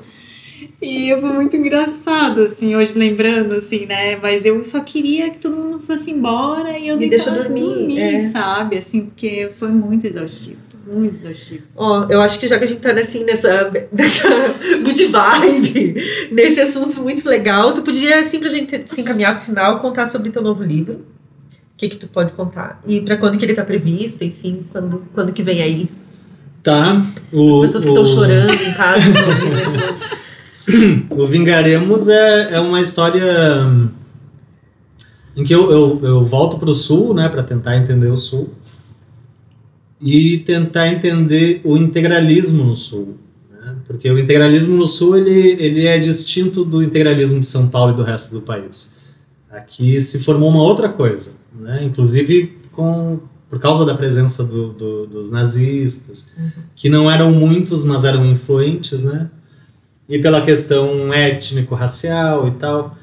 E 0.82 1.16
foi 1.20 1.30
muito 1.34 1.56
engraçado, 1.56 2.42
assim, 2.42 2.76
hoje 2.76 2.94
lembrando, 2.96 3.56
assim, 3.56 3.86
né? 3.86 4.16
Mas 4.18 4.46
eu 4.46 4.64
só 4.64 4.80
queria 4.80 5.30
que 5.30 5.38
todo 5.40 5.56
mundo 5.56 5.80
fosse 5.80 6.12
embora 6.12 6.78
e 6.78 6.88
eu 6.88 6.98
Me 6.98 7.10
deixa 7.10 7.32
dormir, 7.32 7.62
dormir 7.62 8.00
é. 8.00 8.30
sabe? 8.30 8.78
Assim, 8.78 9.02
porque 9.02 9.52
foi 9.58 9.70
muito 9.70 10.06
exaustivo. 10.06 10.67
Muito 10.90 11.16
exaustivo. 11.16 11.64
Ó, 11.76 12.00
oh, 12.00 12.06
eu 12.12 12.22
acho 12.22 12.40
que 12.40 12.48
já 12.48 12.58
que 12.58 12.64
a 12.64 12.68
gente 12.68 12.80
tá 12.80 12.92
assim, 12.92 13.26
nessa, 13.26 13.70
nessa 13.92 14.30
good 14.84 15.06
vibe, 15.06 15.96
nesse 16.32 16.62
assunto 16.62 17.02
muito 17.02 17.28
legal, 17.28 17.74
tu 17.74 17.82
podia, 17.82 18.22
assim, 18.22 18.40
pra 18.40 18.48
gente 18.48 18.84
se 18.86 19.02
encaminhar 19.02 19.36
pro 19.36 19.46
final, 19.46 19.80
contar 19.80 20.06
sobre 20.06 20.30
teu 20.30 20.42
novo 20.42 20.64
livro. 20.64 20.94
O 20.94 21.78
que 21.78 21.90
que 21.90 21.98
tu 21.98 22.08
pode 22.08 22.32
contar? 22.32 22.82
E 22.88 23.02
para 23.02 23.18
quando 23.18 23.38
que 23.38 23.44
ele 23.44 23.54
tá 23.54 23.66
previsto, 23.66 24.24
enfim, 24.24 24.66
quando, 24.72 25.04
quando 25.14 25.34
que 25.34 25.44
vem 25.44 25.62
aí? 25.62 25.90
Tá. 26.64 27.02
O, 27.34 27.62
As 27.64 27.74
pessoas 27.74 27.84
que 27.84 27.90
estão 27.90 28.08
chorando 28.08 28.54
em 28.54 28.74
casa. 28.74 29.04
o 31.12 31.28
Vingaremos 31.28 32.08
é, 32.08 32.54
é 32.54 32.60
uma 32.62 32.80
história 32.80 33.24
em 35.36 35.44
que 35.44 35.54
eu, 35.54 35.70
eu, 35.70 36.00
eu 36.02 36.26
volto 36.26 36.58
para 36.58 36.70
o 36.70 36.74
Sul, 36.74 37.14
né, 37.14 37.28
para 37.30 37.44
tentar 37.44 37.76
entender 37.76 38.08
o 38.08 38.18
Sul 38.18 38.50
e 40.02 40.38
tentar 40.40 40.88
entender 40.88 41.62
o 41.64 41.76
integralismo 41.76 42.64
no 42.64 42.76
Sul. 42.76 43.18
Né? 43.52 43.76
Porque 43.86 44.10
o 44.10 44.20
integralismo 44.20 44.78
no 44.78 44.88
Sul 44.88 45.18
ele, 45.18 45.56
ele 45.62 45.86
é 45.86 45.98
distinto 45.98 46.64
do 46.64 46.84
integralismo 46.84 47.40
de 47.40 47.46
São 47.46 47.68
Paulo 47.68 47.94
e 47.94 47.96
do 47.96 48.04
resto 48.04 48.34
do 48.34 48.42
país. 48.42 48.96
Aqui 49.50 50.00
se 50.02 50.20
formou 50.20 50.50
uma 50.50 50.62
outra 50.62 50.90
coisa, 50.90 51.36
né? 51.60 51.84
inclusive 51.84 52.58
com, 52.72 53.20
por 53.50 53.60
causa 53.60 53.86
da 53.86 53.96
presença 53.96 54.44
do, 54.44 54.70
do, 54.70 55.08
dos 55.08 55.32
nazistas, 55.32 56.32
uhum. 56.38 56.64
que 56.76 56.90
não 56.90 57.10
eram 57.10 57.32
muitos, 57.32 57.84
mas 57.84 58.06
eram 58.06 58.26
influentes, 58.26 59.04
né? 59.04 59.30
e 60.08 60.20
pela 60.20 60.42
questão 60.42 61.14
étnico-racial 61.14 62.48
e 62.48 62.52
tal. 62.52 62.98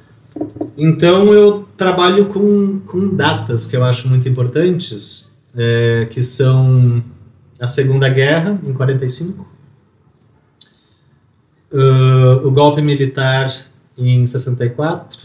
Então 0.76 1.32
eu 1.32 1.66
trabalho 1.76 2.26
com, 2.26 2.80
com 2.86 3.14
datas 3.14 3.66
que 3.66 3.76
eu 3.76 3.84
acho 3.84 4.08
muito 4.08 4.28
importantes, 4.28 5.33
é, 5.56 6.06
que 6.10 6.22
são 6.22 7.02
a 7.58 7.66
Segunda 7.66 8.08
Guerra, 8.08 8.58
em 8.64 8.72
45, 8.72 9.46
uh, 11.72 12.46
o 12.46 12.50
golpe 12.50 12.82
militar 12.82 13.52
em 13.96 14.26
64, 14.26 15.18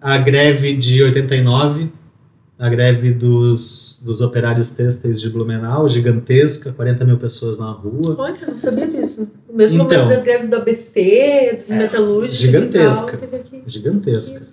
a 0.00 0.18
greve 0.18 0.74
de 0.74 1.02
89, 1.02 1.90
a 2.58 2.68
greve 2.68 3.12
dos, 3.12 4.02
dos 4.04 4.20
operários 4.20 4.70
têxteis 4.70 5.20
de 5.20 5.30
Blumenau, 5.30 5.88
gigantesca, 5.88 6.72
40 6.72 7.04
mil 7.04 7.18
pessoas 7.18 7.58
na 7.58 7.70
rua. 7.70 8.14
Olha, 8.18 8.36
não 8.46 8.58
sabia 8.58 8.86
disso. 8.86 9.28
O 9.48 9.56
mesmo 9.56 9.82
então, 9.82 10.02
momento 10.02 10.16
das 10.16 10.22
greves 10.22 10.48
do 10.48 10.56
ABC, 10.56 11.58
dos 11.60 11.70
é, 11.70 11.78
metalúrgicos 11.78 12.38
Gigantesca, 12.38 13.18
gigantesca. 13.66 14.46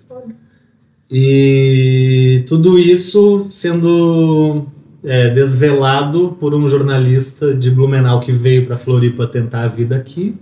E 1.10 2.44
tudo 2.46 2.78
isso 2.78 3.46
sendo 3.50 4.66
é, 5.02 5.30
desvelado 5.30 6.36
por 6.38 6.54
um 6.54 6.68
jornalista 6.68 7.54
de 7.54 7.70
Blumenau 7.70 8.20
que 8.20 8.32
veio 8.32 8.64
para 8.66 8.78
Floripa 8.78 9.26
tentar 9.26 9.62
a 9.62 9.68
vida 9.68 9.96
aqui 9.96 10.34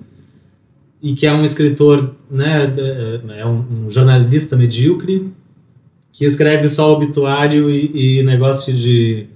e 1.03 1.15
que 1.15 1.27
é 1.27 1.33
um 1.33 1.45
escritor, 1.45 2.15
né, 2.31 2.75
é, 2.77 3.41
é 3.41 3.47
um, 3.47 3.87
um 3.87 3.91
jornalista 3.91 4.57
medíocre 4.57 5.33
que 6.13 6.25
escreve 6.25 6.69
só 6.69 6.93
obituário 6.93 7.71
e, 7.71 8.19
e 8.19 8.23
negócio 8.25 8.75
de 8.75 9.27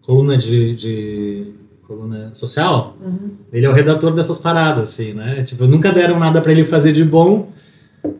coluna 0.00 0.38
de, 0.38 0.74
de 0.76 1.46
coluna 1.82 2.32
social. 2.32 2.96
Uhum. 3.04 3.30
Ele 3.52 3.66
é 3.66 3.68
o 3.68 3.72
redator 3.72 4.14
dessas 4.14 4.38
paradas, 4.38 4.90
assim, 4.90 5.12
né? 5.12 5.42
Tipo, 5.42 5.66
nunca 5.66 5.90
deram 5.90 6.18
nada 6.18 6.40
para 6.40 6.52
ele 6.52 6.64
fazer 6.64 6.92
de 6.92 7.04
bom. 7.04 7.50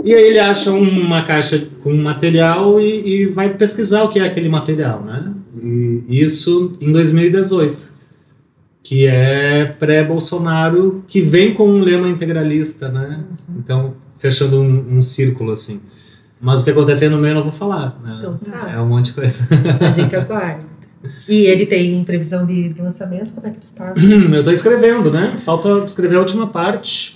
E 0.05 0.15
aí 0.15 0.25
ele 0.25 0.39
acha 0.39 0.71
uma 0.73 1.23
caixa 1.23 1.69
com 1.83 1.95
material 1.95 2.81
e, 2.81 3.23
e 3.23 3.27
vai 3.27 3.55
pesquisar 3.55 4.03
o 4.03 4.09
que 4.09 4.19
é 4.19 4.25
aquele 4.25 4.49
material, 4.49 5.03
né? 5.03 5.33
E 5.63 6.05
isso 6.09 6.77
em 6.81 6.93
2018, 6.93 7.91
que 8.83 9.07
é 9.07 9.65
pré-Bolsonaro, 9.65 11.05
que 11.09 11.21
vem 11.21 11.53
com 11.53 11.69
um 11.69 11.81
lema 11.81 12.09
integralista, 12.09 12.89
né? 12.89 13.25
Então, 13.59 13.95
fechando 14.19 14.61
um, 14.61 14.99
um 14.99 15.03
círculo, 15.03 15.53
assim. 15.53 15.81
Mas 16.41 16.61
o 16.61 16.65
que 16.65 16.71
acontecer 16.71 17.09
no 17.09 17.19
meio 17.19 17.33
eu 17.33 17.37
não 17.37 17.43
vou 17.45 17.53
falar. 17.53 17.99
Né? 18.03 18.17
Então, 18.19 18.35
tá. 18.35 18.71
É 18.71 18.81
um 18.81 18.87
monte 18.87 19.07
de 19.07 19.13
coisa. 19.15 19.49
A 19.81 19.91
gente 19.91 20.15
aguarda. 20.17 20.65
E 21.29 21.47
ele 21.47 21.67
tem 21.67 22.03
previsão 22.05 22.45
de, 22.45 22.71
de 22.71 22.83
lançamento? 22.83 23.33
Como 23.33 23.47
é 23.47 23.51
que 23.51 23.67
tá? 23.75 23.95
eu 23.97 24.39
estou 24.39 24.53
escrevendo, 24.53 25.11
né? 25.11 25.37
Falta 25.39 25.85
escrever 25.85 26.17
a 26.17 26.21
última 26.21 26.47
parte. 26.47 27.16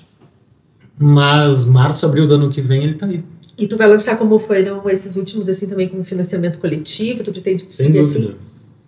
Mas 1.03 1.67
março, 1.67 2.05
abril 2.05 2.27
do 2.27 2.35
ano 2.35 2.51
que 2.51 2.61
vem 2.61 2.83
ele 2.83 2.93
está 2.93 3.07
aí. 3.07 3.25
E 3.57 3.67
tu 3.67 3.79
vai 3.79 3.89
lançar 3.89 4.19
como 4.19 4.39
foram 4.39 4.89
esses 4.91 5.17
últimos, 5.17 5.49
assim, 5.49 5.67
também 5.67 5.89
com 5.89 6.05
financiamento 6.05 6.59
coletivo? 6.59 7.25
Tu 7.25 7.33
pretende 7.33 7.65
Sem 7.71 7.91
dúvida. 7.91 8.37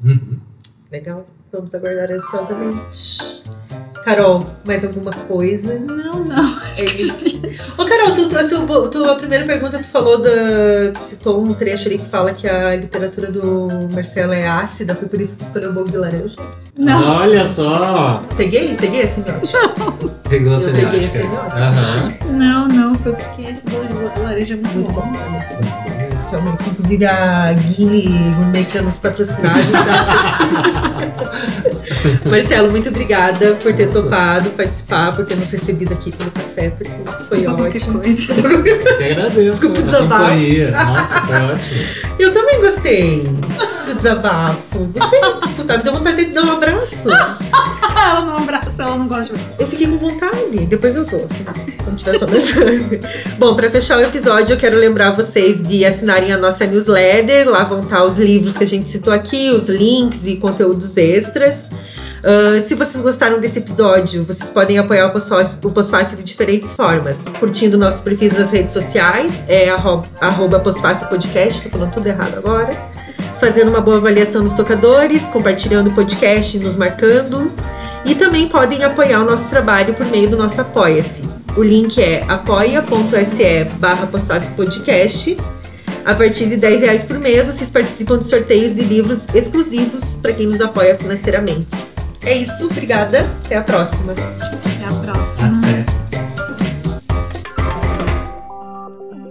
Assim? 0.03 0.13
Uhum. 0.13 0.39
Legal. 0.91 1.27
Vamos 1.51 1.75
aguardar 1.75 2.13
ansiosamente. 2.13 2.77
Carol, 4.05 4.45
mais 4.65 4.85
alguma 4.85 5.13
coisa? 5.13 5.79
Não, 5.79 6.25
não. 6.25 6.57
Acho 6.73 6.85
que 6.85 7.33
Ô, 7.77 7.85
Carol, 7.85 8.15
tu, 8.15 8.29
tu, 8.29 8.89
tu, 8.89 9.05
a 9.05 9.15
primeira 9.15 9.45
pergunta 9.45 9.79
tu 9.79 9.85
falou 9.85 10.19
da. 10.19 10.93
Tu 10.95 11.01
citou 11.01 11.43
um 11.43 11.53
trecho 11.55 11.89
ali 11.89 11.99
que 11.99 12.07
fala 12.07 12.33
que 12.33 12.49
a 12.49 12.75
literatura 12.75 13.31
do 13.31 13.69
Marcelo 13.95 14.33
é 14.33 14.47
ácida, 14.47 14.95
foi 14.95 15.09
por 15.09 15.21
isso 15.21 15.37
que 15.37 15.45
escolheu 15.45 15.71
o 15.71 15.73
bolo 15.73 15.89
de 15.89 15.97
laranja. 15.99 16.37
Não. 16.77 17.21
Olha 17.21 17.47
só! 17.47 18.23
Peguei? 18.37 18.75
Peguei 18.75 19.03
a 19.03 19.09
semiótica. 19.09 19.59
Pegou 20.29 20.55
a 20.55 20.59
semiótica. 20.59 20.91
Peguei 20.93 21.07
a 21.07 21.11
semiótica. 21.11 22.27
Uhum. 22.27 22.37
Não, 22.39 22.69
não, 22.69 22.95
foi 22.97 23.13
porque 23.13 23.43
esse 23.43 23.65
bolo 23.67 23.85
de 23.85 24.21
laranja 24.21 24.55
é 24.55 24.57
muito, 24.57 24.75
muito 24.79 24.93
bom. 24.93 25.03
bom. 25.03 25.13
Bom. 25.13 26.57
Inclusive 26.71 27.05
a 27.05 27.53
Guile 27.53 28.09
Gourmet 28.35 28.65
que 28.65 28.81
nos 28.81 28.97
patrocinar, 28.97 29.53
Marcelo, 32.27 32.71
muito 32.71 32.89
obrigada 32.89 33.55
por 33.63 33.73
ter 33.75 33.87
Nossa. 33.87 34.03
topado 34.03 34.51
participar, 34.51 35.15
por 35.15 35.25
ter 35.27 35.37
nos 35.37 35.51
recebido 35.51 35.93
aqui 35.93 36.13
pelo 36.13 36.31
café, 36.31 36.71
porque 36.71 36.91
foi 37.25 37.47
ótimo. 37.47 38.03
Eu 38.03 38.99
que 38.99 39.05
agradeço 39.05 39.69
Desculpa, 39.69 39.97
a 39.97 40.01
companhia. 40.01 40.71
Nossa, 40.71 41.21
foi 41.23 41.37
ótimo. 41.37 41.81
Eu 42.19 42.33
também 42.33 42.61
gostei 42.61 43.23
do 43.87 43.95
desabafo. 43.95 44.79
Gostei 44.79 45.21
de 45.41 45.47
escutar, 45.47 45.79
me 45.79 45.85
deu 45.85 45.93
vontade 45.93 46.25
de 46.25 46.33
dar 46.33 46.45
um 46.45 46.53
abraço. 46.53 47.09
ela 48.13 48.21
não 48.23 48.37
abraça, 48.37 48.83
ela 48.83 48.97
não 48.97 49.07
gosta 49.07 49.35
de 49.35 49.41
Eu 49.59 49.69
fiquei 49.69 49.87
com 49.87 49.99
vontade, 49.99 50.67
depois 50.67 50.95
eu 50.97 51.05
tô. 51.05 51.19
Quando 51.19 51.97
tiver 51.97 52.19
só 52.19 52.27
Bom, 53.39 53.55
para 53.55 53.71
fechar 53.71 53.99
o 53.99 54.03
episódio, 54.03 54.55
eu 54.55 54.59
quero 54.59 54.77
lembrar 54.79 55.13
vocês 55.13 55.61
de 55.63 55.85
assinarem 55.85 56.33
a 56.33 56.39
nossa 56.39 56.67
newsletter. 56.67 57.49
Lá 57.49 57.65
vão 57.65 57.81
estar 57.81 58.05
os 58.05 58.19
livros 58.19 58.57
que 58.57 58.65
a 58.65 58.67
gente 58.67 58.89
citou 58.89 59.13
aqui, 59.13 59.51
os 59.51 59.69
links 59.69 60.27
e 60.27 60.37
conteúdos 60.37 60.97
extras. 60.97 61.71
Uh, 62.23 62.65
se 62.65 62.77
vocês 62.77 63.03
gostaram 63.03 63.41
desse 63.41 63.59
episódio, 63.59 64.23
vocês 64.23 64.49
podem 64.49 64.79
apoiar 64.79 65.09
o 65.09 65.71
Pós-Fácil 65.71 66.17
de 66.17 66.23
diferentes 66.23 66.73
formas. 66.73 67.25
Curtindo 67.41 67.77
nossos 67.77 68.01
perfis 68.01 68.39
nas 68.39 68.53
redes 68.53 68.73
sociais, 68.73 69.43
é 69.49 69.71
arroba, 69.71 70.07
arroba 70.21 70.61
Podcast, 70.61 71.63
tô 71.63 71.69
falando 71.71 71.93
tudo 71.93 72.07
errado 72.07 72.37
agora. 72.37 72.71
Fazendo 73.41 73.71
uma 73.71 73.81
boa 73.81 73.97
avaliação 73.97 74.41
nos 74.41 74.55
tocadores, 74.55 75.25
compartilhando 75.25 75.91
o 75.91 75.95
podcast, 75.95 76.57
nos 76.61 76.77
marcando. 76.77 77.51
E 78.05 78.15
também 78.15 78.49
podem 78.49 78.85
apoiar 78.85 79.21
o 79.21 79.25
nosso 79.25 79.49
trabalho 79.49 79.93
por 79.93 80.07
meio 80.07 80.31
do 80.31 80.37
nosso 80.37 80.61
Apoia-se. 80.61 81.23
O 81.57 81.63
link 81.63 82.01
é 82.01 82.25
apoia.se 82.29 83.65
barra 83.79 84.09
podcast. 84.55 85.37
A 86.05 86.15
partir 86.15 86.47
de 86.47 86.57
10 86.57 86.83
reais 86.83 87.03
por 87.03 87.19
mês, 87.19 87.49
vocês 87.49 87.69
participam 87.69 88.19
de 88.19 88.27
sorteios 88.27 88.75
de 88.75 88.83
livros 88.83 89.29
exclusivos 89.35 90.15
para 90.23 90.33
quem 90.33 90.47
nos 90.47 90.61
apoia 90.61 90.97
financeiramente. 90.97 91.92
É 92.25 92.37
isso, 92.37 92.67
obrigada. 92.67 93.23
Até 93.45 93.57
a 93.57 93.63
próxima. 93.63 94.13
Até 94.13 94.85
a 94.85 94.95
próxima. 95.01 95.59
Até. 95.59 95.85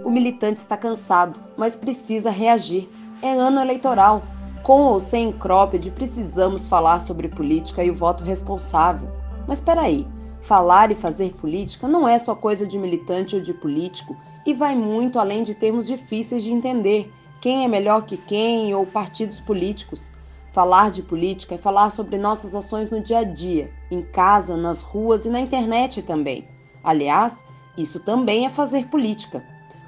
O 0.04 0.10
militante 0.10 0.60
está 0.60 0.76
cansado, 0.76 1.40
mas 1.56 1.74
precisa 1.74 2.30
reagir. 2.30 2.86
É 3.22 3.32
ano 3.32 3.62
eleitoral. 3.62 4.22
Com 4.62 4.82
ou 4.82 5.00
sem 5.00 5.32
cropped, 5.32 5.90
precisamos 5.92 6.66
falar 6.66 7.00
sobre 7.00 7.28
política 7.28 7.82
e 7.82 7.90
o 7.90 7.94
voto 7.94 8.22
responsável. 8.22 9.08
Mas 9.48 9.58
espera 9.58 9.80
aí, 9.80 10.06
falar 10.42 10.92
e 10.92 10.94
fazer 10.94 11.32
política 11.32 11.88
não 11.88 12.06
é 12.06 12.18
só 12.18 12.34
coisa 12.34 12.66
de 12.66 12.78
militante 12.78 13.36
ou 13.36 13.40
de 13.40 13.54
político 13.54 14.14
e 14.44 14.52
vai 14.52 14.76
muito 14.76 15.18
além 15.18 15.42
de 15.42 15.54
termos 15.54 15.86
difíceis 15.86 16.42
de 16.42 16.52
entender, 16.52 17.10
quem 17.40 17.64
é 17.64 17.68
melhor 17.68 18.02
que 18.02 18.18
quem 18.18 18.74
ou 18.74 18.84
partidos 18.84 19.40
políticos. 19.40 20.12
Falar 20.52 20.90
de 20.90 21.02
política 21.02 21.54
é 21.54 21.58
falar 21.58 21.88
sobre 21.88 22.18
nossas 22.18 22.54
ações 22.54 22.90
no 22.90 23.00
dia 23.00 23.20
a 23.20 23.24
dia, 23.24 23.70
em 23.90 24.02
casa, 24.02 24.54
nas 24.54 24.82
ruas 24.82 25.24
e 25.24 25.30
na 25.30 25.40
internet 25.40 26.02
também. 26.02 26.44
Aliás, 26.84 27.42
isso 27.74 28.00
também 28.00 28.44
é 28.44 28.50
fazer 28.50 28.86
política. 28.88 29.42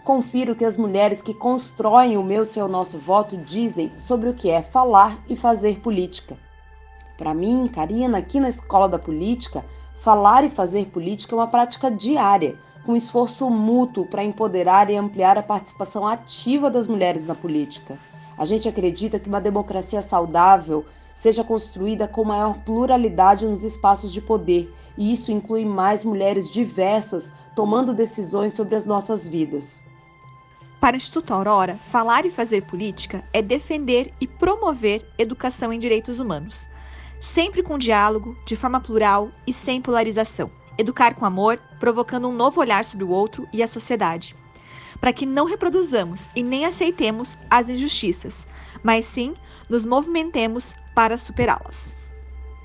Confiro 0.05 0.55
o 0.55 0.57
que 0.57 0.65
as 0.65 0.79
mulheres 0.79 1.21
que 1.21 1.35
constroem 1.35 2.17
o 2.17 2.23
meu 2.23 2.47
seu 2.47 2.67
nosso 2.67 2.99
voto 2.99 3.37
dizem 3.37 3.93
sobre 3.99 4.31
o 4.31 4.33
que 4.33 4.49
é 4.49 4.63
falar 4.63 5.19
e 5.29 5.37
fazer 5.37 5.81
política. 5.81 6.35
Para 7.19 7.35
mim, 7.35 7.67
Karina, 7.67 8.17
aqui 8.17 8.41
na 8.41 8.49
Escola 8.49 8.89
da 8.89 8.99
Política, 8.99 9.63
falar 9.97 10.45
e 10.45 10.49
fazer 10.49 10.87
política 10.87 11.35
é 11.35 11.39
uma 11.39 11.47
prática 11.47 11.91
diária, 11.91 12.57
com 12.87 12.97
esforço 12.97 13.51
mútuo 13.51 14.07
para 14.07 14.25
empoderar 14.25 14.89
e 14.89 14.97
ampliar 14.97 15.37
a 15.37 15.43
participação 15.43 16.09
ativa 16.09 16.71
das 16.71 16.87
mulheres 16.87 17.25
na 17.27 17.35
política. 17.35 17.99
A 18.37 18.45
gente 18.45 18.69
acredita 18.69 19.19
que 19.19 19.29
uma 19.29 19.41
democracia 19.41 20.03
saudável 20.03 20.85
seja 21.15 21.45
construída 21.45 22.09
com 22.09 22.25
maior 22.25 22.59
pluralidade 22.65 23.47
nos 23.47 23.63
espaços 23.63 24.13
de 24.13 24.21
poder, 24.21 24.73
e 24.99 25.13
isso 25.13 25.31
inclui 25.31 25.65
mais 25.65 26.05
mulheres 26.05 26.51
diversas 26.51 27.33
tomando 27.55 27.95
decisões 27.95 28.53
sobre 28.53 28.75
as 28.75 28.85
nossas 28.85 29.27
vidas. 29.27 29.85
Para 30.81 30.95
o 30.95 30.97
Instituto 30.97 31.33
Aurora, 31.33 31.77
falar 31.91 32.27
e 32.27 32.31
fazer 32.31 32.63
política 32.63 33.25
é 33.33 33.41
defender 33.41 34.13
e 34.21 34.27
promover 34.27 35.07
educação 35.17 35.73
em 35.73 35.79
direitos 35.79 36.19
humanos, 36.19 36.69
sempre 37.21 37.63
com 37.63 37.79
diálogo, 37.79 38.37
de 38.45 38.57
forma 38.57 38.81
plural 38.81 39.31
e 39.47 39.53
sem 39.53 39.81
polarização. 39.81 40.51
Educar 40.77 41.15
com 41.15 41.25
amor, 41.25 41.59
provocando 41.79 42.29
um 42.29 42.35
novo 42.35 42.61
olhar 42.61 42.85
sobre 42.85 43.05
o 43.05 43.11
outro 43.11 43.49
e 43.53 43.63
a 43.63 43.67
sociedade 43.67 44.35
para 45.05 45.13
que 45.13 45.27
não 45.27 45.45
reproduzamos 45.45 46.31
e 46.35 46.43
nem 46.43 46.65
aceitemos 46.65 47.37
as 47.51 47.69
injustiças, 47.69 48.47
mas 48.83 49.05
sim 49.05 49.35
nos 49.69 49.85
movimentemos 49.85 50.75
para 50.95 51.19
superá-las. 51.19 51.95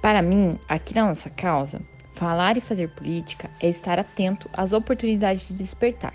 Para 0.02 0.22
mim, 0.22 0.58
aqui 0.70 0.96
na 0.96 1.06
nossa 1.06 1.30
causa, 1.30 1.82
falar 2.16 2.56
e 2.56 2.62
fazer 2.62 2.88
política 2.92 3.50
é 3.60 3.68
estar 3.68 4.00
atento 4.00 4.50
às 4.54 4.72
oportunidades 4.72 5.50
de 5.50 5.54
despertar. 5.54 6.14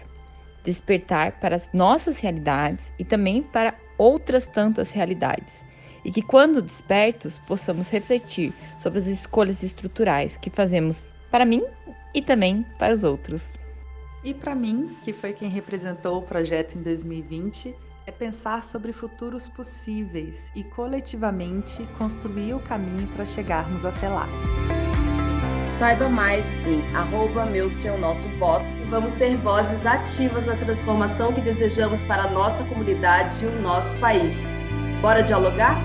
Despertar 0.65 1.33
para 1.33 1.57
as 1.57 1.69
nossas 1.75 2.19
realidades 2.19 2.91
e 2.99 3.05
também 3.05 3.43
para 3.43 3.75
outras 3.99 4.47
tantas 4.47 4.91
realidades. 4.91 5.63
E 6.07 6.11
que, 6.11 6.23
quando 6.23 6.63
despertos, 6.63 7.39
possamos 7.41 7.91
refletir 7.91 8.55
sobre 8.79 8.99
as 8.99 9.07
escolhas 9.09 9.63
estruturais 9.63 10.39
que 10.39 10.49
fazemos 10.49 11.13
para 11.31 11.45
mim 11.45 11.63
e 12.15 12.23
também 12.23 12.65
para 12.79 12.95
os 12.95 13.05
outros. 13.05 13.63
E 14.25 14.33
para 14.33 14.55
mim, 14.55 14.97
que 15.03 15.13
foi 15.13 15.35
quem 15.35 15.51
representou 15.51 16.19
o 16.19 16.23
projeto 16.23 16.77
em 16.77 16.83
2020, 16.83 17.75
é 18.07 18.11
pensar 18.11 18.65
sobre 18.65 18.91
futuros 18.91 19.49
possíveis 19.49 20.51
e 20.55 20.65
coletivamente 20.65 21.87
construir 21.99 22.55
o 22.55 22.61
caminho 22.61 23.07
para 23.09 23.27
chegarmos 23.27 23.85
até 23.85 24.09
lá. 24.09 24.27
Saiba 25.73 26.09
mais 26.09 26.59
em 26.61 26.83
arroba 26.95 27.45
meu 27.45 27.69
seu 27.69 27.99
nosso 27.99 28.29
voto 28.39 28.65
e 28.65 28.89
vamos 28.89 29.13
ser 29.13 29.37
vozes 29.37 29.85
ativas 29.85 30.47
na 30.47 30.57
transformação 30.57 31.33
que 31.33 31.41
desejamos 31.41 32.03
para 32.05 32.25
a 32.25 32.31
nossa 32.31 32.65
comunidade 32.65 33.45
e 33.45 33.49
o 33.49 33.61
nosso 33.61 33.99
país. 33.99 34.37
Bora 35.03 35.23
dialogar? 35.23 35.77